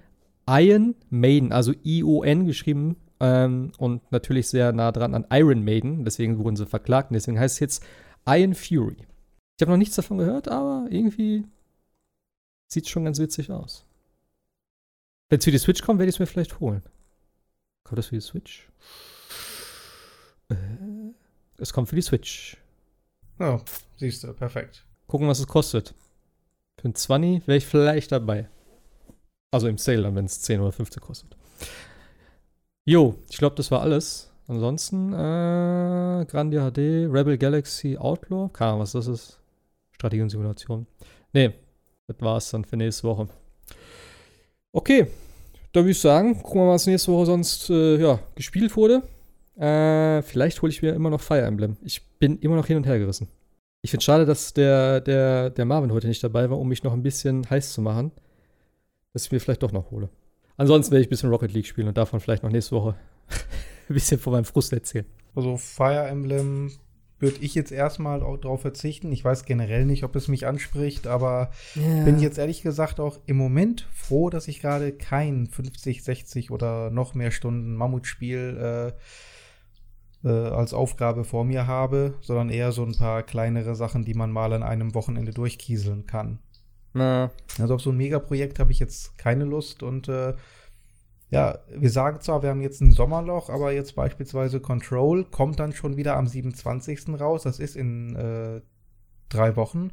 [0.49, 6.39] Iron Maiden, also I-O-N geschrieben ähm, und natürlich sehr nah dran an Iron Maiden, deswegen
[6.39, 7.85] wurden sie verklagt und deswegen heißt es jetzt
[8.25, 8.97] Iron Fury.
[9.60, 11.44] Ich habe noch nichts davon gehört, aber irgendwie
[12.72, 13.86] sieht es schon ganz witzig aus.
[15.27, 16.81] Wenn es für die Switch kommt, werde ich es mir vielleicht holen.
[17.84, 18.69] Kommt das für die Switch?
[20.48, 20.56] Äh,
[21.57, 22.56] es kommt für die Switch.
[23.38, 23.60] Oh,
[23.98, 24.86] siehst du, perfekt.
[25.07, 25.94] Gucken, was es kostet.
[26.80, 28.48] Für ein 20 wäre ich vielleicht dabei.
[29.52, 31.36] Also im Sale dann, wenn es 10 oder 15 kostet.
[32.86, 34.31] Jo, ich glaube, das war alles.
[34.48, 38.49] Ansonsten, äh, Grandia HD, Rebel Galaxy Outlaw.
[38.53, 39.38] Keine Ahnung, was das ist.
[39.99, 40.88] Strategie und Simulation.
[41.34, 41.51] Nee,
[42.07, 43.27] das war es dann für nächste Woche.
[44.71, 45.07] Okay,
[45.73, 49.03] da würde ich sagen, gucken wir mal, was nächste Woche sonst äh, ja, gespielt wurde.
[49.57, 51.76] Äh, vielleicht hole ich mir immer noch Fire Emblem.
[51.84, 53.27] Ich bin immer noch hin und her gerissen.
[53.81, 56.93] Ich finde schade, dass der, der, der Marvin heute nicht dabei war, um mich noch
[56.93, 58.13] ein bisschen heiß zu machen.
[59.11, 60.09] Dass ich mir vielleicht doch noch hole.
[60.55, 62.95] Ansonsten werde ich ein bisschen Rocket League spielen und davon vielleicht noch nächste Woche
[63.89, 65.05] ein bisschen von meinem Frust erzählen.
[65.35, 66.71] Also Fire Emblem
[67.19, 69.11] würde ich jetzt erstmal auch darauf verzichten.
[69.11, 72.05] Ich weiß generell nicht, ob es mich anspricht, aber yeah.
[72.05, 76.89] bin jetzt ehrlich gesagt auch im Moment froh, dass ich gerade kein 50, 60 oder
[76.89, 78.93] noch mehr Stunden Mammutspiel
[80.23, 84.13] äh, äh, als Aufgabe vor mir habe, sondern eher so ein paar kleinere Sachen, die
[84.13, 86.39] man mal an einem Wochenende durchkieseln kann.
[86.93, 87.31] Na.
[87.59, 90.33] Also auf so ein Megaprojekt habe ich jetzt keine Lust und äh,
[91.31, 95.73] ja, wir sagen zwar, wir haben jetzt ein Sommerloch, aber jetzt beispielsweise Control kommt dann
[95.73, 97.19] schon wieder am 27.
[97.19, 97.43] raus.
[97.43, 98.61] Das ist in äh,
[99.30, 99.91] drei Wochen.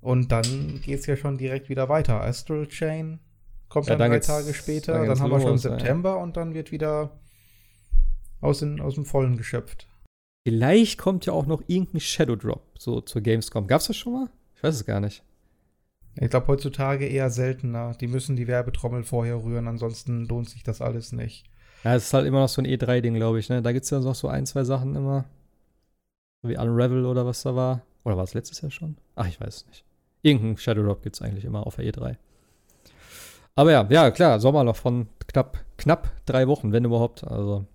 [0.00, 2.20] Und dann geht es ja schon direkt wieder weiter.
[2.20, 3.18] Astral Chain
[3.68, 4.92] kommt ja, dann, dann drei Tage später.
[4.92, 6.16] Dann, dann haben wir schon September ja.
[6.16, 7.18] und dann wird wieder
[8.40, 9.88] aus, den, aus dem Vollen geschöpft.
[10.46, 13.66] Vielleicht kommt ja auch noch irgendein Shadow Drop so zur Gamescom.
[13.66, 14.30] Gab's das schon mal?
[14.54, 15.24] Ich weiß es gar nicht.
[16.18, 17.94] Ich glaube heutzutage eher seltener.
[18.00, 21.44] Die müssen die Werbetrommel vorher rühren, ansonsten lohnt sich das alles nicht.
[21.84, 23.48] Ja, es ist halt immer noch so ein E3-Ding, glaube ich.
[23.48, 23.60] Ne?
[23.62, 25.26] Da gibt es ja noch so ein, zwei Sachen immer.
[26.42, 27.82] Wie Unravel oder was da war.
[28.04, 28.96] Oder war es letztes Jahr schon?
[29.14, 29.84] Ach, ich weiß nicht.
[30.22, 32.16] Irgendein Shadow Drop gibt es eigentlich immer auf der E3.
[33.54, 37.24] Aber ja, ja, klar, Sommerloch von knapp, knapp drei Wochen, wenn überhaupt.
[37.24, 37.66] Also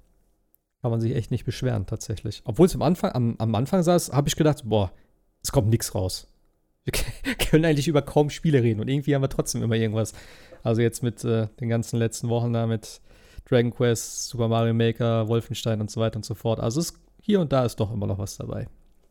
[0.81, 2.41] kann man sich echt nicht beschweren, tatsächlich.
[2.45, 4.91] Obwohl es am Anfang, am, am Anfang saß, habe ich gedacht, boah,
[5.43, 6.30] es kommt nichts raus
[6.85, 6.93] wir
[7.49, 10.13] können eigentlich über kaum Spiele reden und irgendwie haben wir trotzdem immer irgendwas.
[10.63, 13.01] Also jetzt mit äh, den ganzen letzten Wochen da mit
[13.45, 16.59] Dragon Quest, Super Mario Maker, Wolfenstein und so weiter und so fort.
[16.59, 18.67] Also es, hier und da ist doch immer noch was dabei.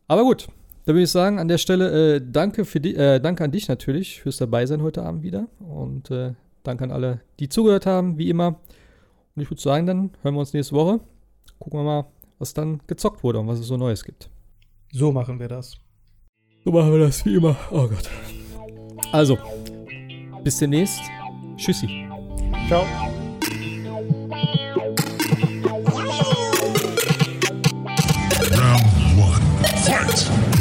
[0.09, 0.48] Aber gut,
[0.84, 3.68] da würde ich sagen, an der Stelle äh, danke, für die, äh, danke an dich
[3.68, 8.30] natürlich fürs Dabeisein heute Abend wieder und äh, danke an alle, die zugehört haben, wie
[8.30, 8.60] immer.
[9.36, 11.01] Und ich würde sagen, dann hören wir uns nächste Woche.
[11.59, 12.06] Gucken wir mal,
[12.38, 14.30] was dann gezockt wurde und was es so Neues gibt.
[14.92, 15.76] So machen wir das.
[16.64, 17.56] So machen wir das wie immer.
[17.70, 18.10] Oh Gott.
[19.12, 19.38] Also,
[20.44, 21.00] bis demnächst.
[21.56, 22.06] Tschüssi.
[22.68, 22.84] Ciao.
[29.86, 30.59] So.